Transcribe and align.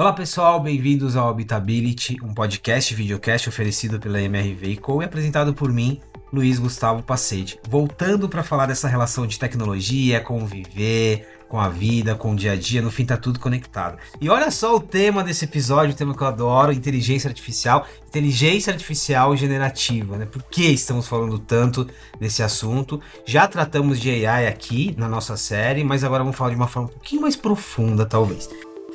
Olá 0.00 0.14
pessoal, 0.14 0.58
bem-vindos 0.58 1.14
ao 1.14 1.28
Habitability, 1.28 2.16
um 2.22 2.32
podcast 2.32 2.94
videocast 2.94 3.50
oferecido 3.50 4.00
pela 4.00 4.18
MRV 4.18 4.76
Co 4.76 5.02
e 5.02 5.04
apresentado 5.04 5.52
por 5.52 5.70
mim, 5.70 6.00
Luiz 6.32 6.58
Gustavo 6.58 7.02
Pacete. 7.02 7.60
Voltando 7.68 8.26
para 8.26 8.42
falar 8.42 8.64
dessa 8.64 8.88
relação 8.88 9.26
de 9.26 9.38
tecnologia, 9.38 10.18
conviver, 10.18 11.28
com 11.50 11.60
a 11.60 11.68
vida, 11.68 12.14
com 12.14 12.32
o 12.32 12.34
dia 12.34 12.52
a 12.52 12.56
dia, 12.56 12.80
no 12.80 12.90
fim 12.90 13.04
tá 13.04 13.18
tudo 13.18 13.38
conectado. 13.38 13.98
E 14.18 14.30
olha 14.30 14.50
só 14.50 14.74
o 14.74 14.80
tema 14.80 15.22
desse 15.22 15.44
episódio, 15.44 15.92
o 15.92 15.96
tema 15.96 16.16
que 16.16 16.22
eu 16.22 16.28
adoro, 16.28 16.72
inteligência 16.72 17.28
artificial, 17.28 17.86
inteligência 18.08 18.72
artificial 18.72 19.36
generativa, 19.36 20.16
né? 20.16 20.24
Por 20.24 20.42
que 20.44 20.62
estamos 20.62 21.06
falando 21.06 21.38
tanto 21.38 21.86
desse 22.18 22.42
assunto? 22.42 23.02
Já 23.26 23.46
tratamos 23.46 24.00
de 24.00 24.08
AI 24.24 24.46
aqui 24.46 24.94
na 24.96 25.10
nossa 25.10 25.36
série, 25.36 25.84
mas 25.84 26.02
agora 26.04 26.22
vamos 26.24 26.38
falar 26.38 26.52
de 26.52 26.56
uma 26.56 26.68
forma 26.68 26.88
um 26.88 26.92
pouquinho 26.92 27.20
mais 27.20 27.36
profunda, 27.36 28.06
talvez. 28.06 28.48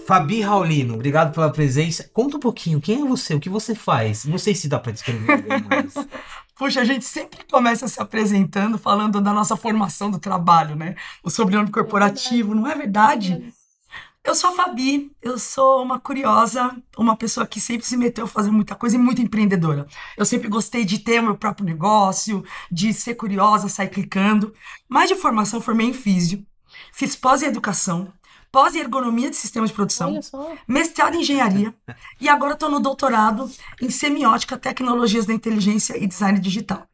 Fabi 0.06 0.42
Raulino, 0.42 0.94
obrigado 0.94 1.34
pela 1.34 1.52
presença. 1.52 2.08
Conta 2.14 2.38
um 2.38 2.40
pouquinho, 2.40 2.80
quem 2.80 3.02
é 3.02 3.06
você? 3.06 3.34
O 3.34 3.40
que 3.40 3.50
você 3.50 3.74
faz? 3.74 4.26
Não 4.26 4.38
sei 4.38 4.54
se 4.54 4.68
dá 4.68 4.80
para 4.80 4.92
descrever 4.92 5.44
mais. 5.68 5.94
Puxa, 6.56 6.82
a 6.82 6.86
gente 6.86 7.04
sempre 7.04 7.40
começa 7.52 7.88
se 7.88 8.00
apresentando 8.00 8.78
falando 8.78 9.20
da 9.20 9.34
nossa 9.34 9.58
formação 9.58 10.12
do 10.12 10.20
trabalho, 10.20 10.76
né? 10.76 10.96
O 11.24 11.30
sobrenome 11.30 11.72
corporativo, 11.72 12.54
não 12.54 12.68
é 12.68 12.76
verdade? 12.76 13.52
Eu 14.24 14.34
sou 14.34 14.52
a 14.52 14.54
Fabi, 14.54 15.12
eu 15.22 15.38
sou 15.38 15.84
uma 15.84 16.00
curiosa, 16.00 16.76
uma 16.98 17.18
pessoa 17.18 17.46
que 17.46 17.60
sempre 17.60 17.86
se 17.86 17.98
meteu 17.98 18.26
a 18.26 18.28
fazer 18.28 18.52
muita 18.52 18.74
coisa 18.74 18.96
e 18.96 19.00
muito 19.00 19.22
empreendedora. 19.22 19.88
Eu 20.16 20.26
sempre 20.26 20.48
gostei 20.48 20.86
de 20.86 21.00
ter 21.00 21.20
o 21.20 21.24
meu 21.24 21.36
próprio 21.36 21.66
negócio, 21.66 22.44
de 22.72 22.94
ser 22.94 23.16
curiosa, 23.16 23.70
sair 23.70 23.90
clicando. 23.90 24.54
Mas 24.88 25.10
de 25.10 25.16
formação, 25.16 25.60
formei 25.60 25.88
em 25.88 25.94
físio, 25.94 26.46
fiz 26.94 27.16
pós 27.16 27.44
em 27.44 27.48
educação, 27.48 28.12
pós 28.56 28.74
em 28.74 28.80
ergonomia 28.80 29.30
de 29.30 29.36
sistemas 29.36 29.70
de 29.70 29.76
produção, 29.76 30.18
mestrado 30.66 31.16
em 31.16 31.20
engenharia 31.20 31.76
e 32.22 32.30
agora 32.30 32.54
estou 32.54 32.72
no 32.72 32.80
doutorado 32.80 33.52
em 33.82 33.90
semiótica, 33.90 34.58
tecnologias 34.58 35.26
da 35.26 35.34
inteligência 35.34 36.02
e 36.02 36.08
design 36.08 36.40
digital. 36.40 36.88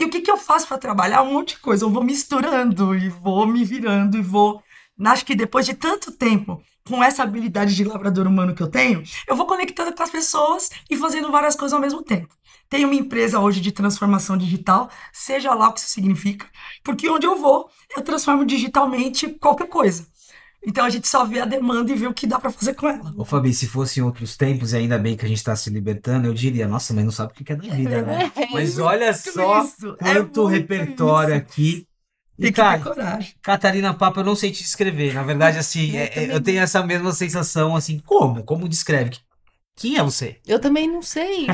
E 0.00 0.06
o 0.06 0.08
que, 0.08 0.22
que 0.22 0.30
eu 0.30 0.38
faço 0.38 0.66
para 0.66 0.78
trabalhar? 0.78 1.20
Um 1.20 1.34
monte 1.34 1.56
de 1.56 1.60
coisa. 1.60 1.84
Eu 1.84 1.90
vou 1.90 2.02
misturando 2.02 2.94
e 2.94 3.10
vou 3.10 3.46
me 3.46 3.62
virando 3.66 4.16
e 4.16 4.22
vou. 4.22 4.62
Acho 5.04 5.26
que 5.26 5.34
depois 5.34 5.66
de 5.66 5.74
tanto 5.74 6.10
tempo 6.10 6.62
com 6.88 7.04
essa 7.04 7.22
habilidade 7.22 7.76
de 7.76 7.84
labrador 7.84 8.26
humano 8.26 8.54
que 8.54 8.62
eu 8.62 8.70
tenho, 8.70 9.02
eu 9.28 9.36
vou 9.36 9.44
conectando 9.44 9.94
com 9.94 10.02
as 10.02 10.10
pessoas 10.10 10.70
e 10.88 10.96
fazendo 10.96 11.30
várias 11.30 11.54
coisas 11.54 11.74
ao 11.74 11.82
mesmo 11.82 12.02
tempo. 12.02 12.34
Tenho 12.70 12.88
uma 12.88 12.96
empresa 12.96 13.38
hoje 13.38 13.60
de 13.60 13.72
transformação 13.72 14.38
digital, 14.38 14.88
seja 15.12 15.52
lá 15.52 15.68
o 15.68 15.74
que 15.74 15.80
isso 15.80 15.90
significa, 15.90 16.46
porque 16.82 17.10
onde 17.10 17.26
eu 17.26 17.36
vou, 17.36 17.68
eu 17.94 18.02
transformo 18.02 18.46
digitalmente 18.46 19.28
qualquer 19.34 19.68
coisa. 19.68 20.10
Então 20.64 20.84
a 20.84 20.90
gente 20.90 21.08
só 21.08 21.24
vê 21.24 21.40
a 21.40 21.44
demanda 21.44 21.90
e 21.90 21.96
vê 21.96 22.06
o 22.06 22.14
que 22.14 22.26
dá 22.26 22.38
para 22.38 22.50
fazer 22.50 22.74
com 22.74 22.88
ela. 22.88 23.12
Ô 23.16 23.24
Fabi, 23.24 23.52
se 23.52 23.66
fosse 23.66 23.98
em 23.98 24.02
outros 24.02 24.36
tempos, 24.36 24.72
e 24.72 24.76
ainda 24.76 24.96
bem 24.96 25.16
que 25.16 25.24
a 25.24 25.28
gente 25.28 25.38
está 25.38 25.56
se 25.56 25.68
libertando, 25.70 26.28
eu 26.28 26.34
diria, 26.34 26.68
nossa, 26.68 26.94
mas 26.94 27.04
não 27.04 27.10
sabe 27.10 27.32
o 27.32 27.34
que 27.34 27.52
é 27.52 27.56
da 27.56 27.74
vida, 27.74 28.02
né? 28.02 28.30
É, 28.36 28.46
mas 28.52 28.78
olha 28.78 29.12
só 29.12 29.64
isso, 29.64 29.96
é 30.00 30.14
quanto 30.14 30.48
é 30.48 30.52
repertório 30.52 31.34
isso. 31.34 31.44
aqui. 31.44 31.86
E, 32.38 32.50
cara, 32.50 32.78
coragem. 32.80 33.34
Catarina 33.42 33.92
Papa, 33.92 34.20
eu 34.20 34.24
não 34.24 34.34
sei 34.34 34.50
te 34.50 34.62
descrever. 34.62 35.12
Na 35.14 35.22
verdade, 35.22 35.58
assim, 35.58 35.96
é, 35.96 36.12
é, 36.14 36.34
eu 36.34 36.40
tenho 36.40 36.60
essa 36.60 36.82
mesma 36.84 37.12
sensação, 37.12 37.76
assim, 37.76 37.98
como? 37.98 38.42
Como 38.42 38.68
descreve? 38.68 39.18
Quem 39.76 39.96
é 39.96 40.02
você? 40.02 40.38
Eu 40.46 40.60
também 40.60 40.88
não 40.88 41.02
sei. 41.02 41.46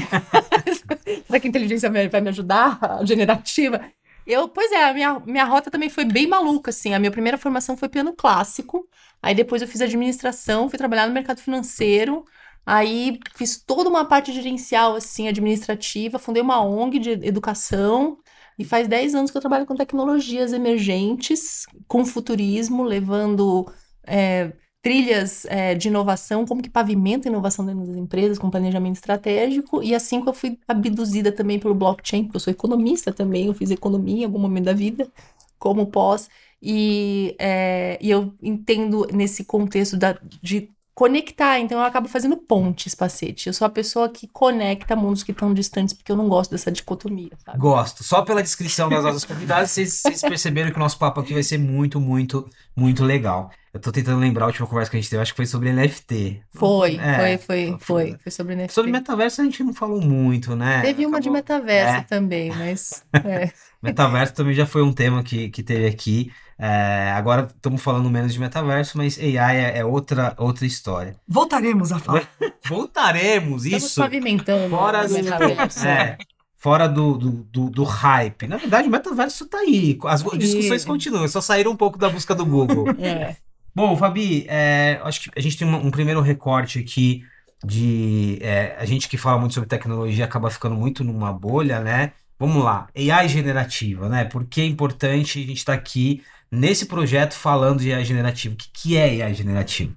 Será 1.26 1.40
que 1.40 1.46
a 1.46 1.50
inteligência 1.50 1.90
vai 1.90 2.20
me 2.20 2.28
ajudar? 2.28 2.78
A 2.82 3.04
generativa? 3.04 3.80
Eu, 4.28 4.46
pois 4.46 4.70
é, 4.72 4.84
a 4.84 4.92
minha, 4.92 5.20
minha 5.20 5.44
rota 5.46 5.70
também 5.70 5.88
foi 5.88 6.04
bem 6.04 6.26
maluca, 6.26 6.68
assim. 6.68 6.92
A 6.92 6.98
minha 6.98 7.10
primeira 7.10 7.38
formação 7.38 7.78
foi 7.78 7.88
piano 7.88 8.14
clássico. 8.14 8.86
Aí 9.22 9.34
depois 9.34 9.62
eu 9.62 9.68
fiz 9.68 9.80
administração, 9.80 10.68
fui 10.68 10.76
trabalhar 10.76 11.06
no 11.06 11.14
mercado 11.14 11.40
financeiro. 11.40 12.26
Aí 12.66 13.18
fiz 13.34 13.56
toda 13.56 13.88
uma 13.88 14.04
parte 14.04 14.30
gerencial, 14.30 14.94
assim, 14.96 15.28
administrativa. 15.28 16.18
Fundei 16.18 16.42
uma 16.42 16.62
ONG 16.62 16.98
de 16.98 17.10
educação. 17.26 18.18
E 18.58 18.66
faz 18.66 18.86
10 18.86 19.14
anos 19.14 19.30
que 19.30 19.36
eu 19.38 19.40
trabalho 19.40 19.64
com 19.64 19.74
tecnologias 19.74 20.52
emergentes, 20.52 21.64
com 21.86 22.04
futurismo, 22.04 22.82
levando 22.82 23.72
é, 24.06 24.52
trilhas 24.82 25.44
é, 25.46 25.74
de 25.74 25.88
inovação, 25.88 26.46
como 26.46 26.62
que 26.62 26.70
pavimenta 26.70 27.28
a 27.28 27.30
inovação 27.30 27.66
dentro 27.66 27.86
das 27.86 27.96
empresas, 27.96 28.38
com 28.38 28.50
planejamento 28.50 28.96
estratégico, 28.96 29.82
e 29.82 29.94
assim 29.94 30.22
que 30.22 30.28
eu 30.28 30.34
fui 30.34 30.58
abduzida 30.68 31.32
também 31.32 31.58
pelo 31.58 31.74
blockchain, 31.74 32.24
porque 32.24 32.36
eu 32.36 32.40
sou 32.40 32.52
economista 32.52 33.12
também, 33.12 33.46
eu 33.46 33.54
fiz 33.54 33.70
economia 33.70 34.22
em 34.22 34.24
algum 34.24 34.38
momento 34.38 34.66
da 34.66 34.72
vida, 34.72 35.10
como 35.58 35.86
pós, 35.86 36.28
e, 36.62 37.36
é, 37.38 37.98
e 38.00 38.10
eu 38.10 38.34
entendo 38.42 39.06
nesse 39.12 39.44
contexto 39.44 39.96
da, 39.96 40.18
de 40.42 40.70
conectar, 40.98 41.60
então 41.60 41.78
eu 41.78 41.84
acabo 41.84 42.08
fazendo 42.08 42.36
pontes, 42.36 42.92
pacete. 42.92 43.46
Eu 43.46 43.52
sou 43.52 43.64
a 43.64 43.70
pessoa 43.70 44.08
que 44.08 44.26
conecta 44.26 44.96
mundos 44.96 45.22
que 45.22 45.30
estão 45.30 45.54
distantes, 45.54 45.94
porque 45.94 46.10
eu 46.10 46.16
não 46.16 46.28
gosto 46.28 46.50
dessa 46.50 46.72
dicotomia, 46.72 47.30
sabe? 47.44 47.56
Gosto. 47.56 48.02
Só 48.02 48.22
pela 48.22 48.42
descrição 48.42 48.88
das 48.88 49.04
nossas 49.04 49.24
convidadas, 49.24 49.70
vocês, 49.70 50.02
vocês 50.02 50.20
perceberam 50.20 50.72
que 50.72 50.76
o 50.76 50.80
nosso 50.80 50.98
papo 50.98 51.20
aqui 51.20 51.32
vai 51.32 51.44
ser 51.44 51.56
muito, 51.56 52.00
muito, 52.00 52.50
muito 52.74 53.04
legal. 53.04 53.48
Eu 53.72 53.78
tô 53.78 53.92
tentando 53.92 54.18
lembrar 54.18 54.46
a 54.46 54.48
última 54.48 54.66
conversa 54.66 54.90
que 54.90 54.96
a 54.96 55.00
gente 55.00 55.08
teve, 55.08 55.22
acho 55.22 55.32
que 55.32 55.36
foi 55.36 55.46
sobre 55.46 55.72
NFT. 55.72 56.42
Foi, 56.52 56.96
é, 56.96 57.38
foi, 57.38 57.38
foi, 57.38 57.78
foi, 57.78 58.16
foi 58.18 58.32
sobre 58.32 58.56
NFT. 58.56 58.72
Sobre 58.72 58.90
metaverso 58.90 59.40
a 59.40 59.44
gente 59.44 59.62
não 59.62 59.72
falou 59.72 60.00
muito, 60.00 60.56
né? 60.56 60.80
Teve 60.80 61.06
uma 61.06 61.18
Acabou... 61.18 61.20
de 61.20 61.30
metaverso 61.30 61.96
é. 61.96 62.00
também, 62.00 62.50
mas. 62.50 63.04
É. 63.24 63.52
metaverso 63.80 64.34
também 64.34 64.52
já 64.52 64.66
foi 64.66 64.82
um 64.82 64.92
tema 64.92 65.22
que, 65.22 65.48
que 65.50 65.62
teve 65.62 65.86
aqui. 65.86 66.32
É, 66.60 67.12
agora 67.14 67.48
estamos 67.54 67.80
falando 67.80 68.10
menos 68.10 68.32
de 68.32 68.40
metaverso, 68.40 68.98
mas 68.98 69.16
AI 69.16 69.56
é, 69.56 69.78
é, 69.78 69.84
outra, 69.84 70.34
outra 70.36 70.66
história. 70.66 71.14
Voltaremos 71.26 71.92
a 71.92 72.00
falar. 72.00 72.28
Voltaremos, 72.66 73.64
estamos 73.64 73.84
isso. 73.84 74.00
pavimentando 74.00 74.68
fora 74.68 75.06
do 75.06 75.14
metaverso. 75.14 75.86
É, 75.86 76.18
fora 76.56 76.88
do, 76.88 77.16
do, 77.16 77.30
do, 77.44 77.70
do, 77.70 77.84
hype. 77.84 78.48
Na 78.48 78.56
verdade, 78.56 78.88
o 78.88 78.90
metaverso 78.90 79.44
está 79.44 79.58
aí. 79.58 79.96
As 80.04 80.24
discussões 80.36 80.84
continuam, 80.84 81.28
só 81.28 81.40
saíram 81.40 81.70
um 81.70 81.76
pouco 81.76 81.96
da 81.96 82.08
busca 82.08 82.34
do 82.34 82.44
Google. 82.44 82.86
é. 82.98 83.36
Bom, 83.72 83.96
Fabi, 83.96 84.44
é, 84.48 85.00
acho 85.04 85.22
que 85.22 85.30
a 85.36 85.40
gente 85.40 85.56
tem 85.56 85.68
um, 85.68 85.86
um 85.86 85.90
primeiro 85.92 86.20
recorte 86.20 86.80
aqui 86.80 87.22
de. 87.64 88.38
É, 88.40 88.76
a 88.80 88.84
gente 88.84 89.08
que 89.08 89.16
fala 89.16 89.38
muito 89.38 89.54
sobre 89.54 89.68
tecnologia 89.68 90.24
acaba 90.24 90.50
ficando 90.50 90.74
muito 90.74 91.04
numa 91.04 91.32
bolha, 91.32 91.78
né? 91.78 92.12
Vamos 92.36 92.62
lá, 92.62 92.88
AI 92.96 93.28
generativa, 93.28 94.08
né? 94.08 94.24
Por 94.24 94.44
que 94.44 94.60
é 94.60 94.64
importante 94.64 95.38
a 95.38 95.46
gente 95.46 95.58
estar 95.58 95.74
tá 95.74 95.78
aqui 95.78 96.22
nesse 96.50 96.86
projeto 96.86 97.34
falando 97.34 97.80
de 97.80 97.92
AI 97.92 98.04
generativa? 98.04 98.54
O 98.54 98.56
que, 98.56 98.70
que 98.72 98.96
é 98.96 99.22
AI 99.22 99.34
generativa? 99.34 99.94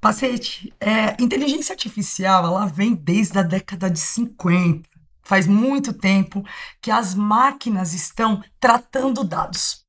Pacete, 0.00 0.72
é, 0.80 1.14
inteligência 1.22 1.74
artificial, 1.74 2.44
ela 2.46 2.66
vem 2.66 2.94
desde 2.94 3.38
a 3.38 3.42
década 3.42 3.90
de 3.90 3.98
50. 3.98 4.88
Faz 5.22 5.46
muito 5.46 5.92
tempo 5.92 6.42
que 6.80 6.90
as 6.90 7.14
máquinas 7.14 7.92
estão 7.92 8.42
tratando 8.58 9.22
dados. 9.22 9.84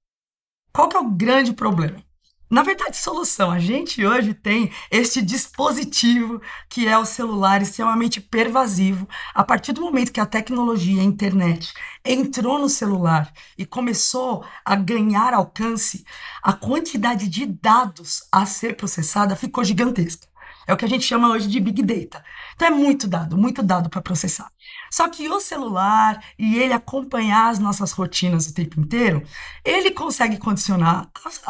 Qual 0.74 0.90
que 0.90 0.98
é 0.98 1.00
o 1.00 1.10
grande 1.10 1.54
problema? 1.54 2.04
Na 2.52 2.64
verdade, 2.64 2.98
solução. 2.98 3.50
A 3.50 3.60
gente 3.60 4.06
hoje 4.06 4.34
tem 4.34 4.74
este 4.92 5.22
dispositivo 5.22 6.42
que 6.68 6.86
é 6.86 6.98
o 6.98 7.06
celular 7.06 7.62
extremamente 7.62 8.20
pervasivo. 8.20 9.08
A 9.34 9.42
partir 9.42 9.72
do 9.72 9.80
momento 9.80 10.12
que 10.12 10.20
a 10.20 10.26
tecnologia, 10.26 11.02
a 11.02 11.06
internet, 11.06 11.74
entrou 12.04 12.60
no 12.60 12.68
celular 12.68 13.32
e 13.58 13.66
começou 13.66 14.44
a 14.66 14.76
ganhar 14.76 15.34
alcance, 15.34 16.04
a 16.44 16.52
quantidade 16.52 17.30
de 17.30 17.46
dados 17.46 18.28
a 18.30 18.46
ser 18.46 18.76
processada 18.76 19.34
ficou 19.34 19.64
gigantesca. 19.64 20.28
É 20.68 20.74
o 20.74 20.78
que 20.78 20.84
a 20.84 20.90
gente 20.90 21.06
chama 21.06 21.30
hoje 21.30 21.48
de 21.48 21.58
Big 21.58 21.82
Data. 21.82 22.22
Então 22.56 22.68
é 22.68 22.72
muito 22.72 23.08
dado, 23.08 23.38
muito 23.38 23.64
dado 23.64 23.90
para 23.90 24.02
processar. 24.02 24.52
Só 24.92 25.08
que 25.08 25.30
o 25.30 25.40
celular 25.40 26.22
e 26.38 26.58
ele 26.60 26.74
acompanhar 26.74 27.50
as 27.50 27.60
nossas 27.60 27.94
rotinas 27.94 28.46
o 28.46 28.54
tempo 28.54 28.78
inteiro, 28.78 29.24
ele 29.64 29.92
consegue 29.92 30.38
condicionar 30.38 31.10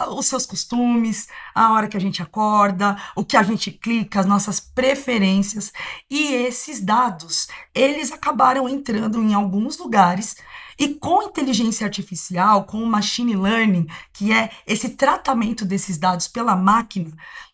os 0.10 0.28
seus 0.28 0.46
costumes, 0.46 1.28
a 1.56 1.74
hora 1.74 1.88
que 1.88 1.98
a 1.98 2.00
gente 2.00 2.22
acorda, 2.22 2.96
o 3.16 3.26
que 3.26 3.36
a 3.36 3.42
gente 3.42 3.72
clica, 3.72 4.20
as 4.20 4.28
nossas 4.28 4.60
preferências. 4.60 5.74
E 6.08 6.34
esses 6.36 6.80
dados, 6.80 7.48
eles 7.74 8.12
acabaram 8.12 8.70
entrando 8.70 9.22
em 9.24 9.34
alguns 9.34 9.80
lugares 9.80 10.36
e 10.78 10.96
com 10.96 11.24
inteligência 11.24 11.86
artificial, 11.86 12.66
com 12.66 12.84
machine 12.86 13.36
learning, 13.36 13.88
que 14.14 14.32
é 14.32 14.52
esse 14.68 14.90
tratamento 14.90 15.66
desses 15.66 15.98
dados 15.98 16.28
pela 16.28 16.56
máquina, 16.56 17.12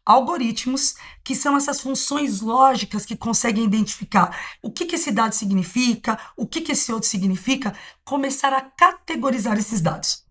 algoritmos, 0.08 0.96
que 1.22 1.36
são 1.36 1.58
essas 1.58 1.82
funções 1.82 2.40
lógicas 2.40 3.06
que 3.06 3.18
conseguem 3.18 3.66
identificar 3.66 4.58
o 4.64 4.72
que, 4.72 4.86
que 4.86 4.96
esse 4.96 5.12
dado 5.12 5.34
significa, 5.34 6.18
o 6.38 6.48
que, 6.48 6.62
que 6.62 6.72
esse 6.72 6.94
outro 6.94 7.10
significa, 7.10 7.76
começar 8.06 8.54
a 8.54 8.62
categorizar 8.62 9.58
esses 9.58 9.82
dados. 9.82 10.24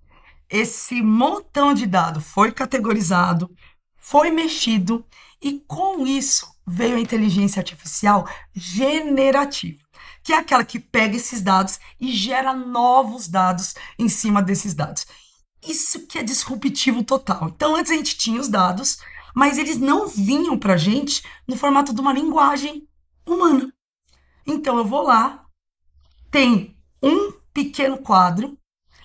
Esse 0.48 1.02
montão 1.02 1.74
de 1.74 1.84
dado 1.84 2.22
foi 2.22 2.52
categorizado, 2.52 3.54
foi 4.00 4.30
mexido, 4.30 5.04
e 5.42 5.60
com 5.66 6.06
isso 6.06 6.46
veio 6.66 6.96
a 6.96 7.00
inteligência 7.00 7.60
artificial 7.60 8.26
generativa 8.54 9.86
que 10.26 10.32
é 10.32 10.38
aquela 10.38 10.64
que 10.64 10.80
pega 10.80 11.14
esses 11.14 11.40
dados 11.40 11.78
e 12.00 12.10
gera 12.10 12.52
novos 12.52 13.28
dados 13.28 13.76
em 13.96 14.08
cima 14.08 14.42
desses 14.42 14.74
dados. 14.74 15.06
Isso 15.64 16.04
que 16.08 16.18
é 16.18 16.22
disruptivo 16.24 17.04
total. 17.04 17.52
Então, 17.54 17.76
antes 17.76 17.92
a 17.92 17.94
gente 17.94 18.18
tinha 18.18 18.40
os 18.40 18.48
dados, 18.48 18.98
mas 19.36 19.58
eles 19.58 19.76
não 19.76 20.08
vinham 20.08 20.58
pra 20.58 20.78
gente 20.78 21.22
no 21.46 21.56
formato 21.56 21.92
de 21.92 22.00
uma 22.00 22.12
linguagem 22.12 22.88
humana. 23.26 23.70
Então 24.46 24.78
eu 24.78 24.84
vou 24.84 25.02
lá, 25.02 25.44
tem 26.30 26.74
um 27.02 27.32
pequeno 27.52 27.98
quadro 27.98 28.58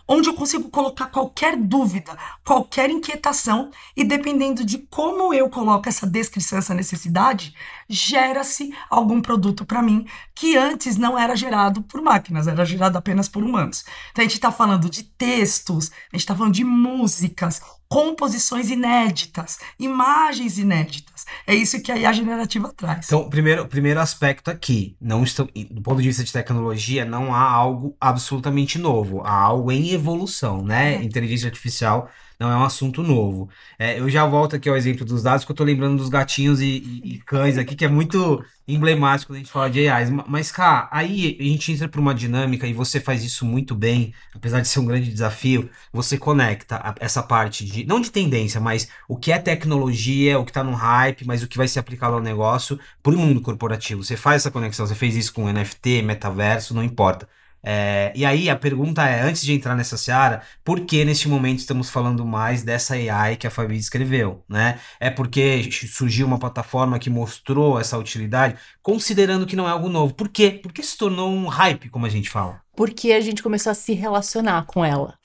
onde 0.08 0.28
eu 0.28 0.34
consigo 0.34 0.70
colocar 0.70 1.08
qualquer 1.08 1.56
dúvida, 1.56 2.18
qualquer 2.46 2.90
inquietação, 2.90 3.72
e 3.96 4.04
dependendo 4.04 4.66
de 4.66 4.80
como 4.90 5.34
eu 5.34 5.50
coloco 5.50 5.88
essa 5.88 6.06
descrição, 6.06 6.60
essa 6.60 6.74
necessidade, 6.74 7.56
gera-se 7.88 8.74
algum 8.90 9.22
produto 9.22 9.66
para 9.66 9.82
mim 9.82 10.06
que 10.36 10.58
antes 10.58 10.98
não 10.98 11.18
era 11.18 11.34
gerado 11.34 11.82
por 11.84 12.02
máquinas, 12.02 12.46
era 12.48 12.66
gerado 12.66 12.98
apenas 12.98 13.30
por 13.30 13.42
humanos. 13.42 13.86
Então 14.12 14.22
a 14.22 14.28
gente 14.28 14.36
está 14.36 14.52
falando 14.52 14.90
de 14.90 15.04
textos, 15.04 15.92
a 16.12 16.18
gente 16.18 16.22
está 16.22 16.36
falando 16.36 16.54
de 16.54 16.66
músicas, 16.66 17.62
composições 17.92 18.70
inéditas, 18.70 19.60
imagens 19.78 20.58
inéditas. 20.58 21.26
É 21.46 21.54
isso 21.54 21.82
que 21.84 21.92
a 21.92 21.98
IA 21.98 22.14
generativa 22.14 22.72
traz. 22.72 23.08
Então, 23.08 23.30
primeiro, 23.30 23.68
primeiro 23.68 24.00
aspecto 24.00 24.50
aqui, 24.50 24.96
não 25.02 25.26
estou, 25.26 25.50
do 25.70 25.82
ponto 25.82 26.02
de 26.02 26.08
vista 26.08 26.24
de 26.24 26.32
tecnologia, 26.32 27.04
não 27.04 27.36
há 27.36 27.42
algo 27.42 27.94
absolutamente 28.00 28.80
novo, 28.80 29.20
há 29.26 29.34
algo 29.34 29.74
em 29.74 29.92
evolução, 29.92 30.64
né? 30.64 30.96
É. 30.96 31.04
Inteligência 31.04 31.48
artificial 31.48 32.10
não 32.40 32.50
é 32.50 32.56
um 32.56 32.64
assunto 32.64 33.04
novo. 33.04 33.50
É, 33.78 34.00
eu 34.00 34.10
já 34.10 34.26
volto 34.26 34.56
aqui 34.56 34.70
ao 34.70 34.78
exemplo 34.78 35.06
dos 35.06 35.22
dados, 35.22 35.44
que 35.44 35.52
eu 35.52 35.56
tô 35.56 35.64
lembrando 35.66 35.98
dos 35.98 36.08
gatinhos 36.08 36.62
e, 36.62 36.66
e, 37.04 37.16
e 37.16 37.20
cães 37.20 37.58
aqui, 37.58 37.76
que 37.76 37.84
é 37.84 37.90
muito 37.90 38.42
emblemático 38.68 39.32
quando 39.32 39.38
a 39.38 39.40
gente 39.40 39.52
fala 39.52 39.70
de 39.70 39.88
AIs. 39.88 40.10
Mas, 40.28 40.52
cara, 40.52 40.88
aí 40.92 41.38
a 41.40 41.44
gente 41.44 41.72
entra 41.72 41.88
para 41.88 42.02
uma 42.02 42.14
dinâmica 42.14 42.68
e 42.68 42.74
você 42.74 43.00
faz 43.00 43.24
isso 43.24 43.46
muito 43.46 43.76
bem, 43.76 44.14
apesar 44.34 44.62
de 44.62 44.68
ser 44.68 44.80
um 44.80 44.86
grande 44.86 45.12
desafio, 45.12 45.70
você 45.92 46.18
conecta 46.18 46.96
essa 47.00 47.22
parte 47.22 47.66
de, 47.66 47.86
não 47.86 48.00
de 48.00 48.12
tendência, 48.12 48.60
mas 48.60 48.88
o 49.08 49.18
que 49.18 49.32
é 49.32 49.40
tecnologia, 49.40 50.40
o 50.40 50.46
que 50.46 50.52
está 50.52 50.64
no 50.64 50.74
hype, 50.74 51.26
mas 51.26 51.44
o 51.44 51.48
que 51.48 51.58
vai 51.58 51.68
ser 51.68 51.80
aplicado 51.80 52.16
ao 52.16 52.22
negócio 52.22 52.80
para 53.02 53.14
o 53.14 53.18
mundo 53.18 53.42
corporativo. 53.42 54.04
Você 54.04 54.16
faz 54.16 54.42
essa 54.42 54.52
conexão, 54.52 54.86
você 54.86 54.96
fez 54.96 55.16
isso 55.16 55.34
com 55.34 55.52
NFT, 55.52 56.02
metaverso, 56.02 56.74
não 56.74 56.84
importa. 56.84 57.28
É, 57.64 58.12
e 58.16 58.26
aí 58.26 58.50
a 58.50 58.56
pergunta 58.56 59.08
é, 59.08 59.22
antes 59.22 59.44
de 59.44 59.54
entrar 59.54 59.76
nessa 59.76 59.98
seara, 59.98 60.42
por 60.64 60.82
que 60.82 61.06
neste 61.06 61.28
momento 61.28 61.60
estamos 61.60 61.90
falando 61.90 62.26
mais 62.26 62.64
dessa 62.64 62.96
AI 62.96 63.36
que 63.36 63.46
a 63.46 63.52
Fabi 63.52 63.78
escreveu, 63.78 64.44
né? 64.50 64.80
É 65.00 65.10
porque 65.10 65.70
surgiu 65.72 66.26
uma 66.26 66.40
plataforma 66.40 66.98
que 66.98 67.10
mostrou 67.10 67.80
essa 67.80 67.98
utilidade, 67.98 68.56
considerando 68.82 69.46
que 69.46 69.56
não 69.56 69.68
é 69.68 69.72
algo 69.72 69.90
novo. 69.90 70.14
Por 70.14 70.30
quê? 70.30 70.60
Porque 70.62 70.82
se 70.82 70.98
tornou 70.98 71.32
um 71.32 71.48
hype, 71.48 71.90
como 71.90 72.06
a 72.06 72.10
gente 72.10 72.30
fala. 72.30 72.62
Porque 72.76 73.12
a 73.12 73.22
gente 73.22 73.44
começou 73.44 73.72
a 73.72 73.76
se 73.76 73.94
relacionar 73.94 74.66
com 74.66 74.84
ela. 74.84 75.22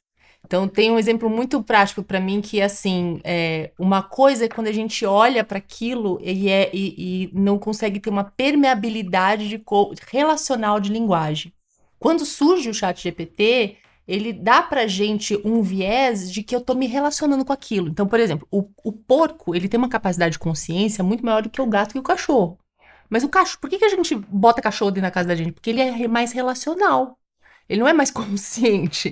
Então 0.47 0.69
tem 0.69 0.93
um 0.93 0.99
exemplo 0.99 1.29
muito 1.29 1.61
prático 1.61 2.05
para 2.05 2.21
mim 2.21 2.41
que 2.41 2.63
assim, 2.63 3.21
é, 3.25 3.73
uma 3.77 4.01
coisa 4.01 4.45
é 4.45 4.49
quando 4.49 4.69
a 4.69 4.73
gente 4.73 5.05
olha 5.05 5.43
para 5.43 5.59
aquilo 5.59 6.21
e, 6.23 6.49
é, 6.49 6.71
e, 6.73 7.25
e, 7.25 7.31
não 7.33 7.59
consegue 7.59 7.99
ter 7.99 8.11
uma 8.11 8.23
permeabilidade 8.23 9.49
de 9.49 9.61
relacional 10.09 10.79
de 10.79 10.93
linguagem. 10.93 11.53
Quando 11.99 12.25
surge 12.25 12.69
o 12.69 12.75
chat 12.75 13.03
GPT, 13.03 13.77
ele 14.07 14.33
dá 14.33 14.63
pra 14.63 14.87
gente 14.87 15.41
um 15.45 15.63
viés 15.63 16.31
de 16.31 16.43
que 16.43 16.55
eu 16.55 16.61
tô 16.61 16.75
me 16.75 16.87
relacionando 16.87 17.45
com 17.45 17.53
aquilo. 17.53 17.89
Então, 17.89 18.07
por 18.07 18.21
exemplo, 18.21 18.47
o, 18.51 18.69
o 18.85 18.93
porco, 18.93 19.55
ele 19.55 19.69
tem 19.69 19.79
uma 19.79 19.89
capacidade 19.89 20.33
de 20.33 20.39
consciência 20.39 21.03
muito 21.03 21.25
maior 21.25 21.43
do 21.43 21.51
que 21.51 21.61
o 21.61 21.67
gato 21.67 21.97
e 21.97 21.99
o 21.99 22.03
cachorro. 22.03 22.59
Mas 23.09 23.25
o 23.25 23.29
cachorro, 23.29 23.61
por 23.61 23.71
que, 23.71 23.79
que 23.79 23.85
a 23.85 23.89
gente 23.89 24.15
bota 24.15 24.63
cachorro 24.63 24.91
dentro 24.91 25.09
da 25.09 25.11
casa 25.11 25.29
da 25.29 25.35
gente? 25.35 25.53
Porque 25.53 25.71
ele 25.71 25.81
é 25.81 26.09
mais 26.09 26.33
relacional. 26.33 27.19
Ele 27.69 27.81
não 27.81 27.89
é 27.89 27.93
mais 27.93 28.11
consciente. 28.13 29.11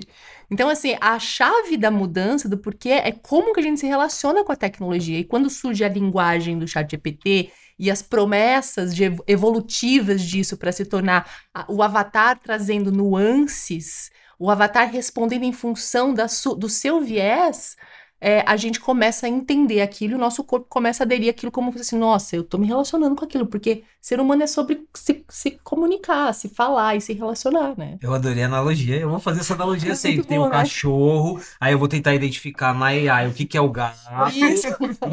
Então, 0.49 0.69
assim, 0.69 0.95
a 1.01 1.17
chave 1.19 1.75
da 1.75 1.89
mudança 1.89 2.47
do 2.47 2.57
porquê 2.57 2.89
é 2.89 3.11
como 3.11 3.53
que 3.53 3.59
a 3.59 3.63
gente 3.63 3.79
se 3.79 3.87
relaciona 3.87 4.43
com 4.43 4.51
a 4.51 4.55
tecnologia. 4.55 5.19
E 5.19 5.23
quando 5.23 5.49
surge 5.49 5.83
a 5.83 5.89
linguagem 5.89 6.57
do 6.57 6.67
chat 6.67 6.89
GPT 6.89 7.51
e 7.77 7.91
as 7.91 8.01
promessas 8.01 8.95
de 8.95 9.03
evolutivas 9.27 10.21
disso 10.21 10.57
para 10.57 10.71
se 10.71 10.85
tornar 10.85 11.29
o 11.67 11.83
avatar 11.83 12.39
trazendo 12.39 12.91
nuances, 12.91 14.09
o 14.39 14.49
avatar 14.49 14.89
respondendo 14.89 15.43
em 15.43 15.53
função 15.53 16.13
da 16.13 16.27
do 16.57 16.69
seu 16.69 17.01
viés, 17.01 17.75
é, 18.19 18.43
a 18.47 18.55
gente 18.55 18.79
começa 18.79 19.25
a 19.25 19.29
entender 19.29 19.81
aquilo 19.81 20.13
e 20.13 20.15
o 20.15 20.19
nosso 20.19 20.43
corpo 20.43 20.67
começa 20.69 21.03
a 21.03 21.05
aderir 21.05 21.29
aquilo 21.29 21.51
como 21.51 21.73
assim, 21.77 21.97
nossa, 21.97 22.35
eu 22.35 22.43
tô 22.43 22.57
me 22.57 22.65
relacionando 22.65 23.15
com 23.15 23.25
aquilo, 23.25 23.45
porque 23.45 23.83
ser 24.01 24.19
humano 24.19 24.43
é 24.43 24.47
sobre 24.47 24.83
se, 24.93 25.23
se 25.29 25.51
comunicar, 25.63 26.33
se 26.33 26.47
falar 26.47 26.95
e 26.95 27.01
se 27.01 27.13
relacionar, 27.13 27.77
né? 27.77 27.97
Eu 28.01 28.13
adorei 28.13 28.43
a 28.43 28.45
analogia, 28.45 28.95
eu 28.97 29.09
vou 29.09 29.19
fazer 29.19 29.41
essa 29.41 29.53
analogia 29.53 29.91
é 29.93 29.95
sempre. 29.95 30.23
Tem 30.25 30.39
o 30.39 30.43
um 30.43 30.45
né? 30.45 30.51
cachorro, 30.51 31.39
aí 31.59 31.73
eu 31.73 31.79
vou 31.79 31.87
tentar 31.87 32.15
identificar 32.15 32.73
na 32.73 32.87
AI 32.87 33.27
o 33.27 33.33
que, 33.33 33.45
que 33.45 33.57
é 33.57 33.61
o 33.61 33.69
gato, 33.69 33.99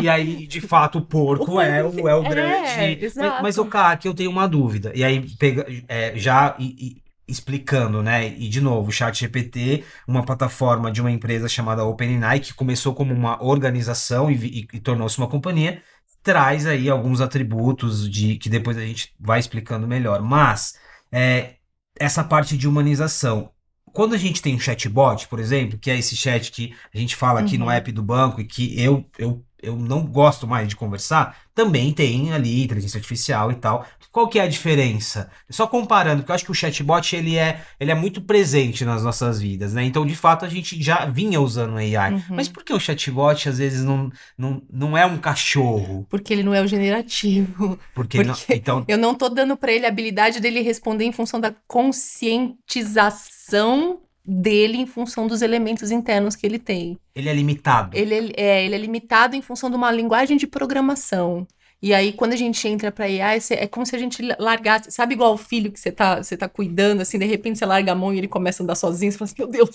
e 0.01 0.09
aí, 0.09 0.47
de 0.47 0.61
fato, 0.61 0.99
o 0.99 1.03
porco 1.03 1.55
o 1.55 1.61
é, 1.61 1.85
o, 1.85 2.09
é 2.09 2.15
o 2.15 2.25
é, 2.25 2.29
grande. 2.29 3.07
É, 3.07 3.11
mas, 3.17 3.43
mas, 3.43 3.59
o 3.59 3.67
cara, 3.67 3.93
aqui 3.93 4.07
eu 4.07 4.15
tenho 4.15 4.31
uma 4.31 4.47
dúvida, 4.47 4.93
e 4.95 5.03
aí 5.03 5.29
pega, 5.39 5.67
é, 5.89 6.13
já... 6.17 6.55
E, 6.59 6.97
e, 6.99 7.02
explicando, 7.33 8.03
né? 8.03 8.29
E 8.29 8.49
de 8.49 8.61
novo, 8.61 8.89
o 8.89 8.93
Chat 8.93 9.19
GPT, 9.19 9.85
uma 10.07 10.25
plataforma 10.25 10.93
de 10.93 11.01
uma 11.01 11.11
empresa 11.11 11.49
chamada 11.49 11.85
OpenAI, 11.85 12.41
que 12.41 12.55
começou 12.55 12.95
como 12.95 13.13
uma 13.13 13.43
organização 13.43 14.31
e, 14.31 14.35
e, 14.35 14.69
e 14.75 14.81
tornou-se 14.81 15.19
uma 15.19 15.29
companhia, 15.29 15.83
traz 16.23 16.67
aí 16.67 16.89
alguns 16.89 17.21
atributos 17.21 18.09
de 18.09 18.37
que 18.37 18.49
depois 18.49 18.77
a 18.77 18.83
gente 18.83 19.13
vai 19.19 19.41
explicando 19.41 19.89
melhor. 19.89 20.23
Mas 20.23 20.75
é, 21.11 21.57
essa 21.99 22.23
parte 22.23 22.57
de 22.57 22.69
humanização. 22.69 23.51
Quando 23.93 24.15
a 24.15 24.19
gente 24.19 24.41
tem 24.41 24.55
um 24.55 24.61
chatbot, 24.61 25.29
por 25.29 25.39
exemplo, 25.39 25.79
que 25.79 25.91
é 25.91 25.99
esse 25.99 26.17
chat 26.17 26.51
que 26.51 26.75
a 26.95 26.99
gente 26.99 27.15
fala 27.15 27.41
aqui 27.41 27.59
no 27.59 27.67
uhum. 27.67 27.71
app 27.71 27.93
do 27.93 28.03
banco 28.03 28.41
e 28.41 28.45
que 28.45 28.81
eu, 28.81 29.05
eu 29.19 29.45
eu 29.63 29.77
não 29.77 30.05
gosto 30.05 30.47
mais 30.47 30.69
de 30.69 30.77
conversar, 30.77 31.37
também 31.55 31.93
tem 31.93 32.33
ali 32.33 32.65
inteligência 32.65 32.99
artificial 32.99 33.53
e 33.53 33.55
tal. 33.55 33.87
Qual 34.11 34.29
que 34.29 34.39
é 34.39 34.43
a 34.43 34.49
diferença? 34.49 35.31
Só 35.49 35.67
comparando, 35.67 36.19
porque 36.19 36.33
eu 36.33 36.35
acho 36.35 36.45
que 36.45 36.51
o 36.51 36.55
chatbot 36.55 37.17
ele 37.17 37.39
é, 37.39 37.63
ele 37.81 37.91
é 37.91 37.95
muito 37.95 38.21
presente 38.21 38.85
nas 38.85 39.03
nossas 39.03 39.41
vidas, 39.41 39.73
né? 39.73 39.83
Então, 39.85 40.05
de 40.05 40.15
fato, 40.15 40.45
a 40.45 40.49
gente 40.49 40.83
já 40.83 41.07
vinha 41.07 41.41
usando 41.41 41.79
AI. 41.79 42.13
Uhum. 42.13 42.23
Mas 42.31 42.47
por 42.47 42.63
que 42.63 42.75
o 42.75 42.81
chatbot 42.81 43.49
às 43.49 43.57
vezes 43.57 43.83
não, 43.83 44.13
não, 44.37 44.63
não 44.71 44.99
é 44.99 45.07
um 45.07 45.17
cachorro? 45.17 46.07
Porque 46.11 46.31
ele 46.33 46.43
não 46.43 46.53
é 46.53 46.61
o 46.61 46.67
generativo. 46.67 47.79
Porque, 47.95 48.23
porque 48.23 48.23
não, 48.23 48.37
então... 48.51 48.85
eu 48.87 48.99
não 48.99 49.15
tô 49.15 49.31
dando 49.31 49.57
para 49.57 49.73
ele 49.73 49.87
a 49.87 49.89
habilidade 49.89 50.41
dele 50.41 50.61
responder 50.61 51.05
em 51.05 51.13
função 51.13 51.41
da 51.41 51.55
conscientização 51.67 54.02
dele 54.25 54.79
em 54.79 54.87
função 54.87 55.27
dos 55.27 55.43
elementos 55.43 55.91
internos 55.91 56.37
que 56.37 56.47
ele 56.47 56.59
tem. 56.59 56.99
Ele 57.15 57.29
é 57.29 57.35
limitado. 57.35 57.97
Ele 57.97 58.33
é, 58.37 58.65
ele 58.65 58.75
é 58.75 58.79
limitado 58.79 59.35
em 59.35 59.43
função 59.43 59.69
de 59.69 59.77
uma 59.77 59.91
linguagem 59.91 60.37
de 60.37 60.47
programação. 60.47 61.47
E 61.83 61.93
aí, 61.93 62.13
quando 62.13 62.33
a 62.33 62.37
gente 62.37 62.69
entra 62.69 62.93
para 62.93 63.09
IA, 63.09 63.31
é 63.51 63.67
como 63.67 63.85
se 63.85 63.97
a 63.97 63.99
gente 63.99 64.23
largasse, 64.39 64.93
sabe 64.93 65.15
igual 65.15 65.35
o 65.35 65.37
filho 65.37 65.73
que 65.73 65.81
você 65.81 65.91
tá, 65.91 66.23
você 66.23 66.37
tá 66.37 66.49
cuidando, 66.49 67.01
assim, 67.01 67.19
de 67.19 67.25
repente 67.25 67.59
você 67.59 67.67
larga 67.67 67.91
a 67.91 67.95
mão 67.95 68.15
e 68.15 68.19
ele 68.19 68.29
começa 68.29 68.63
a 68.63 68.65
andar 68.65 68.77
sozinho, 68.77 69.11
você 69.11 69.19
fala 69.19 69.29
assim, 69.29 69.35
meu 69.37 69.49
Deus, 69.49 69.71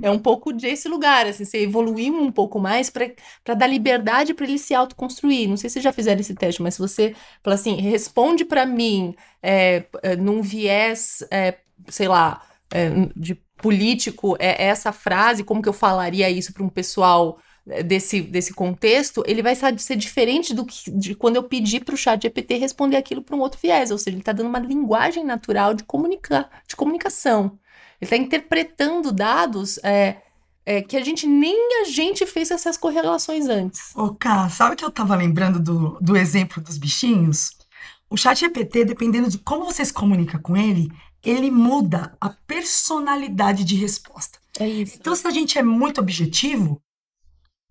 é 0.00 0.08
um 0.12 0.18
pouco 0.18 0.52
desse 0.52 0.88
lugar, 0.88 1.26
assim, 1.26 1.44
você 1.44 1.58
evoluiu 1.58 2.14
um 2.14 2.30
pouco 2.30 2.60
mais 2.60 2.88
para 2.88 3.54
dar 3.56 3.66
liberdade 3.66 4.32
para 4.32 4.46
ele 4.46 4.58
se 4.58 4.74
autoconstruir. 4.74 5.48
Não 5.48 5.56
sei 5.56 5.68
se 5.68 5.74
vocês 5.74 5.82
já 5.82 5.92
fizeram 5.92 6.20
esse 6.20 6.36
teste, 6.36 6.62
mas 6.62 6.74
se 6.74 6.80
você 6.80 7.16
fala 7.42 7.56
assim, 7.56 7.80
responde 7.80 8.44
para 8.44 8.64
mim 8.64 9.16
é, 9.42 9.82
é, 10.04 10.14
num 10.14 10.42
viés, 10.42 11.26
é, 11.32 11.56
sei 11.88 12.06
lá, 12.06 12.42
é, 12.42 12.49
de 13.16 13.34
político 13.56 14.36
é 14.38 14.66
essa 14.66 14.92
frase, 14.92 15.44
como 15.44 15.62
que 15.62 15.68
eu 15.68 15.72
falaria 15.72 16.30
isso 16.30 16.52
para 16.52 16.62
um 16.62 16.68
pessoal 16.68 17.38
é, 17.68 17.82
desse, 17.82 18.22
desse 18.22 18.54
contexto, 18.54 19.22
ele 19.26 19.42
vai 19.42 19.54
ser 19.54 19.96
diferente 19.96 20.54
do 20.54 20.64
que 20.64 20.90
de 20.90 21.14
quando 21.14 21.36
eu 21.36 21.42
pedir 21.42 21.84
para 21.84 21.94
o 21.94 21.98
chat 21.98 22.22
GPT 22.22 22.56
responder 22.56 22.96
aquilo 22.96 23.22
para 23.22 23.36
um 23.36 23.40
outro 23.40 23.60
viés, 23.60 23.90
ou 23.90 23.98
seja, 23.98 24.10
ele 24.10 24.20
está 24.20 24.32
dando 24.32 24.48
uma 24.48 24.58
linguagem 24.58 25.24
natural 25.24 25.74
de, 25.74 25.84
comunicar, 25.84 26.48
de 26.66 26.74
comunicação. 26.74 27.58
Ele 28.00 28.06
está 28.06 28.16
interpretando 28.16 29.12
dados 29.12 29.78
é, 29.84 30.16
é, 30.64 30.80
que 30.80 30.96
a 30.96 31.04
gente 31.04 31.26
nem 31.26 31.82
a 31.82 31.84
gente 31.84 32.24
fez 32.24 32.50
essas 32.50 32.78
correlações 32.78 33.46
antes. 33.46 33.94
Ô, 33.94 34.14
Ká, 34.14 34.48
sabe 34.48 34.74
que 34.74 34.84
eu 34.84 34.88
estava 34.88 35.14
lembrando 35.14 35.60
do, 35.60 35.98
do 36.00 36.16
exemplo 36.16 36.62
dos 36.62 36.78
bichinhos? 36.78 37.50
O 38.08 38.16
chat 38.16 38.40
GPT, 38.40 38.86
dependendo 38.86 39.28
de 39.28 39.38
como 39.38 39.64
você 39.64 39.84
se 39.84 39.92
comunica 39.92 40.38
com 40.38 40.56
ele, 40.56 40.90
ele 41.24 41.50
muda 41.50 42.16
a 42.20 42.30
personalidade 42.30 43.64
de 43.64 43.76
resposta. 43.76 44.38
É 44.58 44.68
isso. 44.68 44.96
Então, 44.98 45.14
se 45.14 45.26
a 45.26 45.30
gente 45.30 45.58
é 45.58 45.62
muito 45.62 46.00
objetivo, 46.00 46.82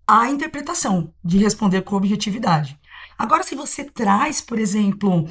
a 0.06 0.28
interpretação 0.28 1.14
de 1.24 1.38
responder 1.38 1.82
com 1.82 1.96
objetividade. 1.96 2.78
Agora, 3.16 3.42
se 3.42 3.54
você 3.54 3.84
traz, 3.84 4.40
por 4.40 4.58
exemplo, 4.58 5.28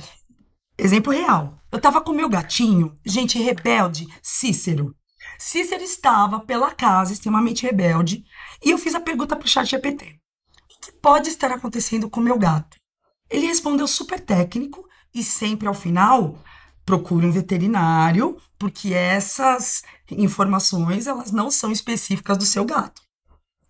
exemplo 0.77 1.11
real. 1.11 1.55
Eu 1.71 1.77
estava 1.77 2.01
com 2.01 2.13
meu 2.13 2.29
gatinho, 2.29 2.95
gente 3.05 3.37
rebelde, 3.37 4.07
Cícero. 4.23 4.95
Cícero 5.37 5.83
estava 5.83 6.39
pela 6.39 6.71
casa, 6.71 7.13
extremamente 7.13 7.65
rebelde, 7.65 8.23
e 8.63 8.71
eu 8.71 8.77
fiz 8.77 8.95
a 8.95 8.99
pergunta 8.99 9.35
para 9.35 9.45
o 9.45 9.49
chat 9.49 9.69
GPT. 9.69 10.05
O 10.05 10.81
que 10.81 10.91
pode 10.93 11.29
estar 11.29 11.51
acontecendo 11.51 12.09
com 12.09 12.19
meu 12.19 12.37
gato? 12.37 12.77
Ele 13.29 13.47
respondeu 13.47 13.87
super 13.87 14.19
técnico 14.19 14.87
e 15.13 15.23
sempre 15.23 15.67
ao 15.67 15.73
final 15.73 16.41
procure 16.89 17.23
um 17.27 17.31
veterinário, 17.31 18.35
porque 18.57 18.95
essas 18.95 19.83
informações 20.09 21.05
elas 21.05 21.31
não 21.31 21.51
são 21.51 21.71
específicas 21.71 22.35
do 22.35 22.45
seu 22.47 22.65
gato. 22.65 22.99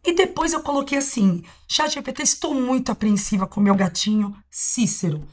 E 0.05 0.13
depois 0.15 0.53
eu 0.53 0.61
coloquei 0.61 0.97
assim: 0.97 1.43
Chat 1.67 1.95
GPT, 1.95 2.23
estou 2.23 2.53
muito 2.55 2.93
apreensiva 2.93 3.45
com 3.45 3.59
meu 3.59 3.75
gatinho 3.75 4.33
Cícero. 4.49 5.27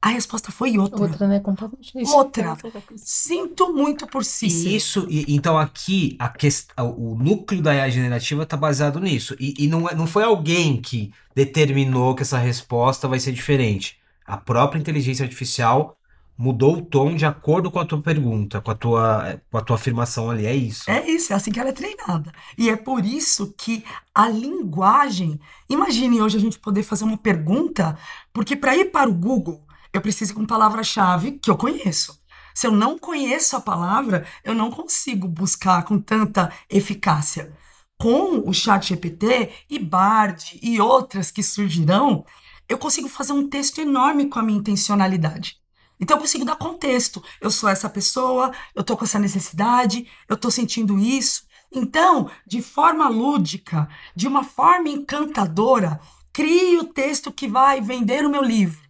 A 0.00 0.10
resposta 0.10 0.52
foi 0.52 0.78
outra. 0.78 1.00
Outra, 1.00 1.26
né? 1.26 1.40
Completamente 1.40 1.92
Outra. 2.12 2.56
Sinto 2.94 3.72
muito 3.72 4.06
por 4.06 4.24
Cícero. 4.24 4.68
E 4.70 4.76
isso, 4.76 5.06
e- 5.10 5.34
então 5.34 5.58
aqui 5.58 6.14
a 6.20 6.28
quest... 6.28 6.68
o 6.78 7.16
núcleo 7.16 7.60
da 7.60 7.74
IA 7.74 7.90
generativa 7.90 8.44
está 8.44 8.56
baseado 8.56 9.00
nisso. 9.00 9.34
E, 9.40 9.54
e 9.58 9.66
não, 9.66 9.88
é- 9.88 9.94
não 9.96 10.06
foi 10.06 10.22
alguém 10.22 10.80
que 10.80 11.10
determinou 11.34 12.14
que 12.14 12.22
essa 12.22 12.38
resposta 12.38 13.08
vai 13.08 13.18
ser 13.18 13.32
diferente. 13.32 13.96
A 14.24 14.36
própria 14.36 14.78
inteligência 14.78 15.24
artificial 15.24 15.96
mudou 16.36 16.78
o 16.78 16.82
tom 16.82 17.14
de 17.14 17.24
acordo 17.24 17.70
com 17.70 17.78
a 17.78 17.86
tua 17.86 18.00
pergunta, 18.02 18.60
com 18.60 18.70
a 18.70 18.74
tua, 18.74 19.40
com 19.50 19.58
a 19.58 19.60
tua 19.60 19.76
afirmação 19.76 20.30
ali. 20.30 20.46
É 20.46 20.54
isso. 20.54 20.90
É 20.90 21.08
isso, 21.08 21.32
é 21.32 21.36
assim 21.36 21.52
que 21.52 21.60
ela 21.60 21.70
é 21.70 21.72
treinada. 21.72 22.32
E 22.58 22.68
é 22.68 22.76
por 22.76 23.04
isso 23.04 23.54
que 23.56 23.84
a 24.14 24.28
linguagem. 24.28 25.40
Imagine 25.68 26.20
hoje 26.20 26.36
a 26.36 26.40
gente 26.40 26.58
poder 26.58 26.82
fazer 26.82 27.04
uma 27.04 27.16
pergunta, 27.16 27.96
porque 28.32 28.56
para 28.56 28.76
ir 28.76 28.86
para 28.86 29.08
o 29.08 29.14
Google, 29.14 29.64
eu 29.92 30.00
preciso 30.00 30.32
ir 30.32 30.34
com 30.34 30.44
palavra-chave 30.44 31.32
que 31.32 31.50
eu 31.50 31.56
conheço. 31.56 32.20
Se 32.54 32.66
eu 32.66 32.72
não 32.72 32.98
conheço 32.98 33.56
a 33.56 33.60
palavra, 33.60 34.26
eu 34.44 34.54
não 34.54 34.70
consigo 34.70 35.26
buscar 35.26 35.84
com 35.84 35.98
tanta 35.98 36.52
eficácia. 36.70 37.52
Com 37.98 38.48
o 38.48 38.52
Chat 38.52 38.88
GPT 38.88 39.50
e 39.70 39.78
Bard 39.78 40.58
e 40.62 40.80
outras 40.80 41.30
que 41.30 41.42
surgirão, 41.42 42.24
eu 42.68 42.78
consigo 42.78 43.08
fazer 43.08 43.32
um 43.32 43.48
texto 43.48 43.80
enorme 43.80 44.28
com 44.28 44.38
a 44.38 44.42
minha 44.42 44.58
intencionalidade. 44.58 45.63
Então 46.00 46.16
eu 46.16 46.20
consigo 46.20 46.44
dar 46.44 46.56
contexto. 46.56 47.22
Eu 47.40 47.50
sou 47.50 47.68
essa 47.68 47.88
pessoa, 47.88 48.52
eu 48.74 48.82
tô 48.82 48.96
com 48.96 49.04
essa 49.04 49.18
necessidade, 49.18 50.06
eu 50.28 50.36
tô 50.36 50.50
sentindo 50.50 50.98
isso. 50.98 51.44
Então, 51.72 52.30
de 52.46 52.62
forma 52.62 53.08
lúdica, 53.08 53.88
de 54.14 54.28
uma 54.28 54.44
forma 54.44 54.88
encantadora, 54.88 56.00
crie 56.32 56.78
o 56.78 56.84
texto 56.84 57.32
que 57.32 57.48
vai 57.48 57.80
vender 57.80 58.24
o 58.24 58.30
meu 58.30 58.42
livro. 58.42 58.82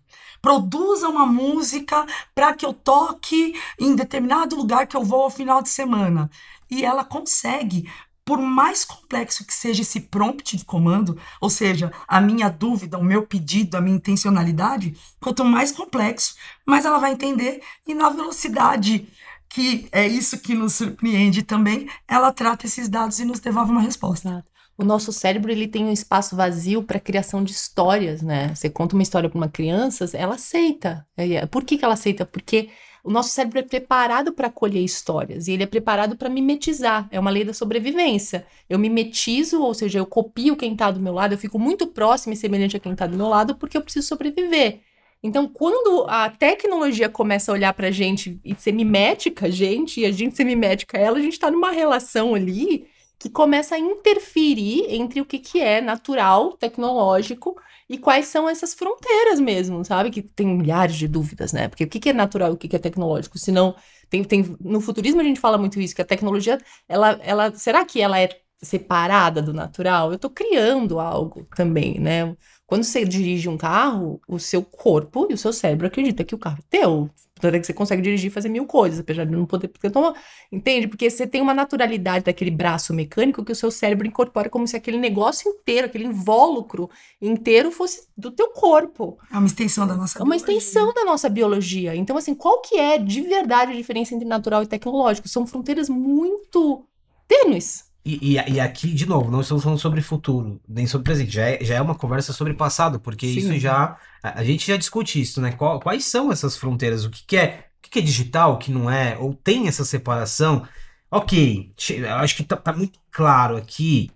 Produza 0.42 1.08
uma 1.08 1.24
música 1.24 2.04
para 2.34 2.52
que 2.52 2.66
eu 2.66 2.74
toque 2.74 3.58
em 3.80 3.96
determinado 3.96 4.54
lugar 4.54 4.86
que 4.86 4.94
eu 4.94 5.02
vou 5.02 5.22
ao 5.22 5.30
final 5.30 5.62
de 5.62 5.70
semana. 5.70 6.30
E 6.70 6.84
ela 6.84 7.04
consegue, 7.04 7.90
por 8.24 8.38
mais 8.40 8.84
complexo 8.84 9.44
que 9.46 9.52
seja 9.52 9.82
esse 9.82 10.00
prompt 10.00 10.56
de 10.56 10.64
comando, 10.64 11.18
ou 11.40 11.50
seja, 11.50 11.92
a 12.08 12.20
minha 12.20 12.48
dúvida, 12.48 12.98
o 12.98 13.04
meu 13.04 13.26
pedido, 13.26 13.76
a 13.76 13.80
minha 13.80 13.96
intencionalidade, 13.96 14.96
quanto 15.20 15.44
mais 15.44 15.70
complexo, 15.70 16.34
mais 16.66 16.84
ela 16.84 16.98
vai 16.98 17.12
entender 17.12 17.62
e 17.86 17.94
na 17.94 18.08
velocidade 18.08 19.06
que 19.48 19.88
é 19.92 20.04
isso 20.06 20.38
que 20.38 20.52
nos 20.52 20.74
surpreende 20.74 21.44
também, 21.44 21.88
ela 22.08 22.32
trata 22.32 22.66
esses 22.66 22.88
dados 22.88 23.20
e 23.20 23.24
nos 23.24 23.38
devolve 23.38 23.70
uma 23.70 23.80
resposta. 23.80 24.44
O 24.76 24.84
nosso 24.84 25.12
cérebro 25.12 25.52
ele 25.52 25.68
tem 25.68 25.84
um 25.84 25.92
espaço 25.92 26.34
vazio 26.34 26.82
para 26.82 26.98
criação 26.98 27.44
de 27.44 27.52
histórias, 27.52 28.20
né? 28.20 28.52
Você 28.52 28.68
conta 28.68 28.96
uma 28.96 29.02
história 29.04 29.30
para 29.30 29.38
uma 29.38 29.48
criança, 29.48 30.10
ela 30.14 30.34
aceita. 30.34 31.06
É, 31.16 31.46
Por 31.46 31.62
que, 31.62 31.78
que 31.78 31.84
ela 31.84 31.94
aceita? 31.94 32.26
Porque 32.26 32.68
o 33.04 33.10
nosso 33.10 33.28
cérebro 33.28 33.58
é 33.58 33.62
preparado 33.62 34.32
para 34.32 34.46
acolher 34.46 34.82
histórias 34.82 35.46
e 35.46 35.52
ele 35.52 35.62
é 35.62 35.66
preparado 35.66 36.16
para 36.16 36.30
mimetizar. 36.30 37.06
É 37.10 37.20
uma 37.20 37.30
lei 37.30 37.44
da 37.44 37.52
sobrevivência. 37.52 38.46
Eu 38.66 38.78
mimetizo, 38.78 39.60
ou 39.60 39.74
seja, 39.74 39.98
eu 39.98 40.06
copio 40.06 40.56
quem 40.56 40.72
está 40.72 40.90
do 40.90 40.98
meu 40.98 41.12
lado, 41.12 41.34
eu 41.34 41.38
fico 41.38 41.58
muito 41.58 41.86
próximo 41.86 42.32
e 42.32 42.36
semelhante 42.36 42.78
a 42.78 42.80
quem 42.80 42.92
está 42.92 43.06
do 43.06 43.16
meu 43.16 43.28
lado 43.28 43.56
porque 43.56 43.76
eu 43.76 43.82
preciso 43.82 44.08
sobreviver. 44.08 44.80
Então, 45.22 45.46
quando 45.46 46.06
a 46.08 46.30
tecnologia 46.30 47.08
começa 47.10 47.52
a 47.52 47.54
olhar 47.54 47.74
para 47.74 47.88
a 47.88 47.90
gente 47.90 48.38
e 48.42 48.54
ser 48.54 48.72
mimética 48.72 49.50
gente, 49.50 50.00
e 50.00 50.06
a 50.06 50.10
gente 50.10 50.34
ser 50.34 50.44
mimética 50.44 50.96
ela, 50.96 51.18
a 51.18 51.22
gente 51.22 51.34
está 51.34 51.50
numa 51.50 51.70
relação 51.70 52.34
ali 52.34 52.86
que 53.24 53.30
começa 53.30 53.74
a 53.74 53.78
interferir 53.78 54.84
entre 54.90 55.18
o 55.18 55.24
que, 55.24 55.38
que 55.38 55.58
é 55.58 55.80
natural, 55.80 56.58
tecnológico, 56.58 57.56
e 57.88 57.96
quais 57.96 58.26
são 58.26 58.46
essas 58.46 58.74
fronteiras 58.74 59.40
mesmo, 59.40 59.82
sabe? 59.82 60.10
Que 60.10 60.20
tem 60.20 60.46
milhares 60.46 60.94
de 60.96 61.08
dúvidas, 61.08 61.50
né? 61.50 61.68
Porque 61.68 61.84
o 61.84 61.88
que, 61.88 61.98
que 61.98 62.10
é 62.10 62.12
natural 62.12 62.50
e 62.50 62.52
o 62.52 62.56
que, 62.58 62.68
que 62.68 62.76
é 62.76 62.78
tecnológico? 62.78 63.38
Senão, 63.38 63.74
tem, 64.10 64.22
tem, 64.22 64.54
no 64.60 64.78
futurismo 64.78 65.22
a 65.22 65.24
gente 65.24 65.40
fala 65.40 65.56
muito 65.56 65.80
isso, 65.80 65.94
que 65.94 66.02
a 66.02 66.04
tecnologia, 66.04 66.58
ela, 66.86 67.18
ela, 67.22 67.54
será 67.54 67.82
que 67.86 67.98
ela 67.98 68.20
é 68.20 68.28
separada 68.62 69.40
do 69.40 69.54
natural? 69.54 70.10
Eu 70.10 70.16
estou 70.16 70.30
criando 70.30 71.00
algo 71.00 71.46
também, 71.56 71.98
né? 71.98 72.36
Quando 72.66 72.84
você 72.84 73.06
dirige 73.06 73.48
um 73.48 73.56
carro, 73.56 74.20
o 74.28 74.38
seu 74.38 74.62
corpo 74.62 75.26
e 75.30 75.34
o 75.34 75.38
seu 75.38 75.52
cérebro 75.52 75.86
acredita 75.86 76.24
que 76.24 76.34
o 76.34 76.38
carro 76.38 76.58
é 76.58 76.78
teu. 76.78 77.08
Tanto 77.44 77.56
é 77.56 77.60
que 77.60 77.66
você 77.66 77.74
consegue 77.74 78.00
dirigir 78.00 78.30
e 78.30 78.32
fazer 78.32 78.48
mil 78.48 78.64
coisas, 78.64 79.00
apesar 79.00 79.26
de 79.26 79.32
não 79.32 79.44
poder. 79.44 79.68
Porque 79.68 79.90
toma, 79.90 80.14
entende? 80.50 80.88
Porque 80.88 81.10
você 81.10 81.26
tem 81.26 81.42
uma 81.42 81.52
naturalidade 81.52 82.24
daquele 82.24 82.50
braço 82.50 82.94
mecânico 82.94 83.44
que 83.44 83.52
o 83.52 83.54
seu 83.54 83.70
cérebro 83.70 84.06
incorpora 84.06 84.48
como 84.48 84.66
se 84.66 84.74
aquele 84.74 84.96
negócio 84.96 85.50
inteiro, 85.50 85.86
aquele 85.86 86.06
invólucro 86.06 86.88
inteiro 87.20 87.70
fosse 87.70 88.08
do 88.16 88.30
teu 88.30 88.48
corpo. 88.52 89.18
É 89.30 89.36
uma 89.36 89.46
extensão 89.46 89.86
da 89.86 89.94
nossa 89.94 90.18
É 90.18 90.22
uma 90.22 90.34
biologia. 90.36 90.56
extensão 90.56 90.94
da 90.94 91.04
nossa 91.04 91.28
biologia. 91.28 91.94
Então, 91.94 92.16
assim, 92.16 92.34
qual 92.34 92.62
que 92.62 92.76
é 92.78 92.96
de 92.96 93.20
verdade 93.20 93.72
a 93.72 93.76
diferença 93.76 94.14
entre 94.14 94.26
natural 94.26 94.62
e 94.62 94.66
tecnológico? 94.66 95.28
São 95.28 95.46
fronteiras 95.46 95.90
muito 95.90 96.86
tênues. 97.28 97.84
E, 98.04 98.34
e, 98.36 98.52
e 98.54 98.60
aqui, 98.60 98.92
de 98.92 99.06
novo, 99.06 99.30
não 99.30 99.40
estamos 99.40 99.62
falando 99.62 99.78
sobre 99.78 100.02
futuro, 100.02 100.60
nem 100.68 100.86
sobre 100.86 101.04
presente. 101.04 101.30
Já 101.32 101.42
é, 101.48 101.64
já 101.64 101.74
é 101.76 101.80
uma 101.80 101.94
conversa 101.94 102.32
sobre 102.34 102.52
passado, 102.54 103.00
porque 103.00 103.26
Sim. 103.26 103.38
isso 103.38 103.58
já. 103.58 103.96
A, 104.22 104.40
a 104.40 104.44
gente 104.44 104.66
já 104.66 104.76
discute 104.76 105.20
isso, 105.20 105.40
né? 105.40 105.52
Qual- 105.52 105.80
quais 105.80 106.04
são 106.04 106.30
essas 106.30 106.56
fronteiras? 106.56 107.04
O 107.04 107.10
que, 107.10 107.24
que 107.26 107.36
é? 107.36 107.66
O 107.78 107.82
que, 107.82 107.90
que 107.90 107.98
é 108.00 108.02
digital, 108.02 108.54
o 108.54 108.58
que 108.58 108.70
não 108.70 108.90
é? 108.90 109.16
Ou 109.18 109.34
tem 109.34 109.68
essa 109.68 109.84
separação? 109.84 110.66
Ok, 111.10 111.72
acho 112.20 112.36
que 112.36 112.42
tá, 112.44 112.56
tá 112.56 112.72
muito 112.72 112.98
claro 113.10 113.56
aqui 113.56 114.10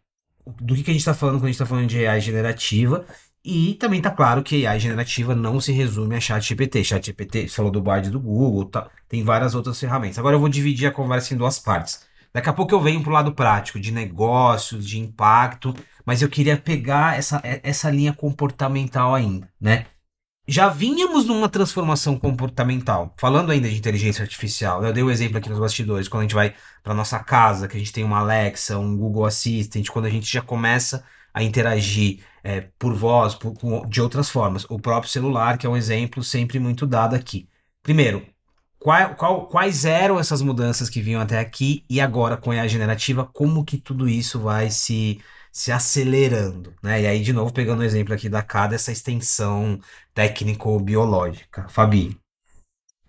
do 0.60 0.74
que, 0.74 0.82
que 0.82 0.90
a 0.90 0.94
gente 0.94 1.04
tá 1.04 1.14
falando 1.14 1.36
quando 1.36 1.44
a 1.44 1.48
gente 1.48 1.58
tá 1.58 1.66
falando 1.66 1.86
de 1.86 2.06
AI 2.06 2.20
generativa. 2.20 3.06
E 3.44 3.74
também 3.74 4.02
tá 4.02 4.10
claro 4.10 4.42
que 4.42 4.66
AI 4.66 4.78
generativa 4.80 5.34
não 5.34 5.60
se 5.60 5.72
resume 5.72 6.16
a 6.16 6.20
ChatGPT. 6.20 6.84
ChatGPT, 6.84 7.48
você 7.48 7.54
falou 7.54 7.70
do 7.70 7.80
Bard 7.80 8.10
do 8.10 8.20
Google, 8.20 8.66
tá, 8.66 8.90
tem 9.08 9.22
várias 9.22 9.54
outras 9.54 9.78
ferramentas. 9.80 10.18
Agora 10.18 10.36
eu 10.36 10.40
vou 10.40 10.48
dividir 10.48 10.86
a 10.86 10.90
conversa 10.92 11.32
em 11.34 11.36
duas 11.36 11.58
partes. 11.58 12.06
Daqui 12.32 12.48
a 12.48 12.52
pouco 12.52 12.74
eu 12.74 12.80
venho 12.80 13.02
pro 13.02 13.12
lado 13.12 13.34
prático, 13.34 13.80
de 13.80 13.90
negócios, 13.92 14.86
de 14.86 14.98
impacto, 14.98 15.74
mas 16.04 16.22
eu 16.22 16.28
queria 16.28 16.56
pegar 16.56 17.16
essa, 17.18 17.40
e- 17.44 17.60
essa 17.62 17.90
linha 17.90 18.12
comportamental 18.12 19.14
ainda, 19.14 19.50
né? 19.60 19.86
Já 20.50 20.68
vínhamos 20.70 21.26
numa 21.26 21.48
transformação 21.48 22.18
comportamental, 22.18 23.14
falando 23.18 23.50
ainda 23.52 23.68
de 23.68 23.76
inteligência 23.76 24.22
artificial. 24.22 24.82
Eu 24.82 24.92
dei 24.94 25.02
o 25.02 25.10
exemplo 25.10 25.36
aqui 25.36 25.50
nos 25.50 25.58
bastidores, 25.58 26.08
quando 26.08 26.22
a 26.22 26.24
gente 26.24 26.34
vai 26.34 26.54
para 26.82 26.94
nossa 26.94 27.18
casa, 27.18 27.68
que 27.68 27.76
a 27.76 27.78
gente 27.78 27.92
tem 27.92 28.02
uma 28.02 28.18
Alexa, 28.20 28.78
um 28.78 28.96
Google 28.96 29.26
Assistant, 29.26 29.86
quando 29.88 30.06
a 30.06 30.10
gente 30.10 30.26
já 30.32 30.40
começa 30.40 31.04
a 31.34 31.42
interagir 31.42 32.20
é, 32.42 32.62
por 32.78 32.94
voz, 32.94 33.34
por- 33.34 33.52
com- 33.58 33.86
de 33.86 34.00
outras 34.00 34.30
formas. 34.30 34.64
O 34.70 34.78
próprio 34.80 35.10
celular, 35.12 35.58
que 35.58 35.66
é 35.66 35.70
um 35.70 35.76
exemplo 35.76 36.24
sempre 36.24 36.58
muito 36.58 36.86
dado 36.86 37.14
aqui. 37.14 37.46
Primeiro, 37.82 38.26
qual- 38.78 39.14
qual- 39.16 39.46
quais 39.48 39.84
eram 39.84 40.18
essas 40.18 40.42
mudanças 40.42 40.88
que 40.90 41.00
vinham 41.02 41.20
até 41.20 41.38
aqui 41.38 41.84
e 41.88 42.00
agora 42.00 42.36
com 42.36 42.50
a 42.50 42.56
IA 42.56 42.68
generativa, 42.68 43.24
como 43.26 43.64
que 43.64 43.78
tudo 43.78 44.08
isso 44.08 44.40
vai 44.40 44.70
se, 44.70 45.20
se 45.52 45.72
acelerando, 45.72 46.74
né? 46.82 47.02
E 47.02 47.06
aí, 47.06 47.22
de 47.22 47.32
novo, 47.32 47.52
pegando 47.52 47.80
o 47.80 47.84
exemplo 47.84 48.14
aqui 48.14 48.28
da 48.28 48.42
CAD, 48.42 48.74
essa 48.74 48.92
extensão 48.92 49.78
técnico-biológica. 50.14 51.68
Fabi. 51.68 52.18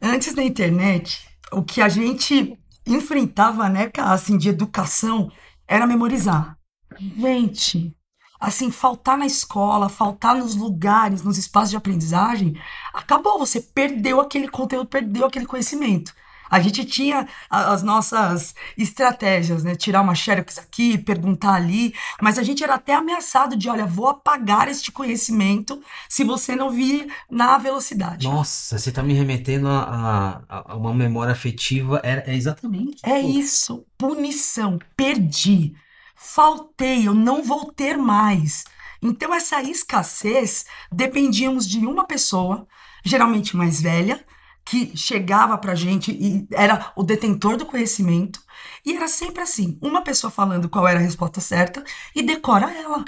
Antes 0.02 0.34
da 0.34 0.44
internet, 0.44 1.28
o 1.52 1.64
que 1.64 1.82
a 1.82 1.90
gente 1.90 2.58
enfrentava, 2.88 3.70
né, 3.70 3.92
assim, 4.00 4.38
de 4.38 4.50
educação, 4.50 5.32
era 5.68 5.86
memorizar. 5.86 6.58
Gente, 6.98 7.96
assim, 8.40 8.72
faltar 8.72 9.18
na 9.18 9.26
escola, 9.26 9.90
faltar 9.90 10.36
nos 10.36 10.56
lugares, 10.56 11.22
nos 11.24 11.38
espaços 11.38 11.72
de 11.72 11.78
aprendizagem, 11.78 12.56
acabou, 12.94 13.38
você 13.40 13.60
perdeu 13.62 14.20
aquele 14.22 14.48
conteúdo, 14.48 14.88
perdeu 14.88 15.26
aquele 15.26 15.46
conhecimento. 15.46 16.14
A 16.52 16.60
gente 16.60 16.84
tinha 16.84 17.28
as 17.48 17.84
nossas 17.84 18.56
estratégias, 18.76 19.64
né? 19.64 19.76
Tirar 19.76 20.02
uma 20.02 20.16
xerox 20.16 20.58
aqui, 20.58 20.98
perguntar 20.98 21.54
ali, 21.54 21.94
mas 22.20 22.40
a 22.40 22.44
gente 22.44 22.64
era 22.64 22.74
até 22.74 22.96
ameaçado 22.96 23.56
de, 23.56 23.70
olha, 23.70 23.86
vou 23.86 24.08
apagar 24.08 24.68
este 24.68 24.92
conhecimento 24.92 25.80
se 26.10 26.24
você 26.24 26.56
não 26.56 26.72
vir 26.72 27.08
na 27.30 27.56
velocidade. 27.60 28.28
Nossa, 28.28 28.80
você 28.80 28.92
tá 28.92 29.04
me 29.04 29.14
remetendo 29.14 29.68
a, 29.68 30.42
a- 30.50 30.64
a 30.72 30.76
uma 30.76 30.92
memória 30.92 31.34
afetiva. 31.34 32.02
É, 32.04 32.32
é 32.32 32.36
exatamente. 32.36 32.98
É 33.04 33.22
Pô, 33.22 33.28
isso, 33.30 33.86
punição, 33.96 34.80
perdi, 34.98 35.76
faltei, 36.20 37.08
eu 37.08 37.14
não 37.14 37.42
vou 37.42 37.72
ter 37.72 37.98
mais. 37.98 38.66
Então, 39.02 39.34
essa 39.34 39.64
escassez 39.64 40.66
dependíamos 40.92 41.66
de 41.66 41.80
uma 41.86 42.06
pessoa, 42.06 42.68
geralmente 43.04 43.56
mais 43.56 43.82
velha, 43.82 44.24
que 44.66 44.96
chegava 44.96 45.58
pra 45.58 45.74
gente 45.74 46.12
e 46.12 46.46
era 46.52 46.92
o 46.96 47.02
detentor 47.02 47.58
do 47.58 47.66
conhecimento, 47.66 48.42
e 48.86 48.96
era 48.96 49.08
sempre 49.08 49.42
assim: 49.42 49.80
uma 49.82 50.04
pessoa 50.04 50.30
falando 50.30 50.70
qual 50.70 50.88
era 50.88 51.00
a 51.00 51.02
resposta 51.02 51.40
certa 51.40 51.84
e 52.14 52.22
decora 52.22 52.72
ela. 52.72 53.04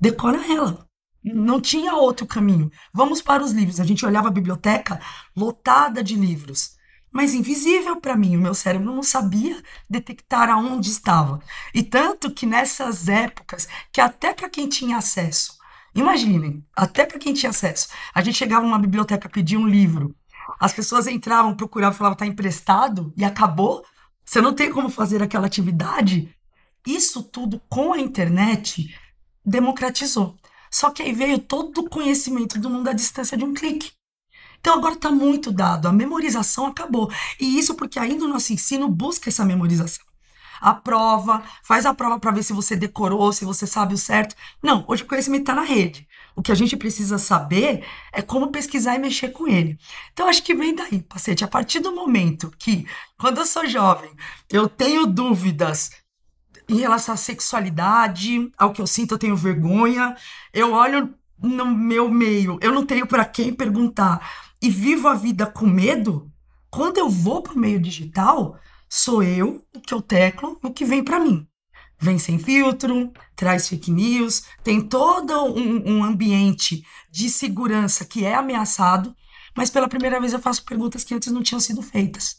Decora 0.00 0.38
ela. 0.50 0.88
Não 1.22 1.60
tinha 1.60 1.94
outro 1.94 2.26
caminho. 2.26 2.70
Vamos 2.92 3.22
para 3.22 3.44
os 3.44 3.52
livros. 3.52 3.78
A 3.78 3.84
gente 3.84 4.04
olhava 4.04 4.26
a 4.26 4.32
biblioteca 4.32 4.98
lotada 5.36 6.02
de 6.02 6.16
livros. 6.16 6.76
Mas 7.12 7.34
invisível 7.34 8.00
para 8.00 8.16
mim. 8.16 8.36
O 8.36 8.40
meu 8.40 8.54
cérebro 8.54 8.92
não 8.92 9.02
sabia 9.02 9.62
detectar 9.88 10.48
aonde 10.48 10.90
estava. 10.90 11.40
E 11.74 11.82
tanto 11.82 12.30
que 12.30 12.46
nessas 12.46 13.08
épocas, 13.08 13.68
que 13.92 14.00
até 14.00 14.32
para 14.32 14.48
quem 14.48 14.68
tinha 14.68 14.96
acesso, 14.96 15.58
imaginem, 15.94 16.64
até 16.74 17.04
para 17.04 17.18
quem 17.18 17.34
tinha 17.34 17.50
acesso, 17.50 17.88
a 18.14 18.22
gente 18.22 18.38
chegava 18.38 18.64
numa 18.64 18.78
biblioteca 18.78 19.28
pedir 19.28 19.56
um 19.56 19.68
livro, 19.68 20.16
as 20.58 20.72
pessoas 20.72 21.06
entravam, 21.06 21.54
procuravam, 21.54 21.96
falavam, 21.96 22.16
tá 22.16 22.26
emprestado 22.26 23.12
e 23.16 23.24
acabou. 23.24 23.84
Você 24.24 24.40
não 24.40 24.54
tem 24.54 24.70
como 24.70 24.88
fazer 24.88 25.22
aquela 25.22 25.46
atividade. 25.46 26.34
Isso 26.86 27.22
tudo 27.22 27.60
com 27.68 27.92
a 27.92 27.98
internet 27.98 28.94
democratizou. 29.44 30.36
Só 30.70 30.90
que 30.90 31.02
aí 31.02 31.12
veio 31.12 31.38
todo 31.38 31.78
o 31.78 31.90
conhecimento 31.90 32.58
do 32.58 32.70
mundo 32.70 32.88
à 32.88 32.92
distância 32.92 33.36
de 33.36 33.44
um 33.44 33.52
clique. 33.52 33.92
Então 34.62 34.74
agora 34.74 34.94
está 34.94 35.10
muito 35.10 35.50
dado, 35.50 35.88
a 35.88 35.92
memorização 35.92 36.66
acabou. 36.66 37.10
E 37.40 37.58
isso 37.58 37.74
porque 37.74 37.98
ainda 37.98 38.24
o 38.24 38.28
nosso 38.28 38.52
ensino 38.52 38.88
busca 38.88 39.28
essa 39.28 39.44
memorização. 39.44 40.04
A 40.60 40.72
prova, 40.72 41.42
faz 41.64 41.84
a 41.84 41.92
prova 41.92 42.20
para 42.20 42.30
ver 42.30 42.44
se 42.44 42.52
você 42.52 42.76
decorou, 42.76 43.32
se 43.32 43.44
você 43.44 43.66
sabe 43.66 43.94
o 43.94 43.98
certo. 43.98 44.36
Não, 44.62 44.84
hoje 44.86 45.02
o 45.02 45.06
conhecimento 45.06 45.42
está 45.42 45.54
na 45.56 45.64
rede. 45.64 46.06
O 46.36 46.40
que 46.40 46.52
a 46.52 46.54
gente 46.54 46.76
precisa 46.76 47.18
saber 47.18 47.84
é 48.12 48.22
como 48.22 48.52
pesquisar 48.52 48.94
e 48.94 49.00
mexer 49.00 49.30
com 49.30 49.48
ele. 49.48 49.76
Então 50.12 50.28
acho 50.28 50.44
que 50.44 50.54
vem 50.54 50.76
daí, 50.76 51.02
Pacete. 51.02 51.42
A 51.42 51.48
partir 51.48 51.80
do 51.80 51.92
momento 51.92 52.52
que, 52.56 52.86
quando 53.18 53.38
eu 53.38 53.44
sou 53.46 53.66
jovem, 53.66 54.12
eu 54.48 54.68
tenho 54.68 55.04
dúvidas 55.06 55.90
em 56.68 56.76
relação 56.76 57.14
à 57.14 57.16
sexualidade, 57.16 58.48
ao 58.56 58.72
que 58.72 58.80
eu 58.80 58.86
sinto, 58.86 59.14
eu 59.14 59.18
tenho 59.18 59.34
vergonha, 59.34 60.16
eu 60.54 60.72
olho 60.72 61.12
no 61.42 61.66
meu 61.66 62.08
meio, 62.08 62.56
eu 62.62 62.72
não 62.72 62.86
tenho 62.86 63.04
para 63.04 63.24
quem 63.24 63.52
perguntar 63.52 64.41
e 64.62 64.70
vivo 64.70 65.08
a 65.08 65.14
vida 65.14 65.44
com 65.44 65.66
medo, 65.66 66.30
quando 66.70 66.96
eu 66.96 67.10
vou 67.10 67.42
para 67.42 67.52
o 67.52 67.58
meio 67.58 67.80
digital, 67.80 68.56
sou 68.88 69.22
eu 69.22 69.66
o 69.74 69.80
que 69.80 69.92
eu 69.92 70.00
teclo 70.00 70.58
o 70.62 70.70
que 70.70 70.84
vem 70.84 71.02
para 71.02 71.18
mim. 71.18 71.46
Vem 71.98 72.18
sem 72.18 72.38
filtro, 72.38 73.12
traz 73.36 73.68
fake 73.68 73.90
news, 73.90 74.44
tem 74.62 74.80
todo 74.80 75.32
um, 75.44 75.98
um 75.98 76.04
ambiente 76.04 76.84
de 77.10 77.28
segurança 77.28 78.04
que 78.04 78.24
é 78.24 78.34
ameaçado, 78.34 79.14
mas 79.56 79.68
pela 79.68 79.88
primeira 79.88 80.20
vez 80.20 80.32
eu 80.32 80.38
faço 80.38 80.64
perguntas 80.64 81.04
que 81.04 81.14
antes 81.14 81.32
não 81.32 81.42
tinham 81.42 81.60
sido 81.60 81.82
feitas. 81.82 82.36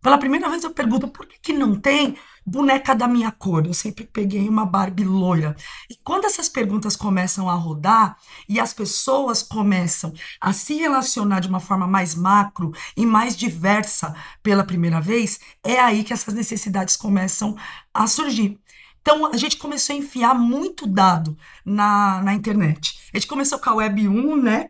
Pela 0.00 0.18
primeira 0.18 0.48
vez 0.50 0.62
eu 0.62 0.70
pergunto 0.70 1.08
por 1.08 1.26
que, 1.26 1.38
que 1.40 1.52
não 1.52 1.74
tem 1.74 2.16
boneca 2.46 2.94
da 2.94 3.08
minha 3.08 3.30
cor. 3.30 3.66
Eu 3.66 3.74
sempre 3.74 4.04
peguei 4.04 4.48
uma 4.48 4.66
Barbie 4.66 5.04
loira. 5.04 5.56
E 5.88 5.96
quando 6.02 6.24
essas 6.24 6.48
perguntas 6.48 6.96
começam 6.96 7.48
a 7.48 7.54
rodar 7.54 8.16
e 8.48 8.60
as 8.60 8.72
pessoas 8.74 9.42
começam 9.42 10.12
a 10.40 10.52
se 10.52 10.74
relacionar 10.74 11.40
de 11.40 11.48
uma 11.48 11.60
forma 11.60 11.86
mais 11.86 12.14
macro 12.14 12.72
e 12.96 13.06
mais 13.06 13.36
diversa 13.36 14.14
pela 14.42 14.64
primeira 14.64 15.00
vez, 15.00 15.40
é 15.62 15.78
aí 15.80 16.04
que 16.04 16.12
essas 16.12 16.34
necessidades 16.34 16.96
começam 16.96 17.56
a 17.92 18.06
surgir. 18.06 18.58
Então 19.04 19.26
a 19.26 19.36
gente 19.36 19.58
começou 19.58 19.94
a 19.94 19.98
enfiar 19.98 20.34
muito 20.34 20.86
dado 20.86 21.36
na, 21.62 22.22
na 22.22 22.32
internet. 22.32 22.98
A 23.12 23.18
gente 23.18 23.28
começou 23.28 23.58
com 23.58 23.68
a 23.68 23.74
Web 23.74 24.08
1, 24.08 24.36
né, 24.36 24.66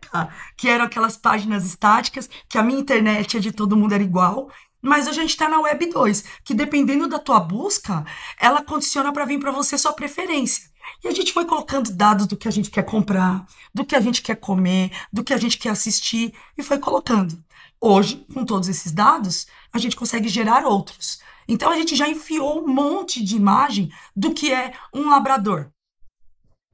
que 0.57 0.67
eram 0.67 0.83
aquelas 0.83 1.15
páginas 1.15 1.65
estáticas, 1.65 2.29
que 2.49 2.57
a 2.57 2.61
minha 2.61 2.79
internet 2.79 3.37
é 3.37 3.39
de 3.39 3.53
todo 3.53 3.77
mundo 3.77 3.93
era 3.93 4.03
igual. 4.03 4.51
Mas 4.85 5.07
a 5.07 5.11
gente 5.11 5.31
está 5.31 5.49
na 5.49 5.59
Web 5.59 5.87
2, 5.87 6.23
que 6.43 6.53
dependendo 6.53 7.07
da 7.07 7.17
tua 7.17 7.39
busca, 7.39 8.05
ela 8.39 8.63
condiciona 8.63 9.11
para 9.11 9.25
vir 9.25 9.39
para 9.39 9.51
você 9.51 9.79
sua 9.79 9.93
preferência. 9.93 10.69
E 11.03 11.07
a 11.07 11.11
gente 11.11 11.33
foi 11.33 11.43
colocando 11.43 11.91
dados 11.91 12.27
do 12.27 12.37
que 12.37 12.47
a 12.47 12.51
gente 12.51 12.69
quer 12.69 12.83
comprar, 12.83 13.47
do 13.73 13.83
que 13.83 13.95
a 13.95 13.99
gente 13.99 14.21
quer 14.21 14.35
comer, 14.35 14.91
do 15.11 15.23
que 15.23 15.33
a 15.33 15.37
gente 15.37 15.57
quer 15.57 15.69
assistir 15.69 16.35
e 16.55 16.61
foi 16.61 16.77
colocando. 16.77 17.43
Hoje, 17.81 18.23
com 18.31 18.45
todos 18.45 18.69
esses 18.69 18.91
dados, 18.91 19.47
a 19.73 19.79
gente 19.79 19.95
consegue 19.95 20.29
gerar 20.29 20.63
outros. 20.63 21.19
Então 21.47 21.71
a 21.71 21.75
gente 21.75 21.95
já 21.95 22.07
enfiou 22.07 22.63
um 22.63 22.67
monte 22.67 23.23
de 23.23 23.35
imagem 23.35 23.91
do 24.15 24.35
que 24.35 24.53
é 24.53 24.71
um 24.93 25.09
labrador. 25.09 25.71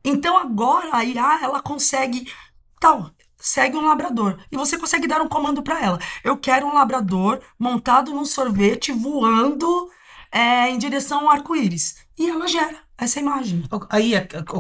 Então 0.04 0.38
agora 0.38 0.90
a 0.98 1.06
IA 1.06 1.40
ela 1.44 1.62
consegue 1.62 2.30
tal, 2.78 3.10
segue 3.42 3.76
um 3.76 3.88
labrador. 3.88 4.38
E 4.52 4.56
você 4.56 4.78
consegue 4.78 5.08
dar 5.08 5.22
um 5.22 5.28
comando 5.28 5.62
para 5.62 5.84
ela. 5.84 6.00
Eu 6.24 6.38
quero 6.38 6.66
um 6.66 6.74
labrador 6.74 7.42
montado 7.60 8.14
num 8.14 8.26
sorvete 8.26 8.92
voando 8.92 9.90
é, 10.32 10.70
em 10.70 10.78
direção 10.78 11.22
ao 11.22 11.32
arco-íris. 11.32 11.98
E 12.18 12.30
ela 12.30 12.48
gera 12.48 12.78
essa 12.98 13.20
imagem. 13.20 13.64
Aí, 13.90 14.14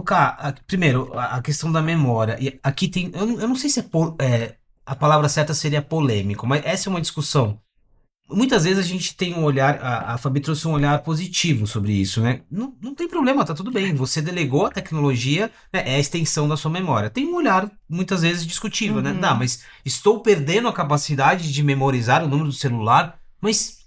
Ká, 0.05 0.55
primeiro, 0.65 1.11
a 1.17 1.41
questão 1.41 1.71
da 1.71 1.81
memória. 1.81 2.37
E 2.41 2.59
aqui 2.63 2.87
tem. 2.87 3.11
Eu 3.13 3.25
não, 3.25 3.39
eu 3.39 3.47
não 3.47 3.55
sei 3.55 3.69
se 3.69 3.79
é, 3.79 3.85
é, 4.19 4.55
a 4.85 4.95
palavra 4.95 5.29
certa 5.29 5.53
seria 5.53 5.81
polêmico, 5.81 6.47
mas 6.47 6.65
essa 6.65 6.89
é 6.89 6.91
uma 6.91 7.01
discussão 7.01 7.59
muitas 8.31 8.63
vezes 8.63 8.79
a 8.79 8.87
gente 8.87 9.15
tem 9.15 9.33
um 9.33 9.43
olhar, 9.43 9.79
a, 9.81 10.13
a 10.13 10.17
Fabi 10.17 10.39
trouxe 10.39 10.67
um 10.67 10.71
olhar 10.71 10.99
positivo 11.03 11.67
sobre 11.67 11.93
isso, 11.93 12.21
né? 12.21 12.41
Não, 12.49 12.73
não 12.81 12.95
tem 12.95 13.07
problema, 13.07 13.45
tá 13.45 13.53
tudo 13.53 13.71
bem. 13.71 13.93
Você 13.95 14.21
delegou 14.21 14.65
a 14.65 14.71
tecnologia, 14.71 15.51
né? 15.71 15.83
é 15.85 15.95
a 15.95 15.99
extensão 15.99 16.47
da 16.47 16.57
sua 16.57 16.71
memória. 16.71 17.09
Tem 17.09 17.27
um 17.27 17.35
olhar 17.35 17.69
muitas 17.89 18.21
vezes 18.21 18.45
discutível, 18.45 19.01
né? 19.01 19.11
uhum. 19.11 19.15
né? 19.15 19.21
Não, 19.21 19.37
mas 19.37 19.63
estou 19.85 20.19
perdendo 20.21 20.67
a 20.67 20.73
capacidade 20.73 21.51
de 21.51 21.63
memorizar 21.63 22.23
o 22.23 22.27
número 22.27 22.49
do 22.49 22.55
celular, 22.55 23.19
mas 23.41 23.81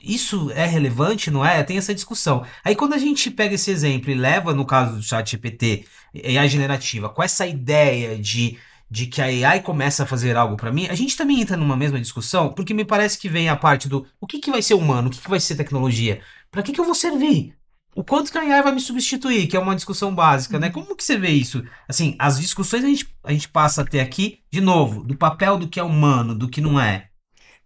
isso 0.00 0.50
é 0.52 0.66
relevante, 0.66 1.30
não 1.30 1.44
é? 1.44 1.62
Tem 1.62 1.78
essa 1.78 1.94
discussão. 1.94 2.44
Aí 2.64 2.74
quando 2.74 2.94
a 2.94 2.98
gente 2.98 3.30
pega 3.30 3.54
esse 3.54 3.70
exemplo 3.70 4.10
e 4.10 4.14
leva, 4.14 4.52
no 4.52 4.66
caso 4.66 4.96
do 4.96 5.02
chat 5.02 5.30
GPT, 5.30 5.86
AI 6.24 6.48
generativa, 6.48 7.08
com 7.08 7.22
essa 7.22 7.46
ideia 7.46 8.18
de 8.18 8.58
de 8.94 9.06
que 9.06 9.20
a 9.20 9.24
AI 9.24 9.60
começa 9.60 10.04
a 10.04 10.06
fazer 10.06 10.36
algo 10.36 10.56
para 10.56 10.70
mim, 10.70 10.86
a 10.86 10.94
gente 10.94 11.16
também 11.16 11.40
entra 11.40 11.56
numa 11.56 11.76
mesma 11.76 12.00
discussão, 12.00 12.52
porque 12.52 12.72
me 12.72 12.84
parece 12.84 13.18
que 13.18 13.28
vem 13.28 13.48
a 13.48 13.56
parte 13.56 13.88
do 13.88 14.06
o 14.20 14.26
que, 14.26 14.38
que 14.38 14.52
vai 14.52 14.62
ser 14.62 14.74
humano, 14.74 15.08
o 15.08 15.10
que, 15.10 15.20
que 15.20 15.28
vai 15.28 15.40
ser 15.40 15.56
tecnologia, 15.56 16.20
para 16.48 16.62
que, 16.62 16.70
que 16.70 16.80
eu 16.80 16.84
vou 16.84 16.94
servir? 16.94 17.56
O 17.92 18.04
quanto 18.04 18.30
que 18.30 18.38
a 18.38 18.42
AI 18.42 18.62
vai 18.62 18.72
me 18.72 18.80
substituir, 18.80 19.48
que 19.48 19.56
é 19.56 19.60
uma 19.60 19.74
discussão 19.74 20.14
básica, 20.14 20.60
né? 20.60 20.68
Uhum. 20.68 20.72
Como 20.74 20.94
que 20.94 21.02
você 21.02 21.18
vê 21.18 21.30
isso? 21.30 21.64
Assim, 21.88 22.14
as 22.20 22.40
discussões 22.40 22.84
a 22.84 22.86
gente, 22.86 23.08
a 23.24 23.32
gente 23.32 23.48
passa 23.48 23.82
até 23.82 24.00
aqui, 24.00 24.38
de 24.48 24.60
novo, 24.60 25.02
do 25.02 25.16
papel 25.16 25.58
do 25.58 25.66
que 25.66 25.80
é 25.80 25.82
humano, 25.82 26.32
do 26.32 26.48
que 26.48 26.60
não 26.60 26.78
é. 26.78 27.08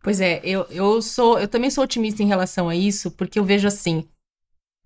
Pois 0.02 0.22
é, 0.22 0.40
eu, 0.42 0.66
eu 0.70 1.02
sou, 1.02 1.38
eu 1.38 1.46
também 1.46 1.70
sou 1.70 1.84
otimista 1.84 2.22
em 2.22 2.26
relação 2.26 2.70
a 2.70 2.74
isso, 2.74 3.10
porque 3.10 3.38
eu 3.38 3.44
vejo 3.44 3.68
assim, 3.68 4.08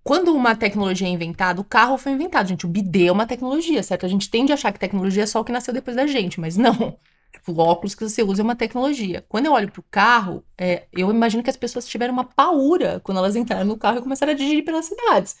quando 0.03 0.35
uma 0.35 0.55
tecnologia 0.55 1.07
é 1.07 1.11
inventada, 1.11 1.61
o 1.61 1.63
carro 1.63 1.97
foi 1.97 2.11
inventado, 2.11 2.47
gente. 2.47 2.65
O 2.65 2.69
bidê 2.69 3.07
é 3.07 3.11
uma 3.11 3.25
tecnologia, 3.25 3.81
certo? 3.81 4.05
A 4.05 4.09
gente 4.09 4.29
tende 4.29 4.51
a 4.51 4.55
achar 4.55 4.73
que 4.73 4.79
tecnologia 4.79 5.23
é 5.23 5.25
só 5.25 5.39
o 5.39 5.45
que 5.45 5.51
nasceu 5.51 5.73
depois 5.73 5.95
da 5.95 6.05
gente, 6.05 6.39
mas 6.39 6.57
não. 6.57 6.97
Tipo, 7.31 7.53
o 7.53 7.59
óculos 7.59 7.95
que 7.95 8.07
você 8.07 8.21
usa 8.21 8.41
é 8.41 8.43
uma 8.43 8.55
tecnologia. 8.55 9.25
Quando 9.27 9.47
eu 9.47 9.53
olho 9.53 9.71
pro 9.71 9.83
carro, 9.89 10.45
é, 10.57 10.87
eu 10.93 11.09
imagino 11.09 11.41
que 11.41 11.49
as 11.49 11.57
pessoas 11.57 11.87
tiveram 11.87 12.13
uma 12.13 12.25
paura 12.25 12.99
quando 13.03 13.17
elas 13.17 13.35
entraram 13.35 13.65
no 13.65 13.77
carro 13.77 13.97
e 13.97 14.01
começaram 14.01 14.33
a 14.33 14.35
dirigir 14.35 14.63
pelas 14.63 14.85
cidades. 14.85 15.37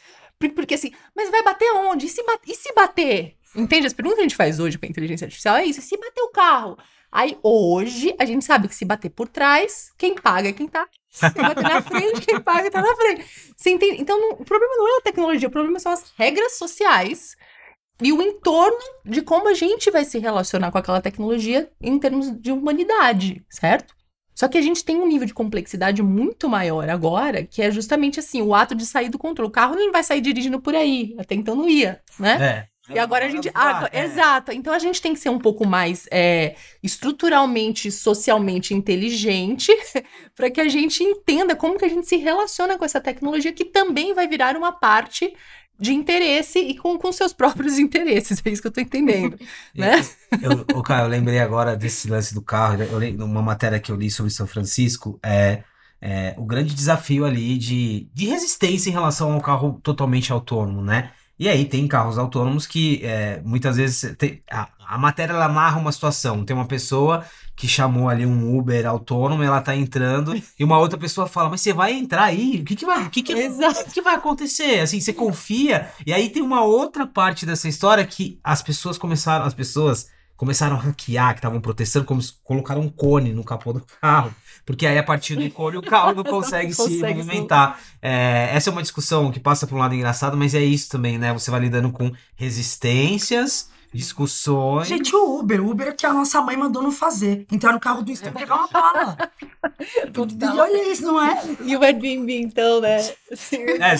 Porque, 0.55 0.73
assim, 0.73 0.91
mas 1.15 1.29
vai 1.29 1.43
bater 1.43 1.71
onde? 1.73 2.07
E 2.07 2.09
se, 2.09 2.21
e 2.47 2.55
se 2.55 2.73
bater? 2.73 3.35
Entende? 3.55 3.85
As 3.85 3.93
perguntas 3.93 4.17
que 4.17 4.21
a 4.21 4.27
gente 4.27 4.35
faz 4.35 4.59
hoje 4.59 4.77
com 4.77 4.85
a 4.85 4.89
inteligência 4.89 5.25
artificial 5.25 5.57
é 5.57 5.65
isso. 5.65 5.79
E 5.79 5.83
se 5.83 5.97
bater 5.97 6.21
o 6.21 6.31
carro? 6.31 6.77
Aí 7.11 7.37
hoje 7.43 8.15
a 8.17 8.25
gente 8.25 8.43
sabe 8.43 8.67
que 8.67 8.75
se 8.75 8.85
bater 8.85 9.09
por 9.09 9.27
trás, 9.27 9.91
quem 9.97 10.15
paga 10.15 10.49
é 10.49 10.53
quem 10.53 10.67
tá 10.67 10.87
se 11.13 11.29
bater 11.29 11.63
na 11.63 11.81
frente, 11.81 12.21
quem 12.25 12.41
paga 12.41 12.71
tá 12.71 12.81
na 12.81 12.95
frente. 12.95 13.25
Você 13.55 13.69
entende? 13.69 14.01
Então, 14.01 14.19
não, 14.19 14.31
o 14.31 14.43
problema 14.43 14.73
não 14.75 14.95
é 14.95 14.97
a 14.97 15.03
tecnologia, 15.03 15.47
o 15.47 15.51
problema 15.51 15.79
são 15.79 15.91
as 15.91 16.11
regras 16.17 16.57
sociais 16.57 17.35
e 18.01 18.11
o 18.11 18.21
entorno 18.21 18.79
de 19.05 19.21
como 19.21 19.47
a 19.47 19.53
gente 19.53 19.91
vai 19.91 20.03
se 20.03 20.17
relacionar 20.17 20.71
com 20.71 20.77
aquela 20.79 20.99
tecnologia 20.99 21.69
em 21.79 21.99
termos 21.99 22.31
de 22.41 22.51
humanidade, 22.51 23.45
certo? 23.47 23.95
Só 24.33 24.47
que 24.47 24.57
a 24.57 24.61
gente 24.61 24.83
tem 24.83 24.97
um 24.97 25.07
nível 25.07 25.27
de 25.27 25.33
complexidade 25.33 26.01
muito 26.01 26.49
maior 26.49 26.89
agora, 26.89 27.45
que 27.45 27.61
é 27.61 27.69
justamente 27.69 28.19
assim, 28.19 28.41
o 28.41 28.55
ato 28.55 28.73
de 28.73 28.83
sair 28.83 29.09
do 29.09 29.19
controle. 29.19 29.49
O 29.49 29.51
carro 29.51 29.75
não 29.75 29.91
vai 29.91 30.03
sair 30.03 30.21
dirigindo 30.21 30.59
por 30.59 30.73
aí, 30.73 31.13
até 31.19 31.35
então 31.35 31.55
não 31.55 31.69
ia, 31.69 32.01
né? 32.17 32.37
É. 32.41 32.72
E 32.89 32.99
agora 32.99 33.25
a 33.25 33.29
gente. 33.29 33.49
Ah, 33.53 33.89
é. 33.91 34.03
Exato. 34.03 34.51
Então 34.51 34.73
a 34.73 34.79
gente 34.79 35.01
tem 35.01 35.13
que 35.13 35.19
ser 35.19 35.29
um 35.29 35.39
pouco 35.39 35.65
mais 35.65 36.05
é, 36.11 36.55
estruturalmente, 36.81 37.89
socialmente 37.91 38.73
inteligente 38.73 39.71
para 40.35 40.51
que 40.51 40.59
a 40.59 40.67
gente 40.67 41.01
entenda 41.01 41.55
como 41.55 41.77
que 41.77 41.85
a 41.85 41.89
gente 41.89 42.07
se 42.07 42.17
relaciona 42.17 42.77
com 42.77 42.83
essa 42.83 42.99
tecnologia 42.99 43.53
que 43.53 43.65
também 43.65 44.13
vai 44.13 44.27
virar 44.27 44.57
uma 44.57 44.71
parte 44.71 45.33
de 45.79 45.93
interesse 45.93 46.59
e 46.59 46.75
com, 46.75 46.97
com 46.97 47.11
seus 47.11 47.31
próprios 47.31 47.79
interesses. 47.79 48.41
É 48.43 48.49
isso 48.49 48.61
que 48.61 48.67
eu 48.67 48.71
tô 48.71 48.81
entendendo. 48.81 49.39
né? 49.73 50.05
Eu, 50.41 50.65
eu, 50.67 50.83
cara, 50.83 51.03
eu 51.03 51.09
lembrei 51.09 51.39
agora 51.39 51.77
desse 51.77 52.09
lance 52.09 52.33
do 52.33 52.41
carro. 52.41 52.83
Eu 52.83 52.99
li 52.99 53.13
numa 53.13 53.41
matéria 53.41 53.79
que 53.79 53.91
eu 53.91 53.95
li 53.95 54.11
sobre 54.11 54.31
São 54.31 54.45
Francisco. 54.45 55.17
É, 55.23 55.63
é, 56.01 56.35
o 56.37 56.45
grande 56.45 56.75
desafio 56.75 57.23
ali 57.23 57.57
de, 57.57 58.09
de 58.13 58.25
resistência 58.25 58.89
em 58.89 58.93
relação 58.93 59.31
ao 59.31 59.41
carro 59.41 59.79
totalmente 59.81 60.33
autônomo, 60.33 60.81
né? 60.83 61.11
E 61.39 61.49
aí 61.49 61.65
tem 61.65 61.87
carros 61.87 62.17
autônomos 62.17 62.67
que 62.67 63.03
é, 63.03 63.41
muitas 63.43 63.77
vezes 63.77 64.15
tem, 64.17 64.43
a, 64.49 64.69
a, 64.87 64.97
matéria 64.97 65.33
ela 65.33 65.47
narra 65.47 65.79
uma 65.79 65.91
situação. 65.91 66.45
Tem 66.45 66.55
uma 66.55 66.67
pessoa 66.67 67.25
que 67.55 67.67
chamou 67.67 68.07
ali 68.07 68.25
um 68.25 68.55
Uber 68.55 68.85
autônomo, 68.85 69.41
ela 69.41 69.59
tá 69.61 69.75
entrando 69.75 70.35
e 70.57 70.63
uma 70.63 70.77
outra 70.77 70.97
pessoa 70.97 71.27
fala: 71.27 71.49
"Mas 71.49 71.61
você 71.61 71.73
vai 71.73 71.93
entrar 71.93 72.25
aí? 72.25 72.61
O 72.61 72.63
que 72.63 72.75
que 72.75 72.85
vai, 72.85 73.09
que 73.09 73.23
que, 73.23 73.33
que 73.93 74.01
vai 74.01 74.15
acontecer?" 74.15 74.79
Assim, 74.81 74.99
você 74.99 75.11
confia. 75.11 75.89
E 76.05 76.13
aí 76.13 76.29
tem 76.29 76.43
uma 76.43 76.63
outra 76.63 77.07
parte 77.07 77.45
dessa 77.45 77.67
história 77.67 78.05
que 78.05 78.39
as 78.43 78.61
pessoas 78.61 78.97
começaram, 78.97 79.45
as 79.45 79.53
pessoas 79.53 80.09
começaram 80.37 80.75
a 80.75 80.79
hackear, 80.79 81.33
que 81.33 81.39
estavam 81.39 81.61
protestando, 81.61 82.05
como 82.05 82.21
colocaram 82.43 82.81
um 82.81 82.89
cone 82.89 83.33
no 83.33 83.43
capô 83.43 83.73
do 83.73 83.83
carro 84.01 84.33
porque 84.65 84.85
aí 84.85 84.97
a 84.97 85.03
partir 85.03 85.35
do 85.35 85.49
couro 85.51 85.79
o 85.79 85.81
carro 85.81 86.13
não 86.13 86.23
consegue, 86.25 86.73
Consegue 86.73 86.95
se 86.95 87.13
movimentar. 87.13 87.79
É, 88.01 88.49
essa 88.53 88.69
é 88.69 88.71
uma 88.71 88.81
discussão 88.81 89.31
que 89.31 89.39
passa 89.39 89.67
por 89.67 89.75
um 89.75 89.79
lado 89.79 89.93
engraçado, 89.93 90.37
mas 90.37 90.53
é 90.55 90.63
isso 90.63 90.89
também, 90.89 91.17
né? 91.17 91.33
Você 91.33 91.51
vai 91.51 91.59
lidando 91.59 91.91
com 91.91 92.11
resistências, 92.35 93.69
discussões. 93.93 94.87
Gente, 94.87 95.15
o 95.15 95.39
Uber, 95.39 95.63
o 95.63 95.69
Uber 95.69 95.95
que 95.95 96.05
a 96.05 96.13
nossa 96.13 96.41
mãe 96.41 96.57
mandou 96.57 96.81
não 96.81 96.91
fazer. 96.91 97.45
Entrar 97.51 97.71
no 97.71 97.79
carro 97.79 98.01
do 98.01 98.11
Insta 98.11 98.29
e 98.29 98.31
pegar 98.31 98.55
uma 98.55 98.67
bala. 98.67 99.17
E 99.83 100.59
olha 100.59 100.91
isso, 100.91 101.03
não 101.03 101.21
é? 101.21 101.41
E 101.63 101.75
o 101.75 101.83
Airbnb, 101.83 102.41
então, 102.41 102.79
né? 102.79 102.97
É, 103.01 103.15
é, 103.59 103.95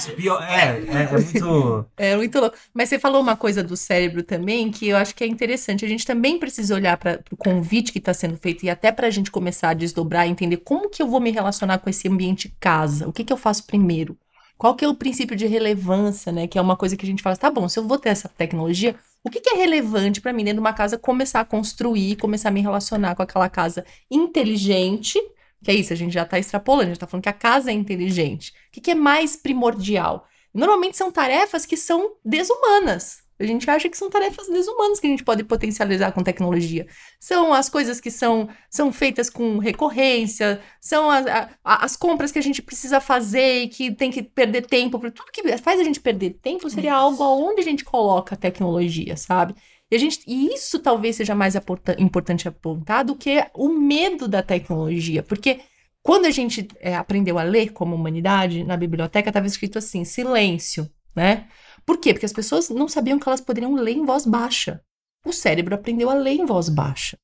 é, 0.58 1.04
é 1.04 1.12
muito. 1.12 1.86
É 1.98 2.16
muito 2.16 2.40
louco. 2.40 2.56
Mas 2.74 2.90
você 2.90 3.00
falou 3.00 3.22
uma 3.22 3.36
coisa 3.36 3.64
do 3.64 3.76
cérebro 3.76 4.24
também 4.24 4.72
que 4.72 4.88
eu 4.88 4.98
acho 4.98 5.16
que 5.16 5.24
é 5.24 5.28
interessante. 5.28 5.84
A 5.84 5.88
gente 5.88 6.06
também 6.06 6.38
precisa 6.38 6.76
olhar 6.76 6.98
para 6.98 7.22
o 7.32 7.38
convite 7.38 7.92
que 7.92 8.00
está 8.00 8.14
sendo 8.14 8.38
feito 8.38 8.64
e 8.64 8.70
até 8.70 8.92
para 8.92 9.08
a 9.08 9.10
gente 9.10 9.32
começar 9.32 9.70
a 9.70 9.74
desdobrar 9.74 10.28
e 10.28 10.32
entender 10.32 10.58
como 10.58 10.90
que 10.90 11.02
eu 11.02 11.08
vou 11.08 11.20
me 11.20 11.32
relacionar 11.32 11.80
com 11.80 11.90
esse 11.90 12.08
ambiente 12.08 12.56
casa. 12.60 13.08
O 13.08 13.14
que 13.14 13.24
que 13.24 13.34
eu 13.34 13.38
faço 13.38 13.66
primeiro? 13.66 14.18
Qual 14.64 14.76
que 14.76 14.86
é 14.86 14.88
o 14.88 14.96
princípio 14.96 15.36
de 15.36 15.46
relevância, 15.46 16.32
né? 16.32 16.48
Que 16.48 16.58
é 16.58 16.62
uma 16.62 16.78
coisa 16.78 16.96
que 16.96 17.06
a 17.06 17.06
gente 17.06 17.22
fala, 17.22 17.36
tá 17.36 17.52
bom, 17.52 17.68
se 17.68 17.78
eu 17.78 17.86
vou 17.86 18.00
ter 18.00 18.08
essa 18.08 18.30
tecnologia, 18.30 18.96
o 19.22 19.30
que 19.30 19.42
que 19.42 19.50
é 19.50 19.58
relevante 19.58 20.22
para 20.22 20.32
mim 20.32 20.46
dentro 20.46 20.56
de 20.56 20.60
uma 20.62 20.72
casa 20.72 20.98
começar 20.98 21.42
a 21.42 21.46
construir, 21.46 22.16
começar 22.16 22.48
a 22.48 22.52
me 22.54 22.62
relacionar 22.62 23.14
com 23.14 23.22
aquela 23.22 23.50
casa 23.50 23.86
inteligente, 24.10 25.20
que 25.62 25.70
é 25.70 25.74
isso, 25.74 25.92
a 25.92 25.98
gente 25.98 26.14
já 26.14 26.24
está 26.24 26.40
extrapolando, 26.40 26.84
a 26.84 26.86
gente 26.86 26.96
está 26.96 27.06
falando 27.06 27.24
que 27.24 27.28
a 27.28 27.34
casa 27.34 27.72
é 27.72 27.74
inteligente. 27.74 28.52
O 28.70 28.72
que 28.72 28.80
que 28.80 28.92
é 28.92 28.96
mais 28.96 29.36
primordial? 29.36 30.26
Normalmente 30.54 30.96
são 30.96 31.12
tarefas 31.12 31.66
que 31.66 31.76
são 31.76 32.16
desumanas. 32.24 33.23
A 33.40 33.46
gente 33.46 33.70
acha 33.70 33.90
que 33.90 33.98
são 33.98 34.10
tarefas 34.10 34.48
desumanas 34.48 35.00
que 35.00 35.08
a 35.08 35.10
gente 35.10 35.24
pode 35.24 35.44
potencializar 35.44 36.12
com 36.12 36.24
tecnologia. 36.24 36.86
São 37.20 37.54
as 37.54 37.70
coisas 37.70 38.00
que 38.00 38.12
são, 38.12 38.48
são 38.70 38.92
feitas 38.94 39.30
com 39.30 39.58
recorrência, 39.58 40.62
são 40.80 41.10
as, 41.10 41.26
a- 41.28 41.50
a- 41.64 41.86
as 41.86 41.96
compras 41.96 42.32
que 42.32 42.40
a 42.40 42.44
gente 42.44 42.62
precisa 42.62 43.00
fazer 43.02 43.64
e 43.64 43.68
que 43.68 43.92
tem 43.92 44.12
que 44.12 44.22
perder 44.24 44.66
tempo. 44.68 45.00
Tudo 45.00 45.32
que 45.32 45.58
faz 45.58 45.80
a 45.80 45.84
gente 45.84 46.00
perder 46.00 46.32
tempo 46.42 46.70
seria 46.70 46.94
algo 46.94 47.22
aonde 47.24 47.62
a 47.62 47.64
gente 47.64 47.84
coloca 47.84 48.36
a 48.36 48.38
tecnologia, 48.38 49.18
sabe? 49.18 49.56
E, 49.92 49.96
a 49.96 50.00
gente, 50.00 50.22
e 50.28 50.54
isso 50.54 50.80
talvez 50.80 51.16
seja 51.16 51.36
mais 51.36 51.56
importante 52.00 52.48
apontar 52.48 53.04
do 53.06 53.16
que 53.16 53.46
o 53.54 53.70
medo 53.70 54.28
da 54.28 54.42
tecnologia. 54.42 55.22
Porque 55.22 55.60
quando 56.02 56.26
a 56.26 56.32
gente 56.32 56.68
é, 56.80 56.96
aprendeu 56.96 57.38
a 57.38 57.44
ler 57.44 57.72
como 57.72 57.96
humanidade, 57.96 58.64
na 58.64 58.76
biblioteca 58.78 59.30
estava 59.30 59.48
escrito 59.48 59.78
assim: 59.78 60.04
silêncio, 60.04 60.90
né? 61.16 61.48
Por 61.86 61.98
quê? 61.98 62.14
Porque 62.14 62.26
as 62.26 62.34
pessoas 62.34 62.70
não 62.70 62.88
sabiam 62.88 63.20
que 63.20 63.28
elas 63.28 63.42
poderiam 63.42 63.76
ler 63.76 63.96
em 63.96 64.06
voz 64.06 64.26
baixa. 64.26 64.82
O 65.26 65.34
cérebro 65.34 65.76
aprendeu 65.76 66.10
a 66.10 66.14
ler 66.14 66.34
em 66.34 66.46
voz 66.46 66.70
baixa. 66.70 67.18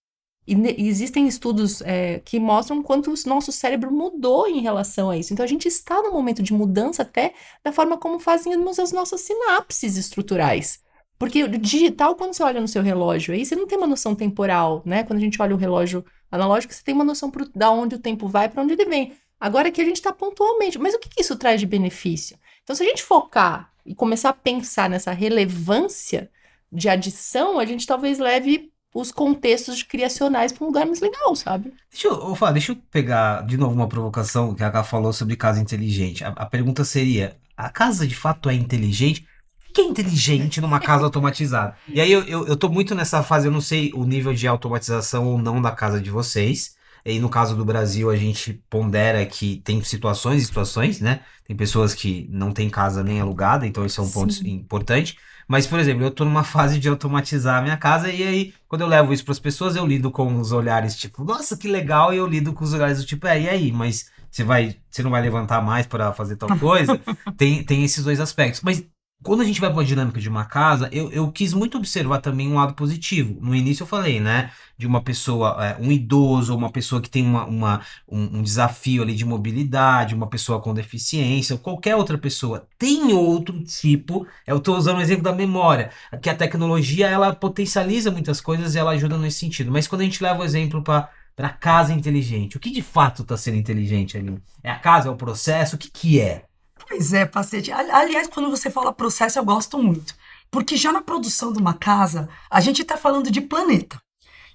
E, 0.48 0.88
existem 0.88 1.28
estudos 1.28 1.82
é, 1.82 2.20
que 2.20 2.40
mostram 2.40 2.82
quanto 2.82 3.12
o 3.12 3.30
nosso 3.30 3.52
cérebro 3.52 3.92
mudou 3.92 4.48
em 4.48 4.62
relação 4.62 5.10
a 5.10 5.18
isso. 5.18 5.32
Então 5.32 5.44
a 5.44 5.48
gente 5.48 5.68
está 5.68 6.02
num 6.02 6.12
momento 6.12 6.42
de 6.42 6.54
mudança 6.54 7.04
até 7.04 7.34
da 7.64 7.72
forma 7.72 7.98
como 7.98 8.20
fazemos 8.20 8.80
as 8.80 8.92
nossas 8.92 9.22
sinapses 9.22 9.96
estruturais. 9.96 10.80
Porque 11.20 11.44
o 11.44 11.50
digital, 11.50 12.16
quando 12.16 12.34
você 12.34 12.42
olha 12.42 12.62
no 12.62 12.68
seu 12.68 12.82
relógio 12.82 13.34
aí, 13.34 13.46
você 13.46 13.56
não 13.56 13.68
tem 13.68 13.78
uma 13.78 13.86
noção 13.86 14.16
temporal, 14.16 14.82
né? 14.86 15.04
Quando 15.04 15.20
a 15.20 15.22
gente 15.22 15.40
olha 15.42 15.54
o 15.54 15.58
relógio 15.58 16.04
analógico, 16.32 16.74
você 16.74 16.82
tem 16.82 16.96
uma 16.96 17.04
noção 17.04 17.30
pro, 17.30 17.48
da 17.50 17.70
onde 17.70 17.96
o 17.96 18.00
tempo 18.00 18.28
vai, 18.28 18.48
para 18.48 18.64
onde 18.64 18.74
ele 18.74 18.86
vem. 18.86 19.14
Agora 19.38 19.70
que 19.70 19.82
a 19.82 19.86
gente 19.86 19.98
está 19.98 20.14
pontualmente. 20.14 20.80
Mas 20.80 20.94
o 20.94 21.00
que, 21.00 21.10
que 21.10 21.22
isso 21.22 21.36
traz 21.36 21.60
de 21.60 21.68
benefício? 21.68 22.38
Então, 22.64 22.76
se 22.76 22.84
a 22.84 22.86
gente 22.86 23.04
focar 23.04 23.69
e 23.86 23.96
começar 23.96 24.30
a 24.30 24.34
pensar 24.34 24.90
nessa 24.90 25.12
relevância 25.12 26.30
de 26.72 26.88
adição, 26.88 27.60
a 27.60 27.66
gente 27.66 27.88
talvez 27.88 28.20
leve 28.20 28.72
os 28.94 29.12
contextos 29.12 29.84
criacionais 29.84 30.52
para 30.52 30.64
um 30.64 30.68
lugar 30.68 30.86
mais 30.86 31.00
legal, 31.00 31.36
sabe? 31.36 31.74
Deixa 31.92 32.08
eu, 32.08 32.36
Fá, 32.36 32.52
deixa 32.52 32.72
eu 32.72 32.78
pegar 32.92 33.46
de 33.46 33.58
novo 33.58 33.74
uma 33.74 33.88
provocação 33.88 34.54
que 34.54 34.64
a 34.64 34.72
Ká 34.72 34.84
falou 34.84 35.14
sobre 35.14 35.36
casa 35.36 35.62
inteligente. 35.62 36.24
A, 36.24 36.30
a 36.30 36.46
pergunta 36.46 36.84
seria: 36.84 37.38
a 37.56 37.70
casa 37.70 38.08
de 38.08 38.16
fato 38.16 38.50
é 38.50 38.54
inteligente? 38.54 39.26
O 39.70 39.74
que 39.74 39.82
é 39.82 39.84
inteligente 39.84 40.60
numa 40.60 40.80
casa 40.80 41.06
automatizada? 41.06 41.76
E 41.88 42.02
aí 42.02 42.12
eu, 42.12 42.24
eu, 42.24 42.48
eu 42.48 42.58
tô 42.58 42.70
muito 42.70 42.96
nessa 42.96 43.22
fase, 43.22 43.48
eu 43.48 43.52
não 43.52 43.62
sei 43.62 43.92
o 43.94 44.04
nível 44.04 44.34
de 44.34 44.48
automatização 44.48 45.28
ou 45.28 45.38
não 45.38 45.62
da 45.62 45.72
casa 45.72 46.02
de 46.02 46.10
vocês. 46.10 46.76
E 47.06 47.20
no 47.20 47.30
caso 47.30 47.56
do 47.56 47.66
Brasil, 47.66 48.10
a 48.10 48.16
gente 48.16 48.62
pondera 48.70 49.26
que 49.26 49.62
tem 49.64 49.82
situações 49.84 50.42
e 50.42 50.46
situações, 50.46 51.00
né? 51.00 51.22
Tem 51.46 51.56
pessoas 51.56 51.94
que 51.94 52.28
não 52.32 52.52
têm 52.52 52.70
casa 52.70 53.04
nem 53.04 53.20
alugada, 53.20 53.66
então 53.66 53.86
esse 53.86 54.00
é 54.00 54.04
um 54.04 54.10
ponto 54.10 54.34
Sim. 54.34 54.50
importante. 54.50 55.18
Mas, 55.48 55.66
por 55.66 55.80
exemplo, 55.80 56.04
eu 56.04 56.12
tô 56.12 56.24
numa 56.24 56.44
fase 56.44 56.80
de 56.80 56.88
automatizar 56.88 57.58
a 57.58 57.62
minha 57.62 57.76
casa 57.76 58.12
e 58.12 58.22
aí, 58.22 58.54
quando 58.68 58.82
eu 58.82 58.88
levo 58.88 59.12
isso 59.12 59.26
para 59.26 59.32
as 59.32 59.40
pessoas, 59.40 59.76
eu 59.76 59.86
lido 59.86 60.12
com 60.12 60.36
os 60.40 60.52
olhares 60.52 60.96
tipo, 60.96 61.24
nossa, 61.24 61.58
que 61.58 61.68
legal, 61.68 62.14
e 62.14 62.18
eu 62.18 62.28
lido 62.28 62.54
com 62.54 62.64
os 62.64 62.72
olhares 62.72 63.00
do 63.00 63.06
tipo, 63.06 63.26
é, 63.26 63.42
e 63.42 63.50
aí, 63.50 63.72
mas 63.72 64.12
você 64.30 64.44
vai, 64.44 64.76
você 64.90 65.02
não 65.02 65.10
vai 65.10 65.22
levantar 65.22 65.60
mais 65.62 65.88
para 65.88 66.14
fazer 66.14 66.36
tal 66.36 66.56
coisa? 66.60 67.02
tem, 67.36 67.64
tem 67.64 67.84
esses 67.84 68.04
dois 68.04 68.20
aspectos. 68.20 68.62
Mas 68.62 68.86
quando 69.22 69.42
a 69.42 69.46
gente 69.46 69.60
vai 69.60 69.72
para 69.72 69.82
a 69.82 69.86
dinâmica 69.86 70.20
de 70.20 70.30
uma 70.30 70.46
casa, 70.46 70.88
eu, 70.94 71.12
eu 71.12 71.30
quis 71.32 71.54
muito 71.54 71.78
observar 71.78 72.22
também 72.22 72.48
um 72.48 72.56
lado 72.56 72.74
positivo. 72.74 73.38
No 73.42 73.54
início 73.54 73.84
eu 73.84 73.88
falei, 73.88 74.20
né, 74.20 74.52
de 74.78 74.88
uma 74.88 75.02
pessoa, 75.02 75.58
é, 75.64 75.78
um 75.82 75.92
idoso, 75.92 76.56
uma 76.56 76.72
pessoa 76.72 77.02
que 77.02 77.10
tem 77.10 77.26
uma, 77.26 77.46
uma, 77.46 77.82
um, 78.08 78.38
um 78.38 78.42
desafio 78.42 79.04
ali 79.04 79.14
de 79.14 79.26
mobilidade, 79.26 80.16
uma 80.16 80.28
pessoa 80.28 80.62
com 80.62 80.74
deficiência, 80.74 81.54
ou 81.54 81.60
qualquer 81.60 81.98
outra 81.98 82.18
pessoa, 82.18 82.66
tem 82.78 83.12
outro 83.14 83.62
tipo, 83.64 84.26
eu 84.48 84.58
estou 84.58 84.78
usando 84.78 85.00
o 85.00 85.02
exemplo 85.02 85.24
da 85.24 85.34
memória, 85.34 85.92
que 86.22 86.30
a 86.30 86.36
tecnologia 86.36 87.08
ela 87.08 87.36
potencializa 87.36 88.10
muitas 88.12 88.40
coisas 88.40 88.74
e 88.74 88.80
ela 88.80 88.92
ajuda 88.92 89.18
nesse 89.18 89.40
sentido. 89.40 89.72
Mas 89.72 89.88
quando 89.88 90.02
a 90.02 90.06
gente 90.06 90.24
leva 90.24 90.42
o 90.42 90.46
exemplo 90.46 90.82
para 90.82 91.10
para 91.36 91.48
casa 91.48 91.94
inteligente, 91.94 92.58
o 92.58 92.60
que 92.60 92.70
de 92.70 92.82
fato 92.82 93.22
está 93.22 93.38
sendo 93.38 93.56
inteligente 93.56 94.18
ali? 94.18 94.38
É 94.62 94.70
a 94.70 94.78
casa, 94.78 95.08
é 95.08 95.12
o 95.12 95.16
processo, 95.16 95.78
o 95.78 95.80
que 95.80 95.90
que 95.90 96.20
é? 96.20 96.44
Pois 96.90 97.14
é, 97.14 97.26
Pacete. 97.26 97.72
Ali- 97.72 97.92
Aliás, 97.92 98.28
quando 98.28 98.50
você 98.50 98.70
fala 98.70 98.92
processo, 98.94 99.40
eu 99.40 99.46
gosto 99.46 99.78
muito. 99.82 100.16
Porque 100.52 100.76
já 100.76 100.92
na 100.92 101.02
produção 101.02 101.54
de 101.54 101.60
uma 101.60 101.74
casa, 101.76 102.28
a 102.50 102.60
gente 102.60 102.82
está 102.82 102.98
falando 102.98 103.32
de 103.32 103.42
planeta. 103.42 104.02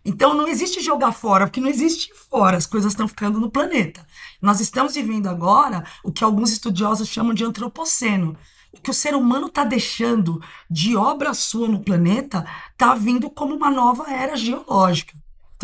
Então 0.05 0.35
não 0.35 0.49
existe 0.49 0.81
jogar 0.83 1.12
fora, 1.12 1.47
porque 1.47 1.61
não 1.61 1.68
existe 1.68 2.12
fora, 2.31 2.57
as 2.57 2.66
coisas 2.66 2.92
estão 2.92 3.09
ficando 3.09 3.40
no 3.40 3.51
planeta. 3.51 4.07
Nós 4.42 4.61
estamos 4.61 4.94
vivendo 4.94 5.29
agora 5.29 5.85
o 6.05 6.12
que 6.12 6.25
alguns 6.25 6.53
estudiosos 6.53 7.09
chamam 7.09 7.35
de 7.35 7.44
antropoceno. 7.44 8.37
O 8.73 8.81
que 8.81 8.90
o 8.90 8.94
ser 8.94 9.14
humano 9.16 9.49
está 9.49 9.64
deixando 9.64 10.42
de 10.70 10.97
obra 10.97 11.35
sua 11.35 11.68
no 11.68 11.81
planeta 11.85 12.47
está 12.73 12.94
vindo 12.97 13.31
como 13.31 13.55
uma 13.57 13.70
nova 13.70 14.11
era 14.12 14.37
geológica. 14.37 15.14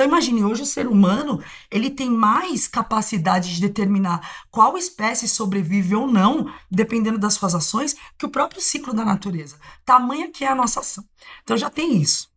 Então 0.01 0.09
imagine, 0.09 0.43
hoje 0.43 0.63
o 0.63 0.67
ser 0.67 0.87
humano 0.87 1.45
ele 1.71 1.91
tem 1.91 2.09
mais 2.09 2.67
capacidade 2.67 3.55
de 3.55 3.61
determinar 3.61 4.47
qual 4.51 4.79
espécie 4.79 5.29
sobrevive 5.29 5.95
ou 5.95 6.07
não, 6.07 6.51
dependendo 6.71 7.19
das 7.19 7.35
suas 7.35 7.55
ações, 7.55 7.95
que 8.17 8.25
o 8.25 8.31
próprio 8.31 8.63
ciclo 8.63 8.95
da 8.95 9.05
natureza. 9.05 9.59
Tamanha 9.85 10.31
que 10.31 10.43
é 10.43 10.49
a 10.49 10.55
nossa 10.55 10.81
ação. 10.81 11.05
Então 11.43 11.55
já 11.55 11.69
tem 11.69 12.01
isso. 12.01 12.31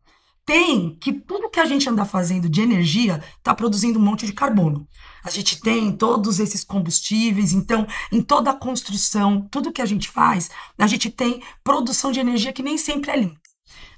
Tem 0.46 0.98
que 1.00 1.14
tudo 1.14 1.50
que 1.50 1.62
a 1.62 1.64
gente 1.64 1.90
anda 1.90 2.04
fazendo 2.04 2.50
de 2.50 2.60
energia 2.60 3.24
está 3.38 3.56
produzindo 3.56 3.98
um 3.98 4.04
monte 4.04 4.26
de 4.26 4.34
carbono. 4.34 4.86
A 5.24 5.30
gente 5.30 5.62
tem 5.62 5.90
todos 5.94 6.42
esses 6.42 6.66
combustíveis, 6.66 7.54
então, 7.54 7.88
em 8.12 8.22
toda 8.22 8.52
a 8.52 8.54
construção, 8.54 9.48
tudo 9.50 9.72
que 9.72 9.82
a 9.82 9.86
gente 9.86 10.10
faz, 10.10 10.50
a 10.78 10.86
gente 10.86 11.10
tem 11.10 11.42
produção 11.64 12.12
de 12.12 12.20
energia 12.20 12.52
que 12.52 12.62
nem 12.62 12.78
sempre 12.78 13.10
é 13.12 13.16
limpa. 13.16 13.43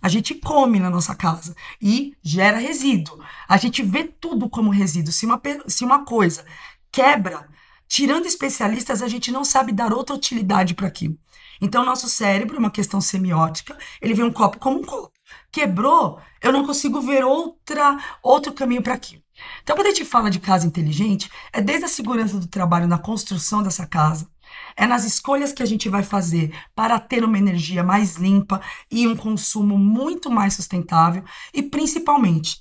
A 0.05 0.07
gente 0.07 0.35
come 0.35 0.79
na 0.79 0.87
nossa 0.87 1.15
casa 1.15 1.55
e 1.81 2.15
gera 2.21 2.59
resíduo. 2.59 3.19
A 3.47 3.57
gente 3.57 3.81
vê 3.81 4.03
tudo 4.03 4.47
como 4.47 4.69
resíduo. 4.69 5.11
Se 5.11 5.25
uma, 5.25 5.41
se 5.65 5.83
uma 5.83 6.05
coisa 6.05 6.45
quebra, 6.91 7.49
tirando 7.87 8.27
especialistas, 8.27 9.01
a 9.01 9.07
gente 9.07 9.31
não 9.31 9.43
sabe 9.43 9.71
dar 9.71 9.91
outra 9.91 10.15
utilidade 10.15 10.75
para 10.75 10.85
aquilo. 10.85 11.17
Então, 11.59 11.83
nosso 11.83 12.07
cérebro, 12.07 12.57
é 12.57 12.59
uma 12.59 12.69
questão 12.69 13.01
semiótica, 13.01 13.75
ele 13.99 14.13
vê 14.13 14.21
um 14.21 14.31
copo 14.31 14.59
como 14.59 14.77
um 14.77 14.83
copo. 14.83 15.11
Quebrou, 15.51 16.19
eu 16.39 16.53
não 16.53 16.67
consigo 16.67 17.01
ver 17.01 17.25
outra, 17.25 17.97
outro 18.21 18.53
caminho 18.53 18.83
para 18.83 18.93
aquilo. 18.93 19.23
Então, 19.63 19.75
quando 19.75 19.87
a 19.87 19.89
gente 19.89 20.05
fala 20.05 20.29
de 20.29 20.39
casa 20.39 20.67
inteligente, 20.67 21.31
é 21.51 21.61
desde 21.61 21.85
a 21.85 21.89
segurança 21.89 22.37
do 22.37 22.45
trabalho 22.45 22.87
na 22.87 22.99
construção 22.99 23.63
dessa 23.63 23.87
casa, 23.87 24.29
é 24.75 24.85
nas 24.85 25.05
escolhas 25.05 25.53
que 25.53 25.63
a 25.63 25.65
gente 25.65 25.87
vai 25.87 26.03
fazer 26.03 26.53
para 26.75 26.99
ter 26.99 27.23
uma 27.23 27.37
energia 27.37 27.83
mais 27.83 28.15
limpa 28.15 28.61
e 28.91 29.07
um 29.07 29.15
consumo 29.15 29.77
muito 29.77 30.29
mais 30.29 30.53
sustentável 30.53 31.23
e, 31.53 31.63
principalmente, 31.63 32.59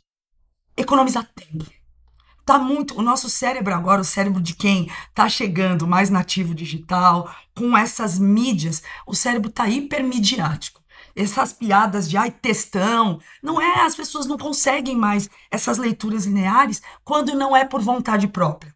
economizar 0.76 1.28
tempo. 1.34 1.64
Tá 2.44 2.58
muito. 2.58 2.98
O 2.98 3.02
nosso 3.02 3.28
cérebro 3.28 3.74
agora, 3.74 4.02
o 4.02 4.04
cérebro 4.04 4.40
de 4.40 4.54
quem 4.54 4.90
tá 5.14 5.28
chegando 5.28 5.86
mais 5.86 6.10
nativo 6.10 6.54
digital, 6.54 7.34
com 7.56 7.76
essas 7.76 8.18
mídias, 8.18 8.82
o 9.06 9.14
cérebro 9.14 9.50
tá 9.50 9.68
hipermidiático. 9.68 10.82
Essas 11.16 11.52
piadas 11.52 12.08
de 12.10 12.16
ai, 12.16 12.30
textão, 12.30 13.20
não 13.42 13.60
é, 13.60 13.82
as 13.82 13.94
pessoas 13.94 14.26
não 14.26 14.36
conseguem 14.36 14.96
mais 14.96 15.30
essas 15.50 15.78
leituras 15.78 16.26
lineares 16.26 16.82
quando 17.04 17.34
não 17.34 17.56
é 17.56 17.64
por 17.64 17.80
vontade 17.80 18.26
própria. 18.28 18.74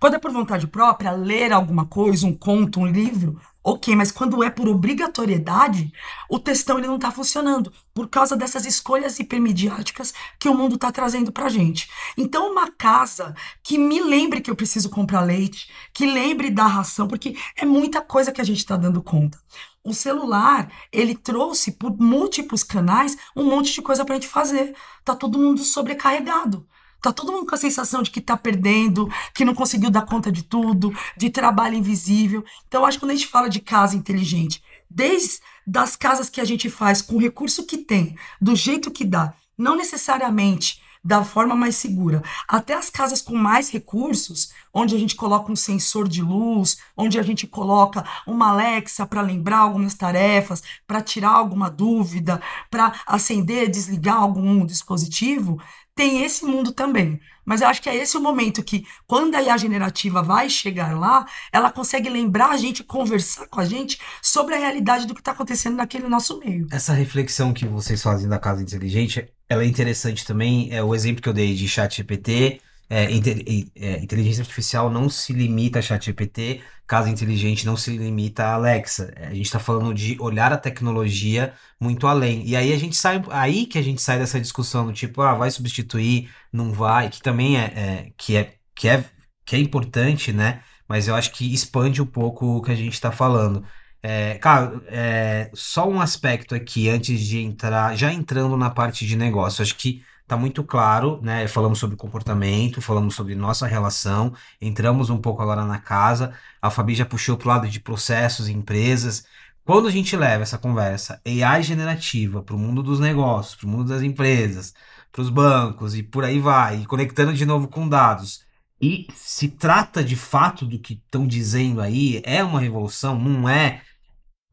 Quando 0.00 0.14
é 0.14 0.18
por 0.18 0.30
vontade 0.30 0.66
própria, 0.66 1.10
ler 1.10 1.52
alguma 1.52 1.84
coisa, 1.84 2.26
um 2.26 2.32
conto, 2.32 2.80
um 2.80 2.86
livro, 2.86 3.40
ok, 3.64 3.94
mas 3.96 4.12
quando 4.12 4.42
é 4.42 4.48
por 4.48 4.68
obrigatoriedade, 4.68 5.92
o 6.30 6.38
textão 6.38 6.78
ele 6.78 6.86
não 6.86 6.96
está 6.96 7.10
funcionando 7.10 7.72
por 7.92 8.08
causa 8.08 8.36
dessas 8.36 8.64
escolhas 8.64 9.18
hipermediáticas 9.18 10.14
que 10.38 10.48
o 10.48 10.54
mundo 10.54 10.76
está 10.76 10.92
trazendo 10.92 11.32
para 11.32 11.48
gente. 11.48 11.90
Então, 12.16 12.52
uma 12.52 12.70
casa 12.70 13.34
que 13.62 13.76
me 13.76 14.00
lembre 14.00 14.40
que 14.40 14.50
eu 14.50 14.56
preciso 14.56 14.88
comprar 14.88 15.20
leite, 15.20 15.68
que 15.92 16.06
lembre 16.06 16.48
da 16.50 16.66
ração, 16.66 17.08
porque 17.08 17.36
é 17.56 17.64
muita 17.64 18.00
coisa 18.00 18.32
que 18.32 18.40
a 18.40 18.44
gente 18.44 18.58
está 18.58 18.76
dando 18.76 19.02
conta. 19.02 19.38
O 19.84 19.92
celular, 19.92 20.70
ele 20.92 21.14
trouxe 21.14 21.72
por 21.72 21.96
múltiplos 21.98 22.62
canais 22.62 23.16
um 23.34 23.44
monte 23.44 23.72
de 23.72 23.82
coisa 23.82 24.04
para 24.04 24.14
a 24.14 24.20
gente 24.20 24.28
fazer. 24.28 24.74
Tá 25.04 25.14
todo 25.16 25.38
mundo 25.38 25.62
sobrecarregado. 25.62 26.66
Tá 27.00 27.12
todo 27.12 27.32
mundo 27.32 27.46
com 27.46 27.54
a 27.54 27.58
sensação 27.58 28.02
de 28.02 28.10
que 28.10 28.20
tá 28.20 28.36
perdendo, 28.36 29.08
que 29.34 29.44
não 29.44 29.54
conseguiu 29.54 29.90
dar 29.90 30.02
conta 30.02 30.32
de 30.32 30.42
tudo, 30.42 30.92
de 31.16 31.30
trabalho 31.30 31.76
invisível. 31.76 32.44
Então, 32.66 32.84
acho 32.84 32.98
que 32.98 33.04
quando 33.04 33.12
a 33.12 33.14
gente 33.14 33.28
fala 33.28 33.48
de 33.48 33.60
casa 33.60 33.96
inteligente, 33.96 34.62
desde 34.90 35.40
das 35.66 35.94
casas 35.94 36.30
que 36.30 36.40
a 36.40 36.44
gente 36.44 36.68
faz 36.70 37.02
com 37.02 37.16
o 37.16 37.20
recurso 37.20 37.66
que 37.66 37.78
tem, 37.78 38.16
do 38.40 38.56
jeito 38.56 38.90
que 38.90 39.04
dá, 39.04 39.34
não 39.56 39.76
necessariamente 39.76 40.80
da 41.02 41.24
forma 41.24 41.54
mais 41.54 41.76
segura. 41.76 42.22
Até 42.46 42.74
as 42.74 42.90
casas 42.90 43.22
com 43.22 43.34
mais 43.34 43.70
recursos, 43.70 44.50
onde 44.74 44.94
a 44.94 44.98
gente 44.98 45.14
coloca 45.14 45.50
um 45.50 45.56
sensor 45.56 46.08
de 46.08 46.22
luz, 46.22 46.78
onde 46.96 47.18
a 47.18 47.22
gente 47.22 47.46
coloca 47.46 48.04
uma 48.26 48.48
Alexa 48.50 49.06
para 49.06 49.22
lembrar 49.22 49.58
algumas 49.58 49.94
tarefas, 49.94 50.62
para 50.86 51.00
tirar 51.00 51.30
alguma 51.30 51.70
dúvida, 51.70 52.40
para 52.70 52.92
acender, 53.06 53.70
desligar 53.70 54.16
algum 54.16 54.66
dispositivo, 54.66 55.60
tem 55.98 56.22
esse 56.22 56.44
mundo 56.44 56.70
também. 56.70 57.20
Mas 57.44 57.60
eu 57.60 57.66
acho 57.66 57.82
que 57.82 57.88
é 57.88 57.96
esse 57.96 58.16
o 58.16 58.20
momento 58.20 58.62
que, 58.62 58.86
quando 59.04 59.34
a 59.34 59.42
IA 59.42 59.56
generativa 59.58 60.22
vai 60.22 60.48
chegar 60.48 60.96
lá, 60.96 61.26
ela 61.52 61.72
consegue 61.72 62.08
lembrar 62.08 62.50
a 62.50 62.56
gente, 62.56 62.84
conversar 62.84 63.48
com 63.48 63.58
a 63.58 63.64
gente 63.64 63.98
sobre 64.22 64.54
a 64.54 64.58
realidade 64.58 65.08
do 65.08 65.14
que 65.14 65.20
está 65.20 65.32
acontecendo 65.32 65.74
naquele 65.76 66.06
nosso 66.06 66.38
meio. 66.38 66.68
Essa 66.70 66.92
reflexão 66.92 67.52
que 67.52 67.66
vocês 67.66 68.00
fazem 68.00 68.28
da 68.28 68.38
casa 68.38 68.62
inteligente, 68.62 69.28
ela 69.48 69.64
é 69.64 69.66
interessante 69.66 70.24
também. 70.24 70.68
É 70.70 70.80
o 70.80 70.94
exemplo 70.94 71.20
que 71.20 71.28
eu 71.28 71.32
dei 71.32 71.52
de 71.52 71.66
chat 71.66 71.96
GPT, 71.96 72.60
é, 72.90 73.04
é, 73.04 74.02
inteligência 74.02 74.42
artificial 74.42 74.90
não 74.90 75.08
se 75.08 75.32
limita 75.32 75.78
a 75.78 75.82
ChatGPT, 75.82 76.62
casa 76.86 77.10
inteligente 77.10 77.66
não 77.66 77.76
se 77.76 77.96
limita 77.96 78.44
a 78.44 78.54
Alexa. 78.54 79.12
É, 79.16 79.26
a 79.26 79.34
gente 79.34 79.46
está 79.46 79.58
falando 79.58 79.92
de 79.92 80.16
olhar 80.20 80.52
a 80.52 80.56
tecnologia 80.56 81.52
muito 81.78 82.06
além. 82.06 82.46
E 82.46 82.56
aí 82.56 82.72
a 82.72 82.78
gente 82.78 82.96
sai, 82.96 83.22
aí 83.30 83.66
que 83.66 83.78
a 83.78 83.82
gente 83.82 84.00
sai 84.00 84.18
dessa 84.18 84.40
discussão 84.40 84.86
do 84.86 84.92
tipo, 84.92 85.20
ah, 85.20 85.34
vai 85.34 85.50
substituir, 85.50 86.30
não 86.52 86.72
vai, 86.72 87.10
que 87.10 87.20
também 87.20 87.58
é, 87.58 87.64
é 87.64 88.12
que 88.16 88.36
é 88.36 88.54
que 88.74 88.88
é 88.88 89.04
que 89.44 89.56
é 89.56 89.58
importante, 89.58 90.32
né? 90.32 90.62
Mas 90.88 91.08
eu 91.08 91.14
acho 91.14 91.32
que 91.32 91.52
expande 91.52 92.00
um 92.02 92.06
pouco 92.06 92.58
o 92.58 92.62
que 92.62 92.72
a 92.72 92.74
gente 92.74 92.94
está 92.94 93.12
falando. 93.12 93.64
É, 94.02 94.38
cara, 94.38 94.80
é, 94.86 95.50
só 95.54 95.88
um 95.88 96.00
aspecto 96.00 96.54
aqui 96.54 96.88
antes 96.88 97.20
de 97.20 97.40
entrar, 97.40 97.96
já 97.96 98.12
entrando 98.12 98.56
na 98.56 98.70
parte 98.70 99.06
de 99.06 99.16
negócio, 99.16 99.62
acho 99.62 99.76
que 99.76 100.02
tá 100.28 100.36
muito 100.36 100.62
claro, 100.62 101.18
né? 101.22 101.48
Falamos 101.48 101.78
sobre 101.78 101.96
comportamento, 101.96 102.82
falamos 102.82 103.14
sobre 103.14 103.34
nossa 103.34 103.66
relação, 103.66 104.34
entramos 104.60 105.08
um 105.10 105.18
pouco 105.18 105.42
agora 105.42 105.64
na 105.64 105.78
casa. 105.78 106.34
A 106.60 106.70
Fabi 106.70 106.94
já 106.94 107.06
puxou 107.06 107.36
para 107.36 107.46
o 107.46 107.48
lado 107.48 107.68
de 107.68 107.80
processos 107.80 108.48
e 108.48 108.52
empresas. 108.52 109.24
Quando 109.64 109.88
a 109.88 109.90
gente 109.90 110.16
leva 110.16 110.42
essa 110.42 110.58
conversa 110.58 111.20
AI 111.26 111.62
generativa 111.62 112.42
para 112.42 112.54
o 112.54 112.58
mundo 112.58 112.82
dos 112.82 113.00
negócios, 113.00 113.54
para 113.56 113.66
o 113.66 113.70
mundo 113.70 113.88
das 113.88 114.02
empresas, 114.02 114.74
para 115.10 115.22
os 115.22 115.30
bancos 115.30 115.96
e 115.96 116.02
por 116.02 116.24
aí 116.24 116.38
vai, 116.40 116.82
e 116.82 116.86
conectando 116.86 117.32
de 117.32 117.46
novo 117.46 117.68
com 117.68 117.88
dados, 117.88 118.44
e 118.80 119.08
se 119.14 119.48
trata 119.48 120.04
de 120.04 120.14
fato 120.14 120.64
do 120.64 120.78
que 120.78 120.94
estão 120.94 121.26
dizendo 121.26 121.80
aí, 121.80 122.22
é 122.24 122.44
uma 122.44 122.60
revolução, 122.60 123.18
não 123.18 123.48
é? 123.48 123.82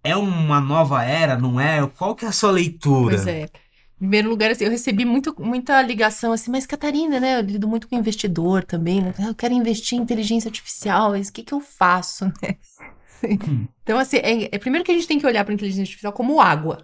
É 0.04 0.16
uma 0.16 0.62
nova 0.62 1.04
era, 1.04 1.38
não 1.38 1.60
é? 1.60 1.86
Qual 1.88 2.16
que 2.16 2.26
é 2.26 2.28
a 2.28 2.32
sua 2.32 2.52
leitura? 2.52 3.16
Pois 3.16 3.28
é. 3.28 3.50
Primeiro 3.98 4.30
lugar, 4.30 4.52
assim, 4.52 4.66
eu 4.66 4.72
recebi 4.72 5.06
muito, 5.06 5.34
muita 5.42 5.82
ligação 5.82 6.34
assim, 6.34 6.52
mas 6.52 6.66
Catarina, 6.66 7.20
né? 7.20 7.38
Eu 7.38 7.42
lido 7.42 7.68
muito 7.68 7.88
com 7.88 7.96
investidor 7.96 8.64
também, 8.64 9.02
né? 9.02 9.14
Eu 9.20 9.34
quero 9.34 9.54
investir 9.54 9.98
em 9.98 10.02
inteligência 10.02 10.50
artificial, 10.50 11.12
mas 11.12 11.30
o 11.30 11.34
que, 11.34 11.44
que 11.44 11.54
eu 11.54 11.62
faço, 11.62 12.26
né? 12.26 12.58
Hum. 13.24 13.66
Então, 13.82 13.98
assim, 13.98 14.18
é, 14.18 14.54
é, 14.54 14.60
primeiro 14.60 14.86
que 14.86 14.92
a 14.92 14.94
gente 14.94 15.08
tem 15.08 15.18
que 15.18 15.26
olhar 15.26 15.44
para 15.44 15.52
a 15.52 15.56
inteligência 15.56 15.84
artificial 15.84 16.14
como 16.14 16.40
água, 16.40 16.82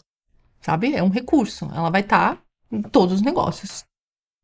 sabe? 0.62 0.96
É 0.96 1.04
um 1.04 1.10
recurso. 1.10 1.70
Ela 1.76 1.90
vai 1.92 2.02
estar 2.02 2.36
tá 2.36 2.42
em 2.72 2.82
todos 2.82 3.16
os 3.16 3.22
negócios. 3.22 3.84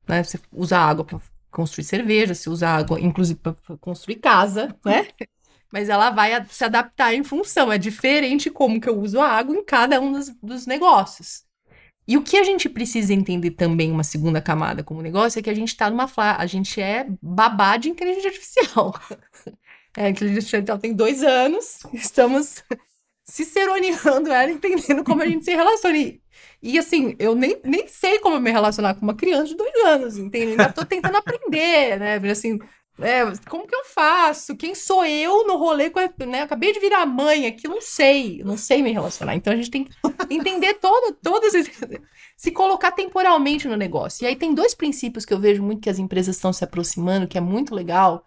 Né? 0.08 0.22
Você 0.22 0.40
usa 0.52 0.78
água 0.78 1.04
para 1.04 1.20
construir 1.50 1.86
cerveja, 1.86 2.36
você 2.36 2.50
usa 2.50 2.68
água, 2.70 3.00
inclusive, 3.00 3.40
para 3.40 3.56
construir 3.80 4.18
casa, 4.18 4.76
né? 4.86 5.08
Mas 5.72 5.90
ela 5.90 6.12
vai 6.12 6.46
se 6.50 6.64
adaptar 6.64 7.16
em 7.16 7.24
função. 7.24 7.72
É 7.72 7.78
diferente 7.78 8.52
como 8.52 8.80
que 8.80 8.88
eu 8.88 9.00
uso 9.00 9.20
a 9.20 9.28
água 9.28 9.56
em 9.56 9.64
cada 9.64 10.00
um 10.00 10.12
dos, 10.12 10.30
dos 10.42 10.66
negócios. 10.68 11.47
E 12.08 12.16
o 12.16 12.24
que 12.24 12.38
a 12.38 12.44
gente 12.44 12.70
precisa 12.70 13.14
entender 13.14 13.52
também, 13.52 13.92
uma 13.92 14.04
segunda 14.04 14.42
camada 14.42 14.84
como 14.84 15.02
negócio, 15.02 15.40
é 15.40 15.42
que 15.42 15.50
a 15.50 15.54
gente 15.54 15.70
está 15.70 15.90
numa. 15.90 16.10
A 16.16 16.46
gente 16.46 16.80
é 16.82 17.06
babá 17.22 17.76
de 17.78 17.90
inteligência 17.90 18.30
artificial. 18.30 18.94
É, 20.00 20.06
a 20.06 20.10
inteligência 20.12 20.58
artificial 20.60 20.78
tem 20.78 20.94
dois 20.94 21.24
anos, 21.24 21.80
estamos 21.92 22.64
ciceroneando 23.26 24.32
ela, 24.32 24.52
entendendo 24.52 25.04
como 25.04 25.24
a 25.24 25.26
gente 25.26 25.44
se 25.44 25.56
relaciona. 25.56 25.98
E, 25.98 26.22
e, 26.62 26.78
assim, 26.78 27.16
eu 27.18 27.34
nem, 27.34 27.60
nem 27.64 27.88
sei 27.88 28.20
como 28.20 28.40
me 28.40 28.52
relacionar 28.52 28.94
com 28.94 29.02
uma 29.02 29.16
criança 29.16 29.48
de 29.48 29.56
dois 29.56 29.76
anos, 29.86 30.18
entende? 30.20 30.52
Ainda 30.52 30.68
estou 30.68 30.86
tentando 30.86 31.18
aprender, 31.18 31.98
né? 31.98 32.30
Assim, 32.30 32.60
é, 33.00 33.22
como 33.48 33.68
que 33.68 33.76
eu 33.76 33.86
faço? 33.86 34.56
Quem 34.56 34.74
sou 34.74 35.06
eu 35.06 35.46
no 35.46 35.56
rolê 35.56 35.90
a, 35.90 36.26
né? 36.26 36.42
Acabei 36.42 36.74
de 36.74 36.80
virar 36.80 37.06
mãe 37.06 37.46
aqui, 37.46 37.68
não 37.68 37.80
sei, 37.80 38.42
não 38.44 38.58
sei 38.58 38.82
me 38.82 38.92
relacionar. 38.92 39.36
Então 39.36 39.54
a 39.54 39.56
gente 39.56 39.70
tem 39.70 39.84
que 39.84 39.92
entender 40.34 40.76
todo, 40.76 41.16
todos 41.22 41.54
esses, 41.54 41.80
se 42.36 42.52
colocar 42.52 42.92
temporalmente 42.92 43.68
no 43.68 43.76
negócio. 43.76 44.24
E 44.24 44.28
aí 44.28 44.36
tem 44.36 44.54
dois 44.54 44.74
princípios 44.74 45.26
que 45.26 45.34
eu 45.34 45.40
vejo 45.40 45.62
muito 45.62 45.82
que 45.82 45.90
as 45.90 46.00
empresas 46.00 46.36
estão 46.36 46.52
se 46.52 46.64
aproximando, 46.64 47.28
que 47.28 47.38
é 47.38 47.42
muito 47.42 47.76
legal. 47.76 48.26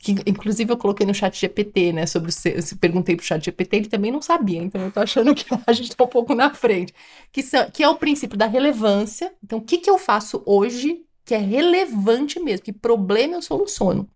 Que, 0.00 0.12
inclusive 0.26 0.72
eu 0.72 0.76
coloquei 0.76 1.04
no 1.06 1.14
chat 1.14 1.38
GPT, 1.38 1.92
né? 1.92 2.06
Sobre 2.06 2.30
o, 2.30 2.76
perguntei 2.80 3.14
pro 3.14 3.24
chat 3.24 3.44
GPT, 3.44 3.76
ele 3.76 3.88
também 3.88 4.10
não 4.12 4.22
sabia, 4.22 4.62
então 4.62 4.80
eu 4.80 4.92
tô 4.92 5.00
achando 5.00 5.34
que 5.34 5.44
a 5.66 5.72
gente 5.72 5.94
tá 5.94 6.04
um 6.04 6.08
pouco 6.08 6.34
na 6.34 6.52
frente. 6.54 6.92
Que, 7.32 7.42
são, 7.42 7.70
que 7.70 7.82
é 7.82 7.88
o 7.88 7.96
princípio 7.96 8.36
da 8.36 8.46
relevância. 8.46 9.32
Então, 9.42 9.58
o 9.58 9.62
que, 9.62 9.78
que 9.78 9.90
eu 9.90 9.98
faço 9.98 10.42
hoje 10.46 11.04
que 11.28 11.34
é 11.34 11.38
relevante 11.38 12.40
mesmo, 12.40 12.64
que 12.64 12.72
problema 12.72 13.34
eu 13.34 13.42
soluciono, 13.42 14.08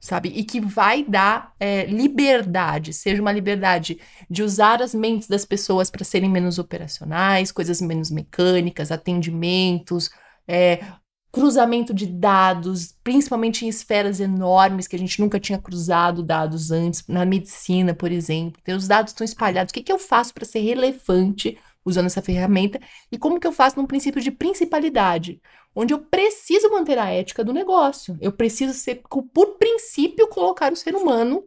sabe? 0.00 0.30
E 0.30 0.42
que 0.42 0.62
vai 0.62 1.04
dar 1.04 1.52
é, 1.60 1.84
liberdade, 1.84 2.94
seja 2.94 3.20
uma 3.20 3.32
liberdade 3.32 4.00
de 4.30 4.42
usar 4.42 4.80
as 4.80 4.94
mentes 4.94 5.28
das 5.28 5.44
pessoas 5.44 5.90
para 5.90 6.02
serem 6.06 6.30
menos 6.30 6.58
operacionais, 6.58 7.52
coisas 7.52 7.82
menos 7.82 8.10
mecânicas, 8.10 8.90
atendimentos, 8.90 10.08
é, 10.48 10.82
cruzamento 11.30 11.92
de 11.92 12.06
dados, 12.06 12.96
principalmente 13.04 13.66
em 13.66 13.68
esferas 13.68 14.18
enormes 14.18 14.88
que 14.88 14.96
a 14.96 14.98
gente 14.98 15.20
nunca 15.20 15.38
tinha 15.38 15.58
cruzado 15.58 16.22
dados 16.22 16.70
antes, 16.70 17.06
na 17.06 17.26
medicina, 17.26 17.92
por 17.92 18.10
exemplo. 18.10 18.58
Então, 18.62 18.74
os 18.74 18.88
dados 18.88 19.10
estão 19.10 19.22
espalhados. 19.22 19.70
O 19.70 19.74
que, 19.74 19.82
que 19.82 19.92
eu 19.92 19.98
faço 19.98 20.32
para 20.32 20.46
ser 20.46 20.60
relevante 20.60 21.58
usando 21.84 22.06
essa 22.06 22.22
ferramenta? 22.22 22.80
E 23.12 23.18
como 23.18 23.38
que 23.38 23.46
eu 23.46 23.52
faço 23.52 23.76
num 23.78 23.86
princípio 23.86 24.20
de 24.20 24.30
principalidade? 24.30 25.40
onde 25.74 25.92
eu 25.92 25.98
preciso 25.98 26.70
manter 26.70 26.98
a 26.98 27.10
ética 27.10 27.42
do 27.42 27.52
negócio. 27.52 28.16
Eu 28.20 28.32
preciso 28.32 28.72
ser, 28.72 29.02
por 29.32 29.58
princípio, 29.58 30.28
colocar 30.28 30.72
o 30.72 30.76
ser 30.76 30.94
humano 30.94 31.44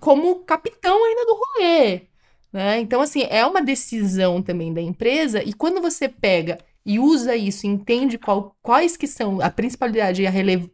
como 0.00 0.44
capitão 0.44 1.04
ainda 1.04 1.26
do 1.26 1.34
rolê. 1.34 2.02
Né? 2.52 2.78
Então, 2.78 3.00
assim, 3.00 3.22
é 3.28 3.44
uma 3.44 3.60
decisão 3.60 4.40
também 4.40 4.72
da 4.72 4.80
empresa, 4.80 5.42
e 5.42 5.52
quando 5.52 5.80
você 5.80 6.08
pega 6.08 6.58
e 6.84 7.00
usa 7.00 7.34
isso, 7.34 7.66
entende 7.66 8.16
qual, 8.16 8.56
quais 8.62 8.96
que 8.96 9.08
são 9.08 9.40
a 9.40 9.50
principalidade 9.50 10.22
e 10.22 10.26
a, 10.26 10.30
rele, 10.30 10.70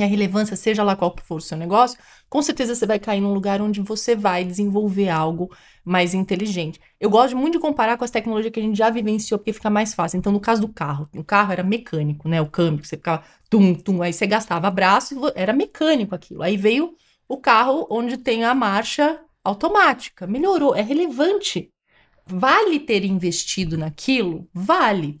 e 0.00 0.04
a 0.04 0.06
relevância, 0.06 0.56
seja 0.56 0.82
lá 0.82 0.96
qual 0.96 1.14
for 1.22 1.36
o 1.36 1.40
seu 1.40 1.56
negócio, 1.56 1.98
com 2.28 2.42
certeza 2.42 2.74
você 2.74 2.86
vai 2.86 2.98
cair 2.98 3.20
num 3.20 3.32
lugar 3.32 3.60
onde 3.60 3.80
você 3.80 4.16
vai 4.16 4.44
desenvolver 4.44 5.08
algo 5.08 5.50
mais 5.84 6.14
inteligente. 6.14 6.80
Eu 7.00 7.08
gosto 7.08 7.36
muito 7.36 7.54
de 7.54 7.60
comparar 7.60 7.96
com 7.96 8.04
as 8.04 8.10
tecnologias 8.10 8.52
que 8.52 8.60
a 8.60 8.62
gente 8.62 8.76
já 8.76 8.90
vivenciou, 8.90 9.38
porque 9.38 9.52
fica 9.52 9.70
mais 9.70 9.94
fácil. 9.94 10.18
Então, 10.18 10.32
no 10.32 10.40
caso 10.40 10.60
do 10.60 10.68
carro, 10.68 11.08
o 11.14 11.24
carro 11.24 11.52
era 11.52 11.62
mecânico, 11.62 12.28
né? 12.28 12.40
O 12.40 12.46
câmbio, 12.46 12.84
você 12.84 12.96
ficava 12.96 13.22
tum, 13.48 13.74
tum, 13.74 14.02
aí 14.02 14.12
você 14.12 14.26
gastava 14.26 14.70
braço, 14.70 15.14
era 15.34 15.52
mecânico 15.52 16.14
aquilo. 16.14 16.42
Aí 16.42 16.56
veio 16.56 16.94
o 17.28 17.38
carro 17.38 17.86
onde 17.90 18.16
tem 18.16 18.44
a 18.44 18.54
marcha 18.54 19.20
automática. 19.44 20.26
Melhorou, 20.26 20.74
é 20.74 20.82
relevante. 20.82 21.68
Vale 22.26 22.80
ter 22.80 23.04
investido 23.04 23.78
naquilo? 23.78 24.48
Vale. 24.52 25.20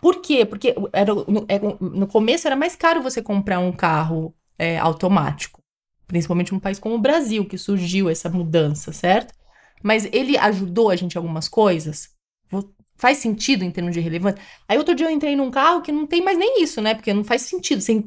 Por 0.00 0.20
quê? 0.20 0.44
Porque 0.44 0.74
era, 0.92 1.14
no, 1.14 1.44
é, 1.48 1.58
no 1.80 2.06
começo 2.06 2.46
era 2.46 2.56
mais 2.56 2.76
caro 2.76 3.02
você 3.02 3.20
comprar 3.20 3.58
um 3.58 3.72
carro 3.72 4.34
é, 4.58 4.78
automático. 4.78 5.60
Principalmente 6.06 6.52
num 6.52 6.60
país 6.60 6.78
como 6.78 6.94
o 6.94 7.00
Brasil, 7.00 7.44
que 7.44 7.58
surgiu 7.58 8.08
essa 8.08 8.28
mudança, 8.30 8.92
certo? 8.92 9.34
Mas 9.82 10.08
ele 10.12 10.36
ajudou 10.38 10.90
a 10.90 10.96
gente 10.96 11.14
em 11.14 11.18
algumas 11.18 11.48
coisas? 11.48 12.10
Faz 12.96 13.18
sentido 13.18 13.64
em 13.64 13.70
termos 13.70 13.92
de 13.92 14.00
relevância? 14.00 14.40
Aí 14.66 14.78
outro 14.78 14.94
dia 14.94 15.06
eu 15.06 15.10
entrei 15.10 15.36
num 15.36 15.50
carro 15.50 15.82
que 15.82 15.92
não 15.92 16.06
tem 16.06 16.22
mais 16.22 16.38
nem 16.38 16.62
isso, 16.62 16.80
né? 16.80 16.94
Porque 16.94 17.12
não 17.12 17.22
faz 17.22 17.42
sentido. 17.42 17.80
Você 17.80 18.02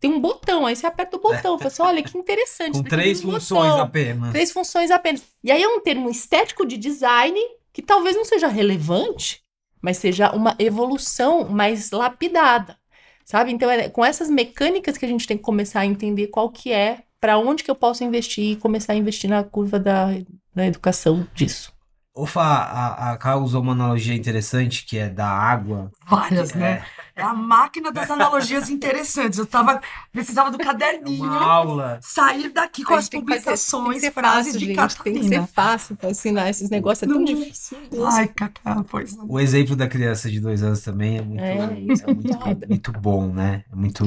tem 0.00 0.10
um 0.10 0.20
botão, 0.20 0.66
aí 0.66 0.74
você 0.74 0.86
aperta 0.86 1.16
o 1.16 1.20
botão. 1.20 1.58
Fala 1.58 1.68
assim, 1.68 1.82
olha 1.82 2.02
que 2.02 2.18
interessante. 2.18 2.74
Com 2.78 2.82
três 2.82 3.20
funções 3.20 3.70
botão. 3.70 3.80
apenas. 3.82 4.32
Três 4.32 4.50
funções 4.50 4.90
apenas. 4.90 5.22
E 5.44 5.50
aí 5.52 5.62
é 5.62 5.68
um 5.68 5.80
termo 5.80 6.10
estético 6.10 6.66
de 6.66 6.76
design 6.76 7.38
que 7.72 7.80
talvez 7.82 8.16
não 8.16 8.24
seja 8.24 8.48
relevante, 8.48 9.42
mas 9.82 9.98
seja 9.98 10.30
uma 10.32 10.54
evolução 10.58 11.48
mais 11.48 11.90
lapidada, 11.90 12.78
sabe? 13.24 13.52
Então 13.52 13.68
é 13.70 13.88
com 13.88 14.04
essas 14.04 14.30
mecânicas 14.30 14.96
que 14.96 15.04
a 15.04 15.08
gente 15.08 15.26
tem 15.26 15.36
que 15.36 15.42
começar 15.42 15.80
a 15.80 15.86
entender 15.86 16.28
qual 16.28 16.50
que 16.50 16.72
é, 16.72 17.02
para 17.20 17.38
onde 17.38 17.64
que 17.64 17.70
eu 17.70 17.74
posso 17.74 18.04
investir 18.04 18.52
e 18.52 18.56
começar 18.56 18.92
a 18.92 18.96
investir 18.96 19.28
na 19.28 19.42
curva 19.42 19.78
da, 19.78 20.06
da 20.54 20.66
educação 20.66 21.26
disso. 21.34 21.71
Ufa, 22.14 22.42
a, 22.42 23.12
a 23.12 23.16
Ká 23.16 23.36
usou 23.36 23.62
uma 23.62 23.72
analogia 23.72 24.14
interessante 24.14 24.84
que 24.84 24.98
é 24.98 25.08
da 25.08 25.26
água. 25.26 25.90
Várias, 26.06 26.50
É, 26.54 26.58
né? 26.58 26.84
É 27.16 27.22
a 27.22 27.32
máquina 27.32 27.90
das 27.90 28.10
analogias 28.10 28.68
interessantes. 28.68 29.38
Eu 29.38 29.46
tava, 29.46 29.80
precisava 30.12 30.50
do 30.50 30.60
é 30.60 30.64
caderninho. 30.64 31.24
uma 31.24 31.42
aula. 31.42 31.98
Sair 32.02 32.50
daqui 32.50 32.84
com 32.84 32.92
as 32.94 33.06
fazer- 33.06 33.18
publicações, 33.18 34.00
ser 34.02 34.12
frases 34.12 34.52
fácil, 34.52 34.58
de 34.60 34.66
gente. 34.74 35.02
Tem 35.02 35.14
que 35.14 35.28
ser 35.28 35.46
fácil 35.46 35.96
para 35.96 36.10
ensinar 36.10 36.50
esses 36.50 36.68
negócios, 36.68 37.02
é 37.02 37.06
tão 37.12 37.18
Não. 37.18 37.24
difícil. 37.24 37.78
Ai, 38.06 38.28
Cacá, 38.28 38.84
pois 38.90 39.16
não. 39.16 39.26
O 39.30 39.40
exemplo 39.40 39.74
da 39.74 39.88
criança 39.88 40.30
de 40.30 40.38
dois 40.38 40.62
anos 40.62 40.82
também 40.82 41.16
é 41.16 41.22
muito, 41.22 41.42
É, 41.42 41.56
é 41.58 41.62
é 41.62 41.66
muito, 42.14 42.68
muito 42.68 42.92
bom, 42.92 43.32
né? 43.32 43.64
É 43.72 43.74
muito. 43.74 44.04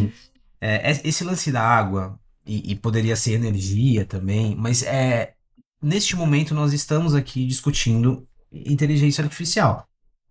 é, 0.61 0.91
é- 0.91 1.01
esse 1.03 1.23
lance 1.23 1.51
da 1.51 1.61
água, 1.63 2.19
e, 2.45 2.71
e 2.71 2.75
poderia 2.75 3.15
ser 3.15 3.33
energia 3.33 4.05
também, 4.05 4.55
mas 4.55 4.83
é 4.83 5.33
neste 5.81 6.15
momento 6.15 6.53
nós 6.53 6.73
estamos 6.73 7.13
aqui 7.15 7.45
discutindo 7.45 8.27
inteligência 8.51 9.23
artificial. 9.23 9.87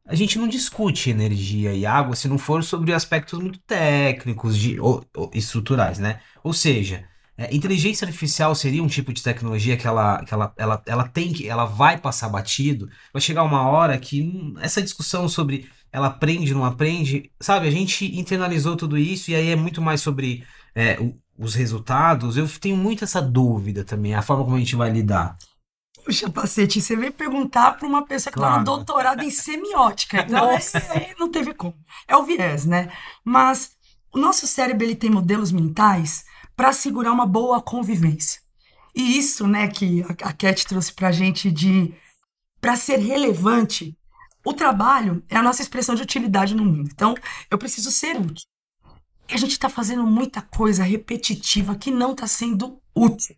A 0.07 0.15
gente 0.15 0.39
não 0.39 0.47
discute 0.49 1.11
energia 1.11 1.73
e 1.75 1.87
água 1.87 2.15
se 2.17 2.29
não 2.29 2.39
for 2.39 2.63
sobre 2.63 2.93
aspectos 2.93 3.39
muito 3.39 3.59
técnicos 3.61 4.57
de, 4.59 4.79
ou, 4.81 5.05
ou 5.17 5.31
estruturais, 5.35 5.99
né? 5.99 6.21
Ou 6.43 6.53
seja, 6.53 7.07
é, 7.39 7.55
inteligência 7.55 8.07
artificial 8.07 8.55
seria 8.55 8.83
um 8.83 8.87
tipo 8.87 9.13
de 9.13 9.23
tecnologia 9.23 9.77
que 9.77 9.87
ela, 9.87 10.23
que 10.25 10.35
ela, 10.35 10.53
ela, 10.59 10.83
ela 10.87 11.09
tem 11.09 11.33
que, 11.33 11.49
ela 11.49 11.65
vai 11.65 11.99
passar 11.99 12.29
batido. 12.29 12.89
Vai 13.13 13.23
chegar 13.23 13.43
uma 13.45 13.67
hora 13.69 13.99
que 13.99 14.23
hum, 14.23 14.55
essa 14.61 14.83
discussão 14.83 15.29
sobre 15.29 15.69
ela 15.91 16.09
aprende, 16.09 16.53
não 16.53 16.65
aprende, 16.65 17.31
sabe? 17.41 17.69
A 17.69 17.71
gente 17.71 18.05
internalizou 18.19 18.77
tudo 18.77 18.99
isso 18.99 19.31
e 19.31 19.35
aí 19.35 19.51
é 19.51 19.57
muito 19.57 19.81
mais 19.81 20.01
sobre 20.01 20.45
é, 20.75 21.01
o- 21.01 21.19
os 21.39 21.55
resultados. 21.55 22.37
Eu 22.37 22.49
tenho 22.59 22.77
muito 22.77 23.05
essa 23.05 23.21
dúvida 23.21 23.85
também, 23.85 24.15
a 24.15 24.23
forma 24.23 24.45
como 24.45 24.57
a 24.57 24.59
gente 24.61 24.77
vai 24.77 24.91
lidar. 24.91 25.37
Puxa, 26.05 26.29
Pacete, 26.29 26.81
você 26.83 26.95
veio 26.95 27.13
perguntar 27.13 27.73
para 27.79 27.89
uma 27.89 28.05
pessoa 28.05 28.31
que 28.33 28.39
tá 28.39 28.47
Claro. 28.47 28.59
no 28.59 28.65
doutorado 28.65 29.23
em 29.23 29.31
semiótica. 29.31 30.23
Então, 30.29 30.51
aí 30.51 31.15
não 31.19 31.31
teve 31.31 31.55
como. 31.55 31.75
É 32.07 32.17
o 32.17 32.25
viés, 32.25 32.67
né? 32.67 32.93
Mas 33.25 33.71
o 34.13 34.19
nosso 34.19 34.47
cérebro 34.47 34.85
ele 34.85 34.95
tem 34.95 35.11
modelos 35.11 35.51
mentais 35.51 36.25
para 36.55 36.69
assegurar 36.69 37.13
uma 37.13 37.27
boa 37.27 37.61
convivência. 37.63 38.41
E 38.95 39.19
isso, 39.19 39.47
né, 39.47 39.67
que 39.67 40.03
a, 40.03 40.29
a 40.29 40.33
Cat 40.33 40.67
trouxe 40.67 40.93
pra 40.93 41.11
gente 41.11 41.51
de 41.51 41.93
para 42.61 42.77
ser 42.77 42.99
relevante, 42.99 43.97
o 44.45 44.53
trabalho 44.53 45.23
é 45.29 45.37
a 45.37 45.43
nossa 45.43 45.63
expressão 45.63 45.95
de 45.95 46.03
utilidade 46.03 46.55
no 46.55 46.65
mundo. 46.65 46.89
Então, 46.93 47.15
eu 47.51 47.59
preciso 47.59 47.91
ser 47.91 48.17
útil. 48.17 48.47
E 49.29 49.35
a 49.35 49.37
gente 49.37 49.53
está 49.53 49.69
fazendo 49.69 50.05
muita 50.07 50.43
coisa 50.43 50.83
repetitiva 50.85 51.75
que 51.77 51.91
não 51.91 52.13
está 52.13 52.27
sendo 52.27 52.81
útil. 52.95 53.37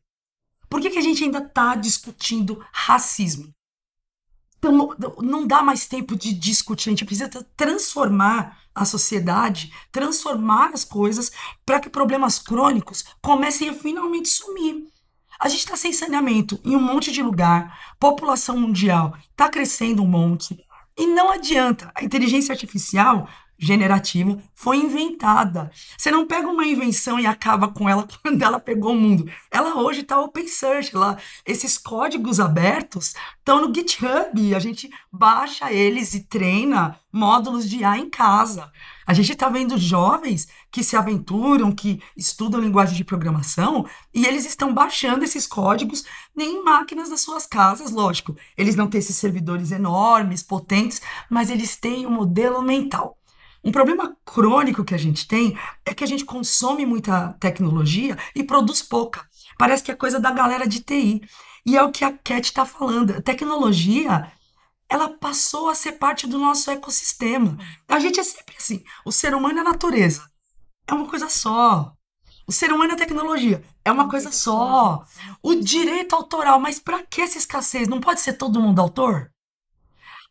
Por 0.68 0.80
que, 0.80 0.90
que 0.90 0.98
a 0.98 1.02
gente 1.02 1.22
ainda 1.22 1.38
está 1.38 1.74
discutindo 1.76 2.64
racismo? 2.72 3.54
Então, 4.58 4.96
não- 5.22 5.46
dá 5.46 5.62
mais 5.62 5.86
tempo 5.86 6.16
de 6.16 6.32
discutir, 6.32 6.88
a 6.88 6.92
gente 6.92 7.04
precisa 7.04 7.28
tra- 7.28 7.44
transformar 7.56 8.58
a 8.74 8.84
sociedade, 8.84 9.72
transformar 9.92 10.70
as 10.74 10.84
coisas 10.84 11.30
para 11.64 11.78
que 11.78 11.88
problemas 11.88 12.38
crônicos 12.38 13.04
comecem 13.22 13.68
a 13.68 13.74
finalmente 13.74 14.28
sumir. 14.28 14.88
A 15.38 15.48
gente 15.48 15.60
está 15.60 15.76
sem 15.76 15.92
saneamento 15.92 16.58
em 16.64 16.74
um 16.74 16.80
monte 16.80 17.12
de 17.12 17.22
lugar, 17.22 17.94
população 18.00 18.58
mundial 18.58 19.16
está 19.30 19.48
crescendo 19.48 20.02
um 20.02 20.06
monte, 20.06 20.58
e 20.98 21.06
não 21.06 21.30
adianta. 21.30 21.92
A 21.94 22.02
inteligência 22.02 22.52
artificial 22.52 23.28
generativa 23.58 24.38
foi 24.54 24.78
inventada. 24.78 25.70
Você 25.96 26.10
não 26.10 26.26
pega 26.26 26.48
uma 26.48 26.66
invenção 26.66 27.18
e 27.18 27.26
acaba 27.26 27.68
com 27.68 27.88
ela 27.88 28.06
quando 28.22 28.42
ela 28.42 28.60
pegou 28.60 28.92
o 28.92 29.00
mundo. 29.00 29.30
Ela 29.50 29.76
hoje 29.76 30.00
está 30.00 30.20
open 30.20 30.48
source, 30.48 30.94
lá. 30.94 31.16
Esses 31.44 31.78
códigos 31.78 32.40
abertos 32.40 33.14
estão 33.38 33.66
no 33.66 33.74
GitHub. 33.74 34.54
A 34.54 34.58
gente 34.58 34.90
baixa 35.12 35.72
eles 35.72 36.14
e 36.14 36.20
treina 36.20 36.98
módulos 37.12 37.68
de 37.68 37.78
IA 37.78 37.98
em 37.98 38.10
casa. 38.10 38.70
A 39.06 39.14
gente 39.14 39.32
está 39.32 39.48
vendo 39.48 39.78
jovens 39.78 40.48
que 40.70 40.82
se 40.82 40.96
aventuram, 40.96 41.70
que 41.70 42.02
estudam 42.16 42.60
linguagem 42.60 42.96
de 42.96 43.04
programação, 43.04 43.86
e 44.12 44.26
eles 44.26 44.44
estão 44.44 44.74
baixando 44.74 45.24
esses 45.24 45.46
códigos 45.46 46.04
em 46.36 46.62
máquinas 46.62 47.08
das 47.08 47.20
suas 47.20 47.46
casas, 47.46 47.92
lógico. 47.92 48.36
Eles 48.58 48.74
não 48.74 48.88
têm 48.88 48.98
esses 48.98 49.16
servidores 49.16 49.70
enormes, 49.70 50.42
potentes, 50.42 51.00
mas 51.30 51.50
eles 51.50 51.76
têm 51.76 52.04
um 52.04 52.10
modelo 52.10 52.60
mental. 52.60 53.16
Um 53.66 53.72
problema 53.72 54.16
crônico 54.24 54.84
que 54.84 54.94
a 54.94 54.98
gente 54.98 55.26
tem 55.26 55.58
é 55.84 55.92
que 55.92 56.04
a 56.04 56.06
gente 56.06 56.24
consome 56.24 56.86
muita 56.86 57.32
tecnologia 57.40 58.16
e 58.32 58.44
produz 58.44 58.80
pouca. 58.80 59.28
Parece 59.58 59.82
que 59.82 59.90
é 59.90 59.94
coisa 59.96 60.20
da 60.20 60.30
galera 60.30 60.68
de 60.68 60.84
TI. 60.84 61.20
E 61.66 61.76
é 61.76 61.82
o 61.82 61.90
que 61.90 62.04
a 62.04 62.12
Cat 62.12 62.44
está 62.44 62.64
falando. 62.64 63.16
A 63.16 63.20
tecnologia, 63.20 64.30
ela 64.88 65.08
passou 65.08 65.68
a 65.68 65.74
ser 65.74 65.92
parte 65.94 66.28
do 66.28 66.38
nosso 66.38 66.70
ecossistema. 66.70 67.58
A 67.88 67.98
gente 67.98 68.20
é 68.20 68.22
sempre 68.22 68.54
assim. 68.56 68.84
O 69.04 69.10
ser 69.10 69.34
humano 69.34 69.58
e 69.58 69.60
a 69.60 69.64
natureza 69.64 70.30
é 70.86 70.94
uma 70.94 71.08
coisa 71.08 71.28
só. 71.28 71.92
O 72.46 72.52
ser 72.52 72.72
humano 72.72 72.92
e 72.92 72.94
a 72.94 72.98
tecnologia 72.98 73.64
é 73.84 73.90
uma 73.90 74.08
coisa 74.08 74.30
só. 74.30 75.04
O 75.42 75.56
direito 75.56 76.14
autoral, 76.14 76.60
mas 76.60 76.78
para 76.78 77.02
que 77.02 77.20
essa 77.20 77.36
escassez? 77.36 77.88
Não 77.88 77.98
pode 77.98 78.20
ser 78.20 78.34
todo 78.34 78.60
mundo 78.60 78.78
autor? 78.78 79.28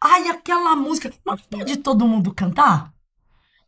Ai, 0.01 0.29
aquela 0.29 0.73
música, 0.73 1.13
não 1.25 1.35
pode 1.35 1.75
todo 1.77 2.07
mundo 2.07 2.33
cantar? 2.33 2.94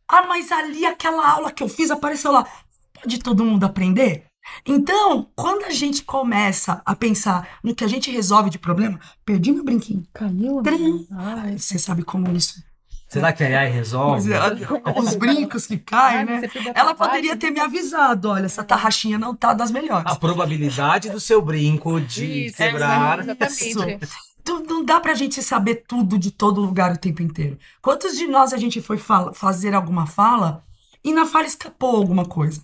Ah, 0.08 0.26
mas 0.26 0.50
ali 0.50 0.86
aquela 0.86 1.28
aula 1.30 1.52
que 1.52 1.62
eu 1.62 1.68
fiz 1.68 1.90
apareceu 1.90 2.32
lá. 2.32 2.46
Pode 2.94 3.18
todo 3.18 3.44
mundo 3.44 3.64
aprender? 3.64 4.24
Então, 4.64 5.28
quando 5.36 5.64
a 5.66 5.70
gente 5.70 6.02
começa 6.02 6.80
a 6.84 6.96
pensar 6.96 7.46
no 7.62 7.74
que 7.74 7.84
a 7.84 7.88
gente 7.88 8.10
resolve 8.10 8.48
de 8.48 8.58
problema, 8.58 8.98
perdi 9.24 9.52
meu 9.52 9.62
brinquinho. 9.62 10.04
Caiu? 10.14 10.62
Trim. 10.62 11.06
Ai, 11.12 11.58
Você 11.58 11.78
sabe 11.78 12.02
como 12.02 12.34
isso. 12.34 12.54
Será 13.08 13.32
que 13.32 13.42
a 13.42 13.46
AI 13.60 13.70
resolve? 13.70 14.30
Os 14.96 15.14
brincos 15.16 15.66
que 15.66 15.78
caem, 15.78 16.26
né? 16.26 16.42
Ela 16.74 16.94
poderia 16.94 17.36
ter 17.36 17.50
me 17.50 17.58
avisado. 17.60 18.28
Olha, 18.28 18.44
essa 18.46 18.62
tarraxinha 18.62 19.18
não 19.18 19.34
tá 19.34 19.54
das 19.54 19.70
melhores. 19.70 20.10
A 20.10 20.16
probabilidade 20.16 21.08
do 21.08 21.18
seu 21.20 21.40
brinco 21.40 21.98
de 22.00 22.46
Isso, 22.48 22.56
quebrar. 22.58 23.20
exatamente. 23.20 23.74
Tu- 23.98 24.08
Não 24.68 24.84
dá 24.84 24.98
pra 25.00 25.14
gente 25.14 25.42
saber 25.42 25.84
tudo 25.86 26.18
de 26.18 26.30
todo 26.30 26.60
lugar 26.60 26.92
o 26.92 26.98
tempo 26.98 27.22
inteiro. 27.22 27.58
Quantos 27.82 28.16
de 28.16 28.26
nós 28.26 28.52
a 28.52 28.56
gente 28.56 28.80
foi 28.80 28.96
fala- 28.96 29.34
fazer 29.34 29.74
alguma 29.74 30.06
fala 30.06 30.64
e 31.04 31.12
na 31.12 31.26
fala 31.26 31.46
escapou 31.46 31.96
alguma 31.96 32.24
coisa? 32.24 32.62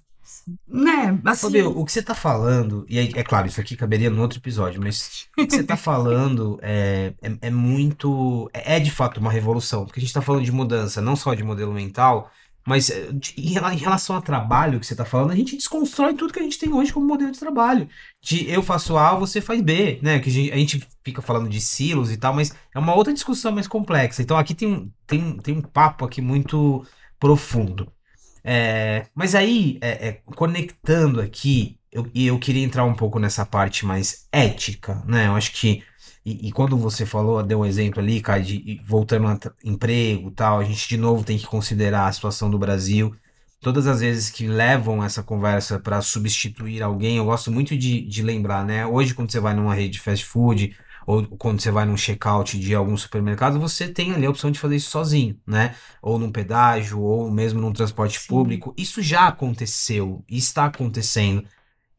Né? 0.66 1.18
Assim, 1.24 1.46
Fabio, 1.46 1.78
o 1.78 1.84
que 1.84 1.92
você 1.92 2.02
tá 2.02 2.14
falando, 2.14 2.84
e 2.88 2.98
aí, 2.98 3.12
é 3.14 3.22
claro, 3.22 3.46
isso 3.46 3.60
aqui 3.60 3.76
caberia 3.76 4.08
num 4.10 4.20
outro 4.22 4.38
episódio, 4.38 4.80
mas 4.82 5.26
o 5.38 5.46
que 5.46 5.50
você 5.56 5.62
tá 5.62 5.76
falando 5.76 6.58
é, 6.62 7.12
é, 7.22 7.36
é 7.42 7.50
muito. 7.50 8.50
É, 8.52 8.76
é 8.76 8.80
de 8.80 8.90
fato 8.90 9.20
uma 9.20 9.30
revolução, 9.30 9.84
porque 9.84 10.00
a 10.00 10.02
gente 10.02 10.12
tá 10.12 10.22
falando 10.22 10.44
de 10.44 10.52
mudança, 10.52 11.00
não 11.02 11.14
só 11.16 11.34
de 11.34 11.42
modelo 11.44 11.72
mental, 11.72 12.30
mas 12.66 12.86
de- 13.14 13.34
em 13.36 13.52
rela- 13.52 13.74
em 13.74 13.78
relação 13.78 14.16
a 14.16 14.22
trabalho 14.22 14.80
que 14.80 14.86
você 14.86 14.96
tá 14.96 15.04
falando, 15.04 15.32
a 15.32 15.36
gente 15.36 15.56
desconstrói 15.56 16.14
tudo 16.14 16.32
que 16.32 16.40
a 16.40 16.42
gente 16.42 16.58
tem 16.58 16.72
hoje 16.72 16.92
como 16.92 17.06
modelo 17.06 17.30
de 17.32 17.38
trabalho. 17.38 17.88
De 18.22 18.48
eu 18.50 18.62
faço 18.62 18.96
A, 18.96 19.14
você 19.14 19.40
faz 19.40 19.60
B, 19.60 19.98
né? 20.02 20.18
Que 20.18 20.28
a 20.30 20.32
gente, 20.56 20.86
fica 21.04 21.20
falando 21.22 21.48
de 21.48 21.60
silos 21.60 22.10
e 22.10 22.16
tal, 22.16 22.34
mas 22.34 22.54
é 22.74 22.78
uma 22.78 22.94
outra 22.94 23.12
discussão 23.12 23.52
mais 23.52 23.66
complexa. 23.68 24.22
Então 24.22 24.36
aqui 24.38 24.54
tem, 24.54 24.68
um- 24.68 24.90
tem, 25.06 25.36
tem 25.38 25.56
um 25.58 25.62
papo 25.62 26.04
aqui 26.04 26.20
muito 26.22 26.84
profundo. 27.18 27.90
É, 28.42 29.06
mas 29.14 29.34
aí, 29.34 29.78
é, 29.80 30.08
é, 30.08 30.12
conectando 30.36 31.20
aqui, 31.20 31.78
eu, 31.90 32.10
e 32.14 32.26
eu 32.26 32.38
queria 32.38 32.62
entrar 32.64 32.84
um 32.84 32.94
pouco 32.94 33.18
nessa 33.18 33.46
parte 33.46 33.86
mais 33.86 34.26
ética, 34.32 35.02
né? 35.06 35.28
Eu 35.28 35.34
acho 35.36 35.52
que, 35.52 35.82
e, 36.24 36.48
e 36.48 36.52
quando 36.52 36.76
você 36.76 37.04
falou, 37.04 37.42
deu 37.42 37.60
um 37.60 37.66
exemplo 37.66 38.00
ali, 38.00 38.20
cara, 38.20 38.42
de 38.42 38.80
voltando 38.84 39.26
a 39.28 39.38
emprego 39.62 40.28
e 40.30 40.32
tal, 40.32 40.58
a 40.60 40.64
gente 40.64 40.88
de 40.88 40.96
novo 40.96 41.22
tem 41.24 41.36
que 41.38 41.46
considerar 41.46 42.06
a 42.06 42.12
situação 42.12 42.50
do 42.50 42.58
Brasil. 42.58 43.14
Todas 43.60 43.86
as 43.86 44.00
vezes 44.00 44.30
que 44.30 44.46
levam 44.46 45.02
essa 45.04 45.22
conversa 45.22 45.78
para 45.78 46.00
substituir 46.02 46.82
alguém, 46.82 47.18
eu 47.18 47.24
gosto 47.26 47.50
muito 47.50 47.76
de, 47.76 48.02
de 48.02 48.22
lembrar, 48.22 48.64
né? 48.64 48.86
Hoje, 48.86 49.14
quando 49.14 49.30
você 49.32 49.40
vai 49.40 49.54
numa 49.54 49.74
rede 49.74 49.94
de 49.94 50.00
fast 50.00 50.24
food, 50.24 50.76
ou 51.06 51.26
quando 51.36 51.60
você 51.60 51.70
vai 51.70 51.84
num 51.84 51.96
checkout 51.96 52.58
de 52.58 52.74
algum 52.74 52.96
supermercado, 52.96 53.60
você 53.60 53.88
tem 53.88 54.12
ali 54.12 54.26
a 54.26 54.30
opção 54.30 54.50
de 54.50 54.58
fazer 54.58 54.76
isso 54.76 54.90
sozinho, 54.90 55.38
né? 55.46 55.74
Ou 56.02 56.18
num 56.18 56.32
pedágio, 56.32 57.00
ou 57.00 57.30
mesmo 57.30 57.60
num 57.60 57.72
transporte 57.72 58.18
Sim. 58.18 58.28
público. 58.28 58.74
Isso 58.76 59.02
já 59.02 59.28
aconteceu, 59.28 60.24
está 60.28 60.66
acontecendo. 60.66 61.44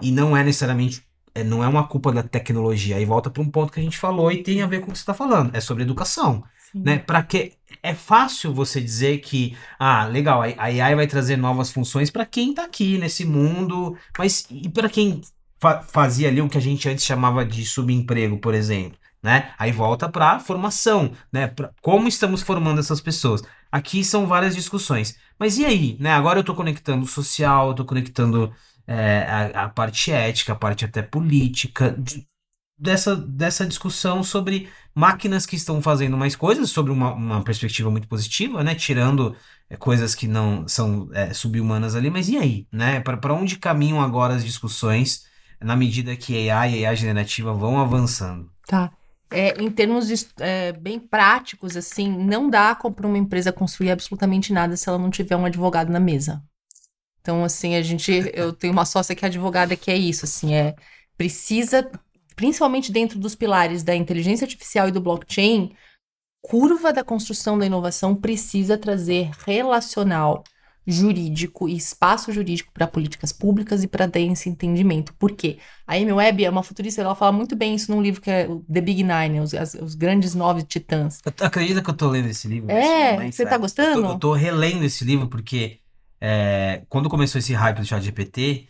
E 0.01 0.11
não 0.11 0.35
é 0.35 0.43
necessariamente 0.43 1.04
não 1.43 1.63
é 1.63 1.67
uma 1.67 1.87
culpa 1.87 2.11
da 2.11 2.23
tecnologia. 2.23 2.95
Aí 2.95 3.05
volta 3.05 3.29
para 3.29 3.43
um 3.43 3.49
ponto 3.49 3.71
que 3.71 3.79
a 3.79 3.83
gente 3.83 3.97
falou 3.97 4.31
e 4.31 4.41
tem 4.41 4.61
a 4.61 4.67
ver 4.67 4.79
com 4.79 4.87
o 4.87 4.91
que 4.91 4.97
você 4.97 5.03
está 5.03 5.13
falando. 5.13 5.55
É 5.55 5.59
sobre 5.59 5.83
educação. 5.83 6.43
Né? 6.73 6.99
Para 6.99 7.23
que 7.23 7.53
é 7.81 7.93
fácil 7.93 8.53
você 8.53 8.81
dizer 8.81 9.19
que, 9.19 9.55
ah, 9.79 10.05
legal, 10.05 10.41
a 10.41 10.63
AI 10.63 10.95
vai 10.95 11.07
trazer 11.07 11.37
novas 11.37 11.71
funções 11.71 12.09
para 12.09 12.25
quem 12.25 12.49
está 12.49 12.65
aqui 12.65 12.97
nesse 12.97 13.23
mundo, 13.23 13.97
mas 14.17 14.45
e 14.49 14.67
para 14.67 14.89
quem 14.89 15.21
fa 15.59 15.81
fazia 15.81 16.27
ali 16.27 16.41
o 16.41 16.49
que 16.49 16.57
a 16.57 16.61
gente 16.61 16.89
antes 16.89 17.05
chamava 17.05 17.45
de 17.45 17.65
subemprego, 17.65 18.39
por 18.39 18.53
exemplo? 18.53 18.97
Né? 19.23 19.53
Aí 19.57 19.71
volta 19.71 20.09
para 20.09 20.39
formação, 20.39 21.11
né? 21.31 21.47
Pra 21.47 21.71
como 21.81 22.07
estamos 22.07 22.41
formando 22.41 22.79
essas 22.79 23.01
pessoas? 23.01 23.41
Aqui 23.71 24.03
são 24.03 24.27
várias 24.27 24.53
discussões. 24.53 25.17
Mas 25.39 25.57
e 25.57 25.65
aí, 25.65 25.97
né? 25.99 26.11
Agora 26.11 26.39
eu 26.39 26.41
estou 26.41 26.55
conectando 26.55 27.05
o 27.05 27.07
social, 27.07 27.67
eu 27.67 27.71
estou 27.71 27.85
conectando 27.85 28.53
é, 28.87 29.51
a, 29.53 29.65
a, 29.65 29.69
parte 29.69 30.11
ética, 30.11 30.53
a 30.53 30.55
parte 30.55 30.85
até 30.85 31.01
política, 31.01 31.95
de, 31.97 32.25
dessa, 32.77 33.15
dessa 33.15 33.65
discussão 33.65 34.23
sobre 34.23 34.69
máquinas 34.93 35.45
que 35.45 35.55
estão 35.55 35.81
fazendo 35.81 36.17
mais 36.17 36.35
coisas, 36.35 36.69
sobre 36.69 36.91
uma, 36.91 37.13
uma 37.13 37.43
perspectiva 37.43 37.89
muito 37.89 38.07
positiva, 38.07 38.63
né? 38.63 38.75
Tirando 38.75 39.35
é, 39.69 39.75
coisas 39.75 40.13
que 40.13 40.27
não 40.27 40.67
são 40.67 41.09
é, 41.13 41.33
subhumanas 41.33 41.95
ali, 41.95 42.09
mas 42.09 42.29
e 42.29 42.37
aí, 42.37 42.67
né? 42.71 42.99
Para 42.99 43.33
onde 43.33 43.57
caminham 43.57 44.01
agora 44.01 44.35
as 44.35 44.43
discussões 44.43 45.25
na 45.61 45.75
medida 45.75 46.15
que 46.15 46.49
AI 46.49 46.79
e 46.79 46.85
AI 46.85 46.95
generativa 46.95 47.53
vão 47.53 47.79
avançando? 47.79 48.51
Tá. 48.67 48.91
É, 49.31 49.61
em 49.61 49.71
termos 49.71 50.07
de, 50.07 50.27
é, 50.39 50.71
bem 50.71 50.99
práticos, 50.99 51.75
assim, 51.75 52.09
não 52.09 52.49
dá 52.49 52.75
para 52.75 53.07
uma 53.07 53.17
empresa 53.17 53.51
construir 53.51 53.91
absolutamente 53.91 54.53
nada 54.53 54.77
se 54.77 54.87
ela 54.87 54.99
não 54.99 55.09
tiver 55.09 55.35
um 55.35 55.45
advogado 55.45 55.91
na 55.91 55.99
mesa. 55.99 56.43
Então, 57.25 57.43
assim, 57.43 57.75
a 57.75 57.81
gente, 57.81 58.11
eu 58.35 58.53
tenho 58.53 58.71
uma 58.71 58.85
sócia 58.85 59.15
que 59.15 59.25
é 59.25 59.27
advogada 59.27 59.75
que 59.75 59.89
é 59.89 59.97
isso, 59.97 60.25
assim, 60.25 60.53
é 60.53 60.75
precisa, 61.17 61.89
principalmente 62.35 62.91
dentro 62.91 63.17
dos 63.17 63.33
pilares 63.33 63.81
da 63.81 63.95
inteligência 63.95 64.45
artificial 64.45 64.87
e 64.87 64.91
do 64.91 65.01
blockchain, 65.01 65.71
curva 66.39 66.93
da 66.93 67.03
construção 67.03 67.57
da 67.57 67.65
inovação 67.65 68.13
precisa 68.13 68.77
trazer 68.77 69.31
relacional, 69.43 70.43
jurídico 70.85 71.67
e 71.67 71.75
espaço 71.75 72.31
jurídico 72.31 72.71
para 72.71 72.85
políticas 72.85 73.33
públicas 73.33 73.81
e 73.81 73.87
para 73.87 74.05
dar 74.05 74.19
esse 74.19 74.47
entendimento. 74.47 75.11
Por 75.15 75.31
quê? 75.31 75.57
A 75.87 75.95
Amy 75.95 76.13
Webb 76.13 76.45
é 76.45 76.49
uma 76.51 76.61
futurista, 76.61 77.01
ela 77.01 77.15
fala 77.15 77.31
muito 77.31 77.55
bem 77.55 77.73
isso 77.73 77.91
num 77.91 78.03
livro 78.03 78.21
que 78.21 78.29
é 78.29 78.47
The 78.71 78.81
Big 78.81 79.01
Nine, 79.01 79.39
os, 79.39 79.51
as, 79.55 79.73
os 79.73 79.95
grandes 79.95 80.35
nove 80.35 80.61
titãs. 80.61 81.23
Acredita 81.41 81.81
que 81.81 81.89
eu 81.89 81.95
tô 81.95 82.07
lendo 82.07 82.27
esse 82.27 82.47
livro? 82.47 82.69
É, 82.69 83.31
você 83.31 83.47
tá 83.47 83.57
gostando? 83.57 84.05
Eu 84.09 84.19
tô 84.19 84.33
relendo 84.33 84.83
esse 84.83 85.03
livro 85.03 85.27
porque 85.27 85.79
é, 86.27 86.81
quando 86.89 87.07
começou 87.07 87.37
esse 87.37 87.53
hype 87.53 87.77
do 87.77 87.85
chat 87.85 88.01
GPT, 88.01 88.67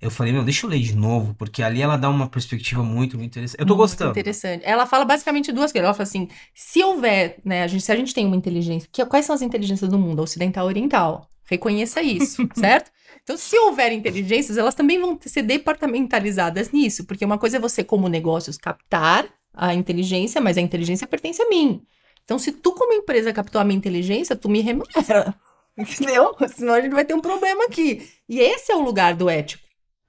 eu 0.00 0.08
falei, 0.08 0.32
meu, 0.32 0.44
deixa 0.44 0.64
eu 0.64 0.70
ler 0.70 0.78
de 0.78 0.94
novo, 0.94 1.34
porque 1.34 1.60
ali 1.60 1.82
ela 1.82 1.96
dá 1.96 2.08
uma 2.08 2.28
perspectiva 2.28 2.80
muito, 2.84 3.18
muito 3.18 3.32
interessante. 3.32 3.60
Eu 3.60 3.66
tô 3.66 3.74
muito 3.74 3.88
gostando. 3.88 4.12
interessante. 4.12 4.62
Ela 4.64 4.86
fala 4.86 5.04
basicamente 5.04 5.50
duas 5.50 5.72
coisas. 5.72 5.84
Ela 5.84 5.94
fala 5.94 6.04
assim: 6.04 6.28
se 6.54 6.80
houver, 6.82 7.40
né, 7.44 7.64
a 7.64 7.66
gente, 7.66 7.82
se 7.82 7.90
a 7.90 7.96
gente 7.96 8.14
tem 8.14 8.24
uma 8.24 8.36
inteligência, 8.36 8.88
que, 8.92 9.04
quais 9.06 9.26
são 9.26 9.34
as 9.34 9.42
inteligências 9.42 9.90
do 9.90 9.98
mundo? 9.98 10.22
Ocidental 10.22 10.66
e 10.66 10.68
oriental. 10.68 11.28
Reconheça 11.44 12.00
isso, 12.00 12.46
certo? 12.54 12.92
Então, 13.24 13.36
se 13.36 13.58
houver 13.58 13.90
inteligências, 13.90 14.56
elas 14.56 14.76
também 14.76 15.00
vão 15.00 15.18
ser 15.20 15.42
departamentalizadas 15.42 16.70
nisso, 16.70 17.04
porque 17.04 17.24
uma 17.24 17.38
coisa 17.38 17.56
é 17.56 17.60
você, 17.60 17.82
como 17.82 18.08
negócios, 18.08 18.56
captar 18.56 19.26
a 19.52 19.74
inteligência, 19.74 20.40
mas 20.40 20.56
a 20.56 20.60
inteligência 20.60 21.06
pertence 21.06 21.42
a 21.42 21.48
mim. 21.48 21.82
Então, 22.24 22.38
se 22.38 22.52
tu, 22.52 22.72
como 22.72 22.92
empresa, 22.92 23.32
captou 23.32 23.60
a 23.60 23.64
minha 23.64 23.76
inteligência, 23.76 24.36
tu 24.36 24.48
me 24.48 24.60
remunera. 24.60 25.34
Entendeu? 25.76 26.34
Senão 26.54 26.74
a 26.74 26.80
gente 26.80 26.92
vai 26.92 27.04
ter 27.04 27.14
um 27.14 27.20
problema 27.20 27.64
aqui. 27.64 28.08
E 28.28 28.40
esse 28.40 28.70
é 28.72 28.76
o 28.76 28.82
lugar 28.82 29.14
do 29.14 29.28
ético. 29.28 29.62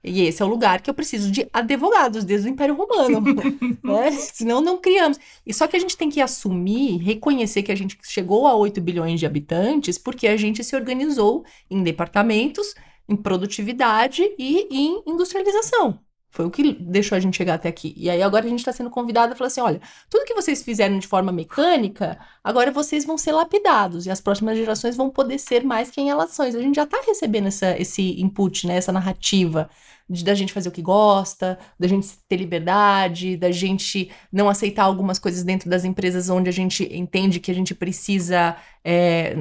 E 0.06 0.20
esse 0.26 0.42
é 0.42 0.44
o 0.44 0.48
lugar 0.48 0.82
que 0.82 0.90
eu 0.90 0.94
preciso 0.94 1.30
de 1.30 1.48
advogados 1.50 2.24
desde 2.24 2.46
o 2.46 2.50
Império 2.50 2.74
Romano. 2.74 3.22
né? 3.82 4.10
Senão 4.10 4.60
não 4.60 4.76
criamos. 4.76 5.18
E 5.46 5.54
só 5.54 5.66
que 5.66 5.76
a 5.76 5.80
gente 5.80 5.96
tem 5.96 6.10
que 6.10 6.20
assumir, 6.20 6.98
reconhecer 6.98 7.62
que 7.62 7.72
a 7.72 7.74
gente 7.74 7.98
chegou 8.02 8.46
a 8.46 8.54
8 8.54 8.82
bilhões 8.82 9.18
de 9.18 9.24
habitantes 9.24 9.96
porque 9.96 10.28
a 10.28 10.36
gente 10.36 10.62
se 10.62 10.76
organizou 10.76 11.42
em 11.70 11.82
departamentos, 11.82 12.74
em 13.08 13.16
produtividade 13.16 14.22
e 14.38 14.68
em 14.70 15.02
industrialização. 15.06 15.98
Foi 16.34 16.44
o 16.44 16.50
que 16.50 16.72
deixou 16.72 17.14
a 17.14 17.20
gente 17.20 17.36
chegar 17.36 17.54
até 17.54 17.68
aqui. 17.68 17.94
E 17.96 18.10
aí 18.10 18.20
agora 18.20 18.44
a 18.44 18.48
gente 18.48 18.58
está 18.58 18.72
sendo 18.72 18.90
convidado 18.90 19.32
a 19.32 19.36
falar 19.36 19.46
assim: 19.46 19.60
olha, 19.60 19.80
tudo 20.10 20.24
que 20.24 20.34
vocês 20.34 20.64
fizeram 20.64 20.98
de 20.98 21.06
forma 21.06 21.30
mecânica, 21.30 22.18
agora 22.42 22.72
vocês 22.72 23.04
vão 23.04 23.16
ser 23.16 23.30
lapidados 23.30 24.04
e 24.04 24.10
as 24.10 24.20
próximas 24.20 24.58
gerações 24.58 24.96
vão 24.96 25.08
poder 25.08 25.38
ser 25.38 25.62
mais 25.62 25.92
quem 25.92 26.10
elas 26.10 26.32
são. 26.32 26.44
A 26.44 26.50
gente 26.50 26.74
já 26.74 26.82
está 26.82 27.00
recebendo 27.06 27.46
essa, 27.46 27.80
esse 27.80 28.20
input, 28.20 28.66
né, 28.66 28.74
essa 28.78 28.90
narrativa 28.90 29.70
de, 30.08 30.24
da 30.24 30.34
gente 30.34 30.52
fazer 30.52 30.68
o 30.68 30.72
que 30.72 30.82
gosta, 30.82 31.58
da 31.78 31.88
gente 31.88 32.08
ter 32.28 32.36
liberdade, 32.36 33.36
da 33.36 33.50
gente 33.50 34.10
não 34.32 34.48
aceitar 34.48 34.84
algumas 34.84 35.18
coisas 35.18 35.42
dentro 35.42 35.68
das 35.70 35.84
empresas 35.84 36.28
onde 36.28 36.48
a 36.48 36.52
gente 36.52 36.84
entende 36.94 37.40
que 37.40 37.50
a 37.50 37.54
gente 37.54 37.74
precisa 37.74 38.56
é, 38.84 39.36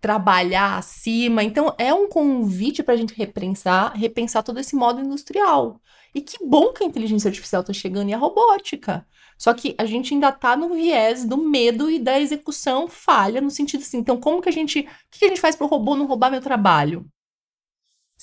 trabalhar 0.00 0.76
acima. 0.76 1.42
Então, 1.42 1.74
é 1.78 1.92
um 1.94 2.08
convite 2.08 2.82
para 2.82 2.94
a 2.94 2.96
gente 2.96 3.14
repensar, 3.14 3.92
repensar 3.94 4.42
todo 4.42 4.60
esse 4.60 4.76
modo 4.76 5.00
industrial. 5.00 5.80
E 6.14 6.20
que 6.20 6.44
bom 6.44 6.72
que 6.72 6.84
a 6.84 6.86
inteligência 6.86 7.28
artificial 7.28 7.62
está 7.62 7.72
chegando 7.72 8.10
e 8.10 8.12
a 8.14 8.18
robótica. 8.18 9.06
Só 9.38 9.54
que 9.54 9.74
a 9.78 9.86
gente 9.86 10.12
ainda 10.12 10.28
está 10.28 10.56
no 10.56 10.74
viés 10.74 11.24
do 11.24 11.36
medo 11.36 11.90
e 11.90 11.98
da 11.98 12.20
execução 12.20 12.86
falha, 12.86 13.40
no 13.40 13.50
sentido 13.50 13.80
assim, 13.80 13.98
então 13.98 14.20
como 14.20 14.42
que 14.42 14.48
a 14.48 14.52
gente. 14.52 14.80
O 14.80 14.86
que 15.10 15.24
a 15.24 15.28
gente 15.28 15.40
faz 15.40 15.56
para 15.56 15.66
o 15.66 15.70
robô 15.70 15.96
não 15.96 16.06
roubar 16.06 16.30
meu 16.30 16.40
trabalho? 16.40 17.06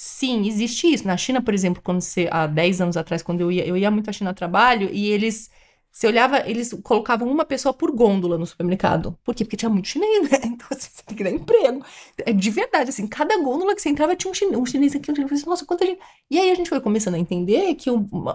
Sim, 0.01 0.47
existe 0.47 0.87
isso. 0.87 1.05
Na 1.05 1.17
China, 1.17 1.41
por 1.41 1.53
exemplo, 1.53 1.81
quando 1.83 1.99
você, 1.99 2.29
há 2.31 2.47
10 2.47 2.79
anos 2.79 2.95
atrás, 2.95 3.21
quando 3.21 3.41
eu 3.41 3.51
ia, 3.51 3.67
eu 3.67 3.75
ia 3.75 3.91
muito 3.91 4.09
à 4.09 4.13
China 4.13 4.29
a 4.29 4.33
trabalho, 4.33 4.89
e 4.93 5.11
eles 5.11 5.49
você 5.91 6.07
olhava, 6.07 6.47
eles 6.49 6.71
colocavam 6.83 7.27
uma 7.29 7.43
pessoa 7.43 7.73
por 7.73 7.91
gôndola 7.91 8.37
no 8.37 8.45
supermercado. 8.45 9.17
Por 9.25 9.35
quê? 9.35 9.43
Porque 9.43 9.57
tinha 9.57 9.69
muito 9.69 9.87
chinês, 9.89 10.29
né? 10.31 10.39
Então, 10.45 10.67
assim, 10.71 10.89
você 10.93 11.03
tem 11.03 11.17
que 11.17 11.23
dar 11.23 11.31
emprego. 11.31 11.83
É 12.25 12.31
de 12.31 12.49
verdade, 12.49 12.91
assim, 12.91 13.07
cada 13.07 13.37
gôndola 13.41 13.75
que 13.75 13.81
você 13.81 13.89
entrava 13.89 14.15
tinha 14.15 14.31
um 14.31 14.33
chinês, 14.33 14.57
um 14.57 14.65
chinês 14.65 14.95
aqui, 14.95 15.11
um 15.11 15.15
chinês. 15.15 15.33
Assim, 15.33 15.49
Nossa, 15.49 15.65
quanta 15.65 15.85
gente. 15.85 15.99
E 16.31 16.39
aí 16.39 16.49
a 16.51 16.55
gente 16.55 16.69
foi 16.69 16.79
começando 16.79 17.15
a 17.15 17.19
entender 17.19 17.75
que 17.75 17.89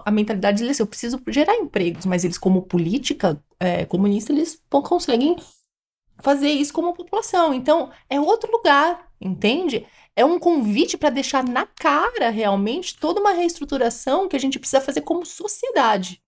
a 0.05 0.11
mentalidade 0.11 0.61
deles 0.61 0.79
é: 0.79 0.83
eu 0.83 0.87
preciso 0.87 1.19
gerar 1.29 1.55
empregos, 1.55 2.05
mas 2.05 2.23
eles, 2.23 2.37
como 2.37 2.61
política 2.63 3.41
é, 3.59 3.85
comunista, 3.85 4.31
eles 4.31 4.61
conseguem 4.69 5.35
fazer 6.19 6.49
isso 6.49 6.73
como 6.73 6.93
população. 6.93 7.53
Então, 7.53 7.89
é 8.09 8.19
outro 8.19 8.51
lugar, 8.51 9.09
entende? 9.19 9.85
É 10.15 10.23
um 10.23 10.39
convite 10.39 10.97
para 10.97 11.09
deixar 11.09 11.43
na 11.43 11.65
cara 11.65 12.29
realmente 12.29 12.95
toda 12.97 13.19
uma 13.19 13.33
reestruturação 13.33 14.29
que 14.29 14.35
a 14.35 14.39
gente 14.39 14.57
precisa 14.57 14.81
fazer 14.81 15.01
como 15.01 15.25
sociedade. 15.25 16.21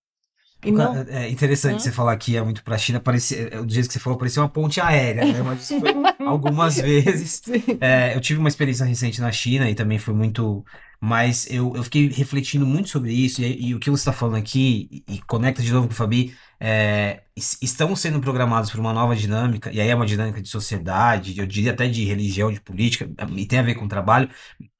Não... 0.64 0.96
É 1.08 1.28
interessante 1.28 1.76
Hã? 1.76 1.78
você 1.78 1.92
falar 1.92 2.16
que 2.16 2.36
é 2.36 2.42
muito 2.42 2.64
para 2.64 2.74
a 2.74 2.78
China, 2.78 2.98
parecia, 2.98 3.48
é, 3.52 3.62
do 3.62 3.72
jeito 3.72 3.86
que 3.86 3.92
você 3.92 4.00
falou, 4.00 4.18
parecia 4.18 4.42
uma 4.42 4.48
ponte 4.48 4.80
aérea, 4.80 5.24
né? 5.24 5.40
Mas 5.42 5.68
foi 5.68 5.94
algumas 6.26 6.76
vezes. 6.76 7.42
É, 7.80 8.14
eu 8.14 8.20
tive 8.20 8.40
uma 8.40 8.48
experiência 8.48 8.84
recente 8.84 9.20
na 9.20 9.30
China 9.30 9.70
e 9.70 9.74
também 9.74 9.98
foi 9.98 10.12
muito. 10.12 10.64
Mas 11.00 11.46
eu, 11.48 11.76
eu 11.76 11.82
fiquei 11.84 12.08
refletindo 12.08 12.66
muito 12.66 12.88
sobre 12.88 13.12
isso, 13.12 13.40
e, 13.40 13.68
e 13.68 13.74
o 13.74 13.78
que 13.78 13.90
você 13.90 14.00
está 14.00 14.12
falando 14.12 14.36
aqui, 14.36 14.88
e, 14.90 15.14
e, 15.14 15.22
conecta 15.22 15.62
de 15.62 15.72
novo 15.72 15.86
com 15.86 15.92
o 15.92 15.96
Fabi, 15.96 16.34
é, 16.60 17.22
estão 17.36 17.94
sendo 17.94 18.20
programados 18.20 18.70
para 18.70 18.80
uma 18.80 18.92
nova 18.92 19.14
dinâmica, 19.14 19.70
e 19.72 19.80
aí 19.80 19.88
é 19.88 19.94
uma 19.94 20.06
dinâmica 20.06 20.42
de 20.42 20.48
sociedade, 20.48 21.38
eu 21.38 21.46
diria 21.46 21.72
até 21.72 21.86
de 21.86 22.04
religião, 22.04 22.52
de 22.52 22.60
política, 22.60 23.08
e 23.36 23.46
tem 23.46 23.58
a 23.58 23.62
ver 23.62 23.74
com 23.74 23.86
trabalho, 23.86 24.28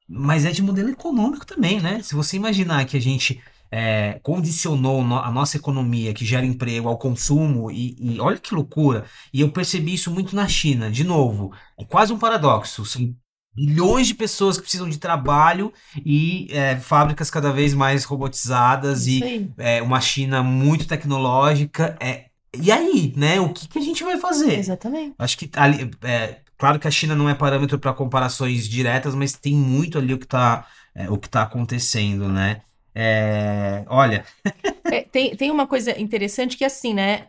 mas 0.08 0.44
é 0.44 0.50
de 0.50 0.62
modelo 0.62 0.88
econômico 0.90 1.46
também, 1.46 1.80
né? 1.80 2.00
Se 2.02 2.14
você 2.14 2.36
imaginar 2.36 2.84
que 2.86 2.96
a 2.96 3.00
gente 3.00 3.40
é, 3.70 4.18
condicionou 4.22 5.00
a 5.00 5.30
nossa 5.30 5.56
economia, 5.56 6.14
que 6.14 6.24
gera 6.24 6.46
emprego, 6.46 6.88
ao 6.88 6.98
consumo, 6.98 7.70
e, 7.70 7.96
e, 7.98 8.20
olha 8.20 8.38
que 8.38 8.54
loucura. 8.54 9.04
E 9.32 9.40
eu 9.40 9.50
percebi 9.50 9.94
isso 9.94 10.10
muito 10.10 10.34
na 10.34 10.48
China, 10.48 10.90
de 10.90 11.04
novo, 11.04 11.52
é 11.78 11.84
quase 11.84 12.12
um 12.12 12.18
paradoxo. 12.18 12.84
São 12.84 13.14
bilhões 13.58 14.06
de 14.06 14.14
pessoas 14.14 14.56
que 14.56 14.62
precisam 14.62 14.88
de 14.88 14.98
trabalho 14.98 15.72
e 16.04 16.46
é, 16.50 16.76
fábricas 16.76 17.28
cada 17.30 17.50
vez 17.50 17.74
mais 17.74 18.04
robotizadas 18.04 19.06
e 19.08 19.50
é, 19.58 19.82
uma 19.82 20.00
China 20.00 20.42
muito 20.42 20.86
tecnológica. 20.86 21.96
É, 22.00 22.26
e 22.56 22.70
aí, 22.70 23.12
né? 23.16 23.40
O 23.40 23.52
que, 23.52 23.66
que 23.66 23.78
a 23.78 23.82
gente 23.82 24.04
vai 24.04 24.16
fazer? 24.18 24.58
Exatamente. 24.58 25.14
Acho 25.18 25.36
que 25.36 25.50
ali, 25.56 25.90
é, 26.02 26.36
claro 26.56 26.78
que 26.78 26.86
a 26.86 26.90
China 26.90 27.16
não 27.16 27.28
é 27.28 27.34
parâmetro 27.34 27.78
para 27.78 27.92
comparações 27.92 28.68
diretas, 28.68 29.14
mas 29.14 29.32
tem 29.32 29.54
muito 29.54 29.98
ali 29.98 30.14
o 30.14 30.18
que 30.18 30.24
está 30.24 30.66
é, 30.94 31.10
o 31.10 31.16
que 31.16 31.28
tá 31.28 31.42
acontecendo, 31.42 32.28
né? 32.28 32.60
É, 32.94 33.84
olha. 33.88 34.24
é, 34.90 35.02
tem, 35.02 35.36
tem 35.36 35.50
uma 35.50 35.66
coisa 35.66 35.98
interessante 36.00 36.56
que, 36.56 36.64
assim, 36.64 36.94
né? 36.94 37.26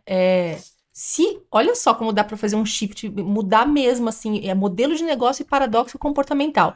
Se, 1.02 1.42
olha 1.50 1.76
só 1.76 1.96
como 1.96 2.12
dá 2.12 2.26
para 2.26 2.36
fazer 2.36 2.58
um 2.58 2.66
shift, 2.66 3.08
mudar 3.10 3.66
mesmo, 3.66 4.10
assim, 4.10 4.46
é 4.46 4.54
modelo 4.54 4.94
de 4.94 5.04
negócio 5.06 5.44
e 5.44 5.46
paradoxo 5.46 5.98
comportamental. 5.98 6.76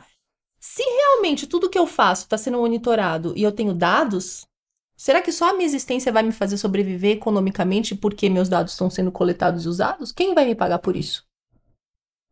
Se 0.58 0.82
realmente 0.82 1.46
tudo 1.46 1.70
que 1.70 1.78
eu 1.78 1.86
faço 1.86 2.24
está 2.24 2.38
sendo 2.38 2.58
monitorado 2.58 3.34
e 3.36 3.44
eu 3.44 3.52
tenho 3.52 3.74
dados, 3.74 4.48
será 4.96 5.22
que 5.22 5.30
só 5.30 5.50
a 5.50 5.54
minha 5.54 5.66
existência 5.66 6.10
vai 6.10 6.24
me 6.24 6.32
fazer 6.32 6.56
sobreviver 6.56 7.18
economicamente 7.18 7.96
porque 7.96 8.30
meus 8.30 8.48
dados 8.48 8.72
estão 8.72 8.90
sendo 8.90 9.12
coletados 9.12 9.66
e 9.66 9.68
usados? 9.68 10.14
Quem 10.14 10.34
vai 10.34 10.46
me 10.46 10.56
pagar 10.56 10.80
por 10.80 10.96
isso? 10.96 11.28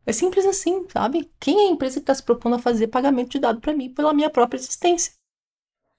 É 0.06 0.14
simples 0.14 0.46
assim, 0.46 0.86
sabe? 0.88 1.30
Quem 1.38 1.66
é 1.66 1.68
a 1.68 1.72
empresa 1.72 1.96
que 1.96 2.04
está 2.04 2.14
se 2.14 2.22
propondo 2.22 2.56
a 2.56 2.58
fazer 2.58 2.86
pagamento 2.86 3.32
de 3.32 3.38
dado 3.38 3.60
para 3.60 3.74
mim 3.74 3.92
pela 3.92 4.14
minha 4.14 4.30
própria 4.30 4.58
existência? 4.58 5.12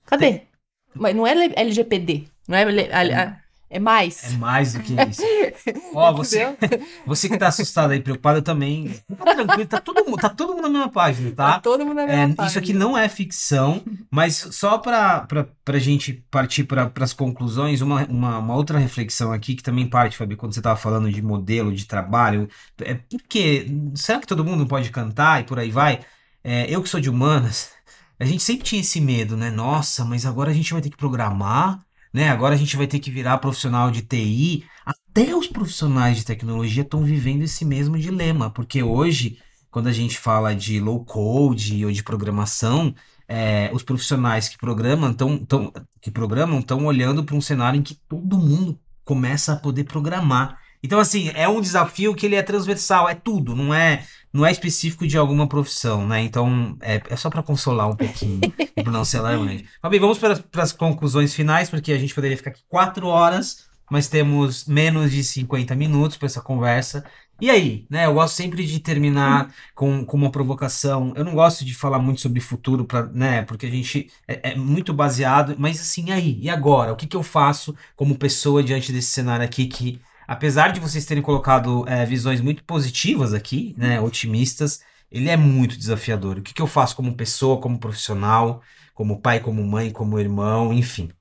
Cadê? 0.07 0.47
Mas 0.95 1.15
não 1.15 1.27
é 1.27 1.33
LGPD, 1.33 2.27
não 2.47 2.57
é, 2.57 3.42
é, 3.75 3.79
mais. 3.79 4.33
É 4.33 4.37
mais 4.37 4.73
do 4.73 4.79
que 4.81 4.93
isso. 4.93 5.21
Ó, 5.93 6.13
você, 6.13 6.55
você 7.05 7.29
que 7.29 7.37
tá 7.37 7.47
assustado 7.47 7.91
aí, 7.91 7.99
preocupado 7.99 8.41
também. 8.41 8.89
Fica 9.07 9.35
tranquilo, 9.35 9.65
tá 9.67 9.79
todo, 9.79 10.05
mundo, 10.05 10.17
tá 10.17 10.29
todo 10.29 10.53
mundo 10.53 10.63
na 10.63 10.69
mesma 10.69 10.89
página, 10.89 11.31
tá? 11.31 11.53
Tá 11.53 11.59
todo 11.59 11.85
mundo 11.85 11.95
na 11.95 12.05
mesma 12.05 12.23
É, 12.23 12.27
página. 12.27 12.47
isso 12.47 12.59
aqui 12.59 12.73
não 12.73 12.97
é 12.97 13.07
ficção, 13.09 13.83
mas 14.09 14.35
só 14.51 14.77
para 14.77 15.27
a 15.65 15.79
gente 15.79 16.13
partir 16.31 16.63
para 16.63 16.91
as 17.01 17.13
conclusões, 17.13 17.81
uma, 17.81 18.05
uma, 18.05 18.37
uma 18.39 18.55
outra 18.55 18.77
reflexão 18.79 19.31
aqui 19.31 19.55
que 19.55 19.63
também 19.63 19.87
parte, 19.87 20.17
Fabi, 20.17 20.35
quando 20.35 20.53
você 20.53 20.59
estava 20.59 20.75
falando 20.79 21.11
de 21.11 21.21
modelo 21.21 21.73
de 21.73 21.85
trabalho, 21.85 22.47
é 22.81 22.95
porque 22.95 23.67
será 23.95 24.19
que 24.19 24.27
todo 24.27 24.43
mundo 24.43 24.65
pode 24.65 24.89
cantar 24.89 25.41
e 25.41 25.43
por 25.43 25.59
aí 25.59 25.71
vai? 25.71 25.99
É, 26.43 26.65
eu 26.69 26.81
que 26.83 26.89
sou 26.89 26.99
de 26.99 27.09
humanas, 27.09 27.71
a 28.19 28.25
gente 28.25 28.43
sempre 28.43 28.63
tinha 28.63 28.81
esse 28.81 28.99
medo, 29.01 29.35
né? 29.37 29.49
Nossa, 29.49 30.03
mas 30.05 30.25
agora 30.25 30.51
a 30.51 30.53
gente 30.53 30.71
vai 30.73 30.81
ter 30.81 30.89
que 30.89 30.97
programar, 30.97 31.81
né? 32.13 32.29
Agora 32.29 32.53
a 32.53 32.57
gente 32.57 32.77
vai 32.77 32.87
ter 32.87 32.99
que 32.99 33.11
virar 33.11 33.39
profissional 33.39 33.89
de 33.89 34.03
TI. 34.03 34.63
Até 34.85 35.35
os 35.35 35.47
profissionais 35.47 36.17
de 36.17 36.25
tecnologia 36.25 36.83
estão 36.83 37.03
vivendo 37.03 37.41
esse 37.41 37.65
mesmo 37.65 37.97
dilema, 37.97 38.49
porque 38.49 38.83
hoje 38.83 39.39
quando 39.73 39.87
a 39.87 39.91
gente 39.91 40.19
fala 40.19 40.55
de 40.55 40.79
low 40.79 41.03
code 41.03 41.83
ou 41.83 41.91
de 41.91 42.03
programação, 42.03 42.93
é, 43.27 43.71
os 43.73 43.81
profissionais 43.81 44.47
que 44.47 44.55
programam 44.55 45.09
estão 45.09 45.35
tão, 45.39 45.73
que 45.99 46.11
programam 46.11 46.59
estão 46.59 46.85
olhando 46.85 47.23
para 47.23 47.35
um 47.35 47.41
cenário 47.41 47.79
em 47.79 47.81
que 47.81 47.95
todo 48.07 48.37
mundo 48.37 48.79
começa 49.03 49.53
a 49.53 49.55
poder 49.55 49.85
programar. 49.85 50.59
Então, 50.83 50.99
assim, 50.99 51.31
é 51.33 51.47
um 51.47 51.61
desafio 51.61 52.13
que 52.13 52.25
ele 52.25 52.35
é 52.35 52.41
transversal, 52.41 53.09
é 53.09 53.15
tudo, 53.15 53.55
não 53.55 53.73
é 53.73 54.03
não 54.33 54.43
é 54.43 54.51
específico 54.51 55.07
de 55.07 55.15
alguma 55.15 55.47
profissão, 55.47 56.07
né? 56.07 56.19
Então, 56.23 56.75
é, 56.81 56.99
é 57.07 57.15
só 57.15 57.29
para 57.29 57.43
consolar 57.43 57.87
um 57.87 57.95
pouquinho, 57.95 58.41
para 58.73 58.91
não 58.91 59.05
ser 59.05 59.17
alarmante. 59.17 59.65
Fabi, 59.79 59.99
vamos 59.99 60.17
para 60.17 60.43
as 60.57 60.71
conclusões 60.71 61.35
finais, 61.35 61.69
porque 61.69 61.91
a 61.91 61.97
gente 61.99 62.15
poderia 62.15 62.35
ficar 62.35 62.49
aqui 62.49 62.63
quatro 62.67 63.05
horas, 63.05 63.67
mas 63.91 64.07
temos 64.07 64.65
menos 64.65 65.11
de 65.11 65.23
50 65.23 65.75
minutos 65.75 66.17
para 66.17 66.25
essa 66.25 66.41
conversa. 66.41 67.05
E 67.39 67.49
aí, 67.49 67.85
né? 67.89 68.05
Eu 68.05 68.13
gosto 68.13 68.35
sempre 68.35 68.65
de 68.65 68.79
terminar 68.79 69.53
com, 69.75 70.05
com 70.05 70.17
uma 70.17 70.31
provocação. 70.31 71.13
Eu 71.15 71.25
não 71.25 71.33
gosto 71.33 71.65
de 71.65 71.73
falar 71.75 71.99
muito 71.99 72.21
sobre 72.21 72.39
futuro, 72.39 72.85
pra, 72.85 73.03
né? 73.03 73.41
Porque 73.43 73.65
a 73.65 73.69
gente 73.69 74.09
é, 74.27 74.51
é 74.51 74.55
muito 74.55 74.93
baseado. 74.93 75.55
Mas 75.57 75.79
assim, 75.81 76.05
e 76.07 76.11
aí? 76.11 76.39
E 76.41 76.49
agora? 76.49 76.93
O 76.93 76.95
que, 76.95 77.05
que 77.05 77.17
eu 77.17 77.23
faço 77.23 77.75
como 77.95 78.17
pessoa 78.17 78.63
diante 78.63 78.91
desse 78.91 79.11
cenário 79.11 79.45
aqui 79.45 79.65
que, 79.65 79.99
apesar 80.27 80.71
de 80.71 80.79
vocês 80.79 81.05
terem 81.05 81.23
colocado 81.23 81.87
é, 81.87 82.05
visões 82.05 82.41
muito 82.41 82.63
positivas 82.63 83.33
aqui, 83.33 83.75
né? 83.77 83.99
Otimistas, 83.99 84.81
ele 85.11 85.29
é 85.29 85.37
muito 85.37 85.77
desafiador. 85.77 86.37
O 86.37 86.41
que, 86.41 86.53
que 86.53 86.61
eu 86.61 86.67
faço 86.67 86.95
como 86.95 87.15
pessoa, 87.15 87.61
como 87.61 87.79
profissional, 87.79 88.61
como 88.93 89.21
pai, 89.21 89.39
como 89.39 89.63
mãe, 89.63 89.91
como 89.91 90.19
irmão, 90.19 90.73
enfim. 90.73 91.11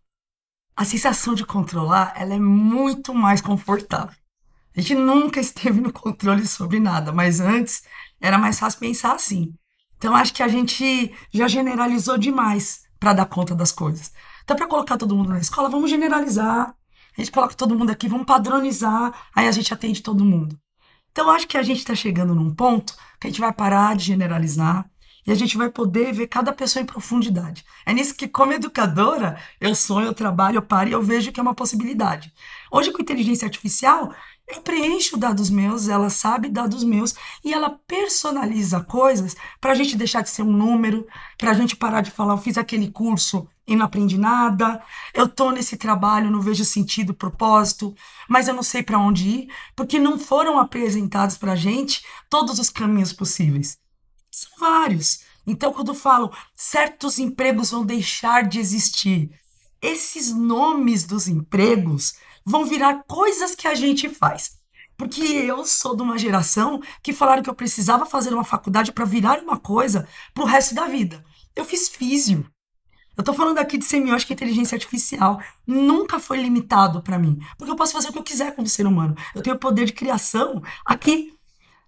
A 0.77 0.85
sensação 0.85 1.35
de 1.35 1.45
controlar, 1.45 2.15
ela 2.17 2.35
é 2.35 2.39
muito 2.39 3.15
mais 3.15 3.41
confortável. 3.41 4.17
A 4.75 4.81
gente 4.81 4.95
nunca 4.95 5.41
esteve 5.41 5.81
no 5.81 5.93
controle 5.93 6.47
sobre 6.47 6.81
nada, 6.81 7.13
mas 7.13 7.41
antes 7.41 7.83
era 8.21 8.39
mais 8.39 8.59
fácil 8.59 8.81
pensar 8.81 9.15
assim. 9.15 9.55
Então 9.99 10.17
acho 10.17 10.33
que 10.33 10.43
a 10.43 10.49
gente 10.49 11.15
já 11.31 11.47
generalizou 11.47 12.17
demais 12.17 12.83
para 12.99 13.13
dar 13.13 13.27
conta 13.27 13.55
das 13.55 13.71
coisas. 13.71 14.13
Então 14.43 14.57
para 14.57 14.67
colocar 14.67 14.97
todo 14.97 15.15
mundo 15.15 15.31
na 15.31 15.39
escola, 15.39 15.69
vamos 15.69 15.91
generalizar. 15.91 16.75
A 17.17 17.21
gente 17.21 17.31
coloca 17.31 17.55
todo 17.55 17.79
mundo 17.79 17.91
aqui, 17.91 18.09
vamos 18.09 18.27
padronizar, 18.27 19.13
aí 19.35 19.47
a 19.47 19.53
gente 19.53 19.73
atende 19.73 20.03
todo 20.03 20.25
mundo. 20.25 20.59
Então 21.11 21.31
acho 21.31 21.47
que 21.47 21.59
a 21.59 21.63
gente 21.63 21.79
está 21.79 21.95
chegando 21.95 22.35
num 22.35 22.55
ponto 22.55 22.97
que 23.21 23.27
a 23.27 23.31
gente 23.31 23.41
vai 23.41 23.53
parar 23.53 23.95
de 23.95 24.05
generalizar 24.05 24.91
e 25.27 25.31
a 25.31 25.35
gente 25.35 25.57
vai 25.57 25.71
poder 25.71 26.13
ver 26.13 26.27
cada 26.27 26.53
pessoa 26.53 26.83
em 26.83 26.87
profundidade. 26.87 27.65
É 27.87 27.93
nisso 27.93 28.15
que, 28.15 28.27
como 28.27 28.53
educadora, 28.53 29.39
eu 29.61 29.75
sonho, 29.75 30.07
eu 30.07 30.15
trabalho, 30.15 30.57
eu 30.57 30.63
paro 30.63 30.89
e 30.89 30.93
eu 30.93 31.03
vejo 31.03 31.31
que 31.31 31.39
é 31.39 31.43
uma 31.43 31.55
possibilidade. 31.55 32.33
Hoje, 32.71 32.91
com 32.91 33.01
inteligência 33.01 33.47
artificial, 33.47 34.13
eu 34.49 34.61
preencho 34.63 35.17
dados 35.17 35.49
meus, 35.49 35.89
ela 35.89 36.11
sabe 36.11 36.49
dados 36.49 36.83
meus 36.83 37.15
e 37.45 37.53
ela 37.53 37.71
personaliza 37.87 38.81
coisas 38.81 39.37
para 39.61 39.73
a 39.73 39.75
gente 39.75 39.97
deixar 39.97 40.23
de 40.23 40.31
ser 40.31 40.43
um 40.43 40.53
número, 40.53 41.07
para 41.39 41.53
a 41.53 41.55
gente 41.55 41.77
parar 41.77 42.01
de 42.01 42.11
falar, 42.11 42.35
eu 42.35 42.39
fiz 42.39 42.59
aquele 42.59 42.91
curso 42.91 43.49
e 43.67 43.77
não 43.77 43.87
aprendi 43.87 44.19
nada, 44.19 44.83
eu 45.15 45.29
tô 45.29 45.51
nesse 45.51 45.77
trabalho, 45.77 46.31
não 46.31 46.41
vejo 46.41 46.65
sentido, 46.65 47.15
propósito, 47.15 47.95
mas 48.29 48.49
eu 48.49 48.55
não 48.55 48.63
sei 48.63 48.83
para 48.83 48.99
onde 48.99 49.29
ir, 49.29 49.53
porque 49.77 49.99
não 49.99 50.19
foram 50.19 50.59
apresentados 50.59 51.37
para 51.37 51.53
a 51.53 51.57
gente 51.57 52.05
todos 52.29 52.59
os 52.59 52.69
caminhos 52.69 53.13
possíveis. 53.13 53.79
São 54.31 54.51
vários. 54.59 55.21
Então, 55.47 55.73
quando 55.73 55.89
eu 55.89 55.95
falo 55.95 56.33
certos 56.55 57.19
empregos 57.19 57.71
vão 57.71 57.85
deixar 57.85 58.49
de 58.49 58.59
existir, 58.59 59.31
esses 59.81 60.33
nomes 60.33 61.05
dos 61.05 61.27
empregos 61.29 62.15
vão 62.45 62.65
virar 62.65 63.05
coisas 63.07 63.55
que 63.55 63.67
a 63.67 63.75
gente 63.75 64.09
faz. 64.09 64.61
Porque 64.97 65.23
eu 65.23 65.65
sou 65.65 65.97
de 65.97 66.03
uma 66.03 66.19
geração 66.19 66.81
que 67.03 67.13
falaram 67.13 67.43
que 67.43 67.51
eu 67.51 67.55
precisava 67.55 68.07
fazer 68.07 68.33
uma 68.33 68.45
faculdade 68.45 68.93
para 68.93 69.05
virar 69.05 69.41
uma 69.41 69.59
coisa 69.59 70.07
pro 70.33 70.45
resto 70.45 70.75
da 70.75 70.87
vida. 70.87 71.25
Eu 71.57 71.65
fiz 71.65 71.89
físio. 71.89 72.47
Eu 73.17 73.23
tô 73.23 73.35
falando 73.35 73.59
aqui 73.59 73.77
de 73.77 73.85
semiótica 73.85 74.33
e 74.33 74.35
inteligência 74.35 74.75
artificial. 74.75 75.41
Nunca 75.67 76.19
foi 76.19 76.39
limitado 76.41 77.03
para 77.03 77.19
mim. 77.19 77.39
Porque 77.59 77.71
eu 77.71 77.77
posso 77.77 77.93
fazer 77.93 78.09
o 78.09 78.13
que 78.13 78.19
eu 78.19 78.23
quiser 78.23 78.55
como 78.55 78.67
ser 78.67 78.87
humano. 78.87 79.15
Eu 79.35 79.43
tenho 79.43 79.59
poder 79.59 79.85
de 79.85 79.93
criação 79.93 80.63
aqui. 80.85 81.35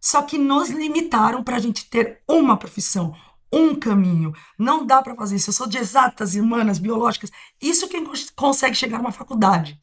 Só 0.01 0.21
que 0.21 0.37
nos 0.37 0.69
limitaram 0.69 1.43
para 1.43 1.57
a 1.57 1.61
gente 1.61 1.89
ter 1.89 2.21
uma 2.29 2.59
profissão, 2.59 3.15
um 3.51 3.75
caminho. 3.75 4.35
Não 4.59 4.85
dá 4.85 5.01
para 5.01 5.15
fazer 5.15 5.37
isso. 5.37 5.49
Eu 5.49 5.55
sou 5.55 5.67
de 5.67 5.79
exatas, 5.79 6.35
humanas, 6.35 6.79
biológicas. 6.79 7.31
Isso 7.61 7.89
quem 7.89 8.05
consegue 8.37 8.75
chegar 8.75 8.99
numa 8.99 9.13
faculdade. 9.13 9.81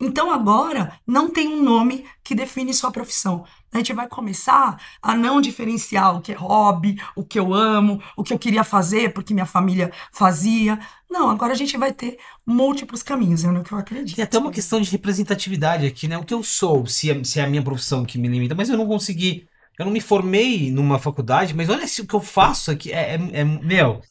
Então 0.00 0.32
agora 0.32 0.98
não 1.06 1.28
tem 1.28 1.48
um 1.48 1.62
nome 1.62 2.04
que 2.24 2.34
define 2.34 2.72
sua 2.72 2.90
profissão. 2.90 3.44
A 3.72 3.78
gente 3.78 3.92
vai 3.92 4.08
começar 4.08 4.80
a 5.00 5.14
não 5.14 5.40
diferenciar 5.40 6.16
o 6.16 6.20
que 6.20 6.32
é 6.32 6.34
hobby, 6.34 7.00
o 7.14 7.24
que 7.24 7.38
eu 7.38 7.54
amo, 7.54 8.02
o 8.16 8.24
que 8.24 8.32
eu 8.32 8.38
queria 8.38 8.64
fazer 8.64 9.12
porque 9.12 9.32
minha 9.32 9.46
família 9.46 9.92
fazia. 10.12 10.78
Não, 11.08 11.30
agora 11.30 11.52
a 11.52 11.56
gente 11.56 11.76
vai 11.76 11.92
ter 11.92 12.18
múltiplos 12.44 13.02
caminhos, 13.02 13.44
é 13.44 13.50
no 13.50 13.62
que 13.62 13.72
eu 13.72 13.78
acredito. 13.78 14.16
Tem 14.16 14.24
até 14.24 14.38
uma 14.38 14.50
questão 14.50 14.80
de 14.80 14.90
representatividade 14.90 15.86
aqui, 15.86 16.08
né? 16.08 16.18
O 16.18 16.24
que 16.24 16.34
eu 16.34 16.42
sou, 16.42 16.86
se 16.86 17.10
é, 17.10 17.24
se 17.24 17.38
é 17.38 17.44
a 17.44 17.46
minha 17.46 17.62
profissão 17.62 18.04
que 18.04 18.18
me 18.18 18.28
limita, 18.28 18.54
mas 18.54 18.68
eu 18.68 18.76
não 18.76 18.86
consegui. 18.86 19.46
Eu 19.78 19.86
não 19.86 19.92
me 19.92 20.00
formei 20.00 20.70
numa 20.70 20.98
faculdade, 20.98 21.54
mas 21.54 21.68
olha 21.68 21.84
o 21.84 22.06
que 22.06 22.14
eu 22.14 22.20
faço 22.20 22.70
aqui. 22.70 22.92
É, 22.92 23.14
é, 23.14 23.40
é 23.40 23.44
meu, 23.44 24.02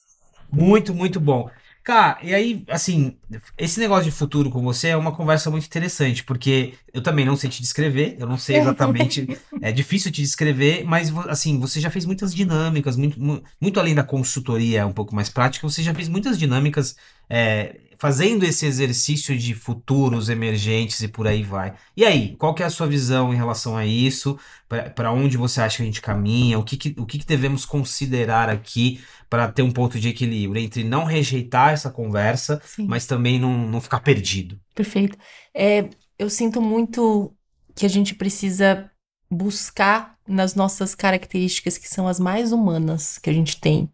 muito, 0.51 0.93
muito 0.95 1.19
bom. 1.19 1.49
Cara, 1.83 2.19
e 2.21 2.33
aí, 2.35 2.63
assim, 2.69 3.17
esse 3.57 3.79
negócio 3.79 4.03
de 4.05 4.11
futuro 4.11 4.51
com 4.51 4.61
você 4.61 4.89
é 4.89 4.97
uma 4.97 5.15
conversa 5.15 5.49
muito 5.49 5.65
interessante, 5.65 6.23
porque 6.23 6.75
eu 6.93 7.01
também 7.01 7.25
não 7.25 7.35
sei 7.35 7.49
te 7.49 7.61
descrever, 7.61 8.15
eu 8.19 8.27
não 8.27 8.37
sei 8.37 8.57
exatamente, 8.57 9.27
é 9.61 9.71
difícil 9.71 10.11
te 10.11 10.21
descrever, 10.21 10.83
mas, 10.83 11.15
assim, 11.27 11.59
você 11.59 11.79
já 11.79 11.89
fez 11.89 12.05
muitas 12.05 12.35
dinâmicas, 12.35 12.95
muito, 12.95 13.19
muito 13.59 13.79
além 13.79 13.95
da 13.95 14.03
consultoria 14.03 14.85
um 14.85 14.93
pouco 14.93 15.15
mais 15.15 15.29
prática, 15.29 15.67
você 15.67 15.81
já 15.81 15.93
fez 15.95 16.07
muitas 16.07 16.37
dinâmicas 16.37 16.95
é, 17.29 17.79
fazendo 17.99 18.45
esse 18.45 18.65
exercício 18.65 19.37
de 19.37 19.53
futuros 19.53 20.29
emergentes 20.29 21.01
e 21.01 21.07
por 21.07 21.27
aí 21.27 21.43
vai. 21.43 21.75
E 21.95 22.05
aí, 22.05 22.35
qual 22.37 22.55
que 22.55 22.63
é 22.63 22.65
a 22.65 22.69
sua 22.69 22.87
visão 22.87 23.33
em 23.33 23.37
relação 23.37 23.75
a 23.75 23.85
isso? 23.85 24.39
Para 24.95 25.11
onde 25.11 25.35
você 25.35 25.59
acha 25.59 25.77
que 25.77 25.83
a 25.83 25.85
gente 25.85 26.01
caminha? 26.01 26.57
O 26.57 26.63
que, 26.63 26.77
que 26.77 26.95
o 26.97 27.05
que, 27.05 27.19
que 27.19 27.25
devemos 27.25 27.65
considerar 27.65 28.49
aqui 28.49 29.01
para 29.29 29.51
ter 29.51 29.61
um 29.61 29.71
ponto 29.71 29.99
de 29.99 30.07
equilíbrio 30.07 30.63
entre 30.63 30.83
não 30.83 31.03
rejeitar 31.03 31.73
essa 31.73 31.91
conversa, 31.91 32.61
Sim. 32.65 32.87
mas 32.87 33.05
também 33.05 33.37
não, 33.37 33.67
não 33.67 33.81
ficar 33.81 33.99
perdido? 33.99 34.57
Perfeito. 34.73 35.17
É, 35.53 35.89
eu 36.17 36.29
sinto 36.29 36.61
muito 36.61 37.35
que 37.75 37.85
a 37.85 37.89
gente 37.89 38.15
precisa 38.15 38.89
buscar 39.29 40.17
nas 40.27 40.55
nossas 40.55 40.95
características 40.95 41.77
que 41.77 41.87
são 41.87 42.07
as 42.07 42.19
mais 42.19 42.51
humanas 42.51 43.17
que 43.17 43.29
a 43.29 43.33
gente 43.33 43.59
tem, 43.59 43.89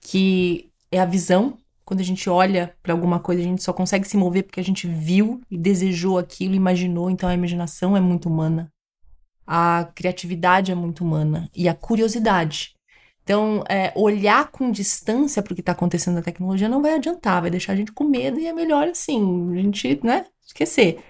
que 0.00 0.70
é 0.90 0.98
a 0.98 1.04
visão. 1.04 1.58
Quando 1.90 2.02
a 2.02 2.04
gente 2.04 2.30
olha 2.30 2.72
para 2.84 2.92
alguma 2.92 3.18
coisa, 3.18 3.42
a 3.42 3.44
gente 3.44 3.64
só 3.64 3.72
consegue 3.72 4.06
se 4.06 4.16
mover 4.16 4.44
porque 4.44 4.60
a 4.60 4.62
gente 4.62 4.86
viu 4.86 5.40
e 5.50 5.58
desejou 5.58 6.18
aquilo, 6.18 6.54
imaginou. 6.54 7.10
Então 7.10 7.28
a 7.28 7.34
imaginação 7.34 7.96
é 7.96 8.00
muito 8.00 8.28
humana. 8.28 8.72
A 9.44 9.90
criatividade 9.92 10.70
é 10.70 10.74
muito 10.76 11.02
humana. 11.02 11.50
E 11.52 11.68
a 11.68 11.74
curiosidade. 11.74 12.76
Então, 13.24 13.64
é, 13.68 13.92
olhar 13.96 14.52
com 14.52 14.70
distância 14.70 15.42
para 15.42 15.50
o 15.50 15.54
que 15.56 15.62
está 15.62 15.72
acontecendo 15.72 16.14
na 16.14 16.22
tecnologia 16.22 16.68
não 16.68 16.80
vai 16.80 16.94
adiantar, 16.94 17.40
vai 17.40 17.50
deixar 17.50 17.72
a 17.72 17.76
gente 17.76 17.90
com 17.90 18.04
medo 18.04 18.38
e 18.38 18.46
é 18.46 18.52
melhor 18.52 18.86
assim, 18.86 19.52
a 19.52 19.56
gente, 19.56 19.98
né, 20.04 20.26
esquecer. 20.46 21.02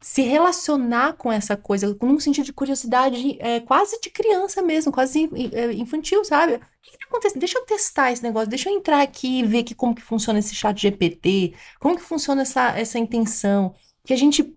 Se 0.00 0.22
relacionar 0.22 1.14
com 1.14 1.32
essa 1.32 1.56
coisa, 1.56 1.94
com 1.94 2.06
um 2.08 2.20
sentido 2.20 2.44
de 2.44 2.52
curiosidade 2.52 3.36
é, 3.40 3.60
quase 3.60 3.98
de 4.00 4.10
criança 4.10 4.62
mesmo, 4.62 4.92
quase 4.92 5.28
é, 5.52 5.72
infantil, 5.72 6.24
sabe? 6.24 6.54
O 6.54 6.60
que 6.82 6.90
está 6.90 7.06
acontecendo? 7.06 7.40
Deixa 7.40 7.58
eu 7.58 7.64
testar 7.64 8.12
esse 8.12 8.22
negócio, 8.22 8.48
deixa 8.48 8.70
eu 8.70 8.76
entrar 8.76 9.00
aqui 9.00 9.40
e 9.40 9.42
ver 9.42 9.62
que, 9.64 9.74
como 9.74 9.94
que 9.94 10.02
funciona 10.02 10.38
esse 10.38 10.54
chat 10.54 10.80
GPT, 10.80 11.54
como 11.80 11.96
que 11.96 12.02
funciona 12.02 12.42
essa, 12.42 12.78
essa 12.78 12.98
intenção, 12.98 13.74
que 14.04 14.12
a 14.12 14.16
gente... 14.16 14.54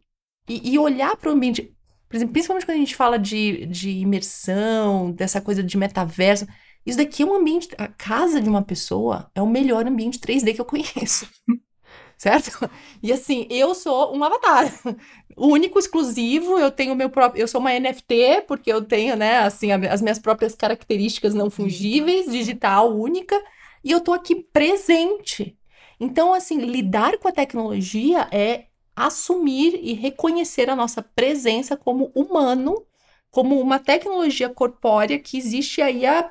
E, 0.48 0.74
e 0.74 0.80
olhar 0.80 1.16
para 1.18 1.30
o 1.30 1.34
ambiente... 1.34 1.74
Por 2.08 2.16
exemplo, 2.16 2.34
principalmente 2.34 2.66
quando 2.66 2.78
a 2.78 2.80
gente 2.80 2.96
fala 2.96 3.20
de, 3.20 3.66
de 3.68 3.90
imersão, 3.92 5.12
dessa 5.12 5.40
coisa 5.40 5.64
de 5.64 5.78
metaverso, 5.78 6.48
isso 6.86 6.98
daqui 6.98 7.24
é 7.24 7.26
um 7.26 7.36
ambiente. 7.36 7.70
A 7.78 7.88
casa 7.88 8.42
de 8.42 8.50
uma 8.50 8.64
pessoa 8.64 9.30
é 9.36 9.42
o 9.42 9.48
melhor 9.48 9.86
ambiente 9.86 10.20
3D 10.20 10.56
que 10.56 10.62
eu 10.62 10.66
conheço. 10.66 11.30
certo? 12.20 12.52
E 13.02 13.14
assim, 13.14 13.48
eu 13.50 13.74
sou 13.74 14.16
um 14.16 14.24
avatar. 14.24 14.72
Único, 15.38 15.80
exclusivo, 15.80 16.60
eu 16.60 16.70
tenho 16.70 16.96
meu 16.96 17.10
próprio. 17.10 17.42
Eu 17.42 17.48
sou 17.48 17.62
uma 17.62 17.72
NFT, 17.72 18.44
porque 18.46 18.72
eu 18.72 18.84
tenho, 18.84 19.16
né, 19.16 19.40
assim, 19.40 19.72
as 19.72 20.02
minhas 20.02 20.20
próprias 20.20 20.54
características 20.54 21.34
não 21.34 21.50
fungíveis, 21.50 22.30
digital, 22.30 22.94
única, 22.94 23.42
e 23.84 23.92
eu 23.92 24.02
tô 24.02 24.12
aqui 24.12 24.36
presente. 24.36 25.58
Então, 26.00 26.34
assim, 26.34 26.60
lidar 26.60 27.18
com 27.20 27.30
a 27.30 27.32
tecnologia 27.32 28.28
é 28.32 28.66
assumir 28.96 29.80
e 29.82 29.94
reconhecer 29.94 30.70
a 30.70 30.76
nossa 30.76 31.02
presença 31.02 31.78
como 31.78 32.12
humano, 32.14 32.86
como 33.32 33.60
uma 33.62 33.80
tecnologia 33.80 34.50
corpórea 34.50 35.20
que 35.20 35.38
existe 35.38 35.82
aí 35.82 36.06
há 36.06 36.30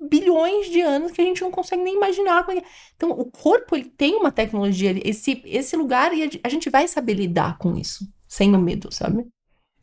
bilhões 0.00 0.70
de 0.70 0.80
anos 0.80 1.12
que 1.12 1.20
a 1.20 1.24
gente 1.24 1.42
não 1.42 1.50
consegue 1.50 1.82
nem 1.82 1.96
imaginar. 1.96 2.46
É 2.50 2.62
então, 2.96 3.10
o 3.10 3.24
corpo 3.30 3.76
ele 3.76 3.84
tem 3.84 4.16
uma 4.16 4.30
tecnologia, 4.30 4.94
esse, 5.04 5.42
esse 5.44 5.76
lugar, 5.76 6.12
e 6.12 6.40
a 6.42 6.48
gente 6.48 6.70
vai 6.70 6.86
saber 6.88 7.14
lidar 7.14 7.58
com 7.58 7.76
isso, 7.76 8.06
sem 8.28 8.54
o 8.54 8.58
medo, 8.58 8.92
sabe? 8.92 9.26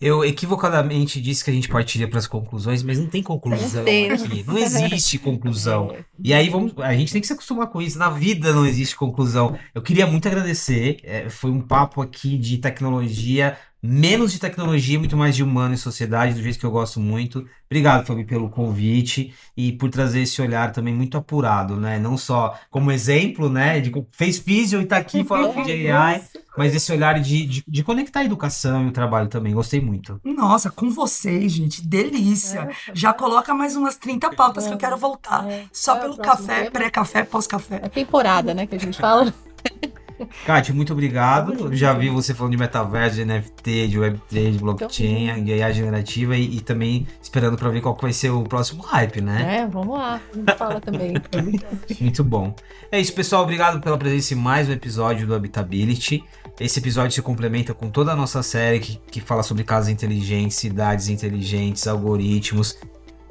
Eu 0.01 0.25
equivocadamente 0.25 1.21
disse 1.21 1.45
que 1.45 1.51
a 1.51 1.53
gente 1.53 1.69
partiria 1.69 2.07
para 2.07 2.17
as 2.17 2.25
conclusões, 2.25 2.81
mas 2.81 2.97
não 2.97 3.05
tem 3.05 3.21
conclusão 3.21 3.83
aqui. 3.83 4.43
Não 4.47 4.57
existe 4.57 5.19
conclusão. 5.19 5.91
É. 6.01 6.05
E 6.23 6.33
aí 6.33 6.49
vamos, 6.49 6.73
a 6.77 6.93
gente 6.93 7.11
tem 7.11 7.19
que 7.19 7.27
se 7.27 7.33
acostumar 7.33 7.67
com 7.67 7.81
isso. 7.81 7.97
Na 7.97 8.09
vida 8.09 8.53
não 8.53 8.65
existe 8.65 8.95
conclusão. 8.95 9.57
Eu 9.73 9.81
queria 9.81 10.07
muito 10.07 10.27
agradecer. 10.27 10.99
É, 11.03 11.29
foi 11.29 11.51
um 11.51 11.61
papo 11.61 12.01
aqui 12.01 12.37
de 12.37 12.57
tecnologia 12.59 13.57
menos 13.81 14.31
de 14.31 14.39
tecnologia, 14.39 14.99
muito 14.99 15.17
mais 15.17 15.35
de 15.35 15.43
humano 15.43 15.73
e 15.73 15.77
sociedade, 15.77 16.35
do 16.35 16.41
jeito 16.41 16.59
que 16.59 16.65
eu 16.65 16.71
gosto 16.71 16.99
muito. 16.99 17.47
Obrigado, 17.65 18.05
Fabi, 18.05 18.23
pelo 18.23 18.49
convite 18.49 19.33
e 19.57 19.71
por 19.71 19.89
trazer 19.89 20.21
esse 20.21 20.41
olhar 20.41 20.71
também 20.71 20.93
muito 20.93 21.17
apurado, 21.17 21.77
né? 21.77 21.97
Não 21.97 22.17
só 22.17 22.55
como 22.69 22.91
exemplo, 22.91 23.49
né? 23.49 23.79
De, 23.79 23.91
fez 24.11 24.37
físio 24.37 24.81
e 24.81 24.85
tá 24.85 24.97
aqui 24.97 25.23
falando 25.25 25.63
de 25.63 25.89
AI, 25.89 26.21
mas 26.57 26.75
esse 26.75 26.91
olhar 26.91 27.19
de, 27.19 27.45
de, 27.45 27.63
de, 27.67 27.83
conectar 27.83 28.19
a 28.19 28.25
educação 28.25 28.85
e 28.85 28.89
o 28.89 28.91
trabalho 28.91 29.29
também. 29.29 29.53
Gostei 29.53 29.81
muito. 29.81 30.19
Nossa, 30.23 30.69
com 30.69 30.89
vocês, 30.91 31.51
gente, 31.51 31.81
delícia. 31.81 32.69
É. 32.87 32.91
Já 32.93 33.13
coloca 33.13 33.53
mais 33.53 33.75
umas 33.75 33.97
30 33.97 34.31
pautas 34.35 34.67
que 34.67 34.73
eu 34.73 34.77
quero 34.77 34.97
voltar. 34.97 35.49
É. 35.49 35.65
Só 35.71 35.95
é 35.95 35.99
pelo 36.01 36.17
café, 36.17 36.69
pré-café, 36.69 37.23
pós-café. 37.23 37.79
É 37.83 37.89
temporada, 37.89 38.53
né, 38.53 38.67
que 38.67 38.75
a 38.75 38.79
gente 38.79 38.99
fala. 38.99 39.33
Kátia, 40.45 40.73
muito 40.73 40.93
obrigado. 40.93 41.73
Já 41.75 41.93
vi 41.93 42.09
você 42.09 42.33
falando 42.33 42.51
de 42.51 42.57
metaverso, 42.57 43.15
de 43.15 43.25
NFT, 43.25 43.87
de 43.87 43.99
Web3, 43.99 44.51
de 44.51 44.57
blockchain, 44.59 45.43
de 45.43 45.61
AI 45.61 45.73
generativa 45.73 46.35
e, 46.35 46.57
e 46.57 46.61
também 46.61 47.07
esperando 47.21 47.57
para 47.57 47.69
ver 47.69 47.81
qual 47.81 47.97
vai 47.99 48.13
ser 48.13 48.29
o 48.29 48.43
próximo 48.43 48.81
hype, 48.83 49.21
né? 49.21 49.59
É, 49.59 49.67
vamos 49.67 49.97
lá. 49.97 50.19
Fala 50.57 50.79
também. 50.79 51.13
muito 51.99 52.23
bom. 52.23 52.55
É 52.91 52.99
isso, 52.99 53.13
pessoal. 53.13 53.43
Obrigado 53.43 53.81
pela 53.81 53.97
presença 53.97 54.33
em 54.33 54.37
mais 54.37 54.69
um 54.69 54.71
episódio 54.71 55.27
do 55.27 55.35
Habitability. 55.35 56.23
Esse 56.59 56.79
episódio 56.79 57.11
se 57.11 57.21
complementa 57.21 57.73
com 57.73 57.89
toda 57.89 58.11
a 58.11 58.15
nossa 58.15 58.43
série 58.43 58.79
que, 58.79 58.99
que 59.09 59.21
fala 59.21 59.43
sobre 59.43 59.63
casas 59.63 59.89
inteligentes, 59.89 60.57
cidades 60.57 61.07
inteligentes, 61.09 61.87
algoritmos 61.87 62.77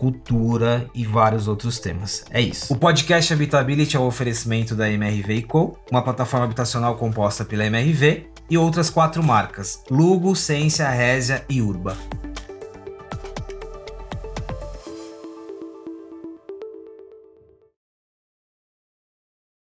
cultura 0.01 0.89
e 0.95 1.05
vários 1.05 1.47
outros 1.47 1.79
temas. 1.79 2.25
É 2.31 2.41
isso. 2.41 2.73
O 2.73 2.77
podcast 2.79 3.35
Habitability 3.35 3.99
é 3.99 4.01
o 4.01 4.05
um 4.05 4.07
oferecimento 4.07 4.75
da 4.75 4.91
MRV 4.91 5.43
Co, 5.43 5.79
uma 5.91 6.01
plataforma 6.01 6.47
habitacional 6.47 6.97
composta 6.97 7.45
pela 7.45 7.67
MRV 7.67 8.25
e 8.49 8.57
outras 8.57 8.89
quatro 8.89 9.23
marcas: 9.23 9.85
Lugo, 9.91 10.35
Ciência, 10.35 10.89
Résia 10.89 11.45
e 11.51 11.61
Urba. 11.61 11.95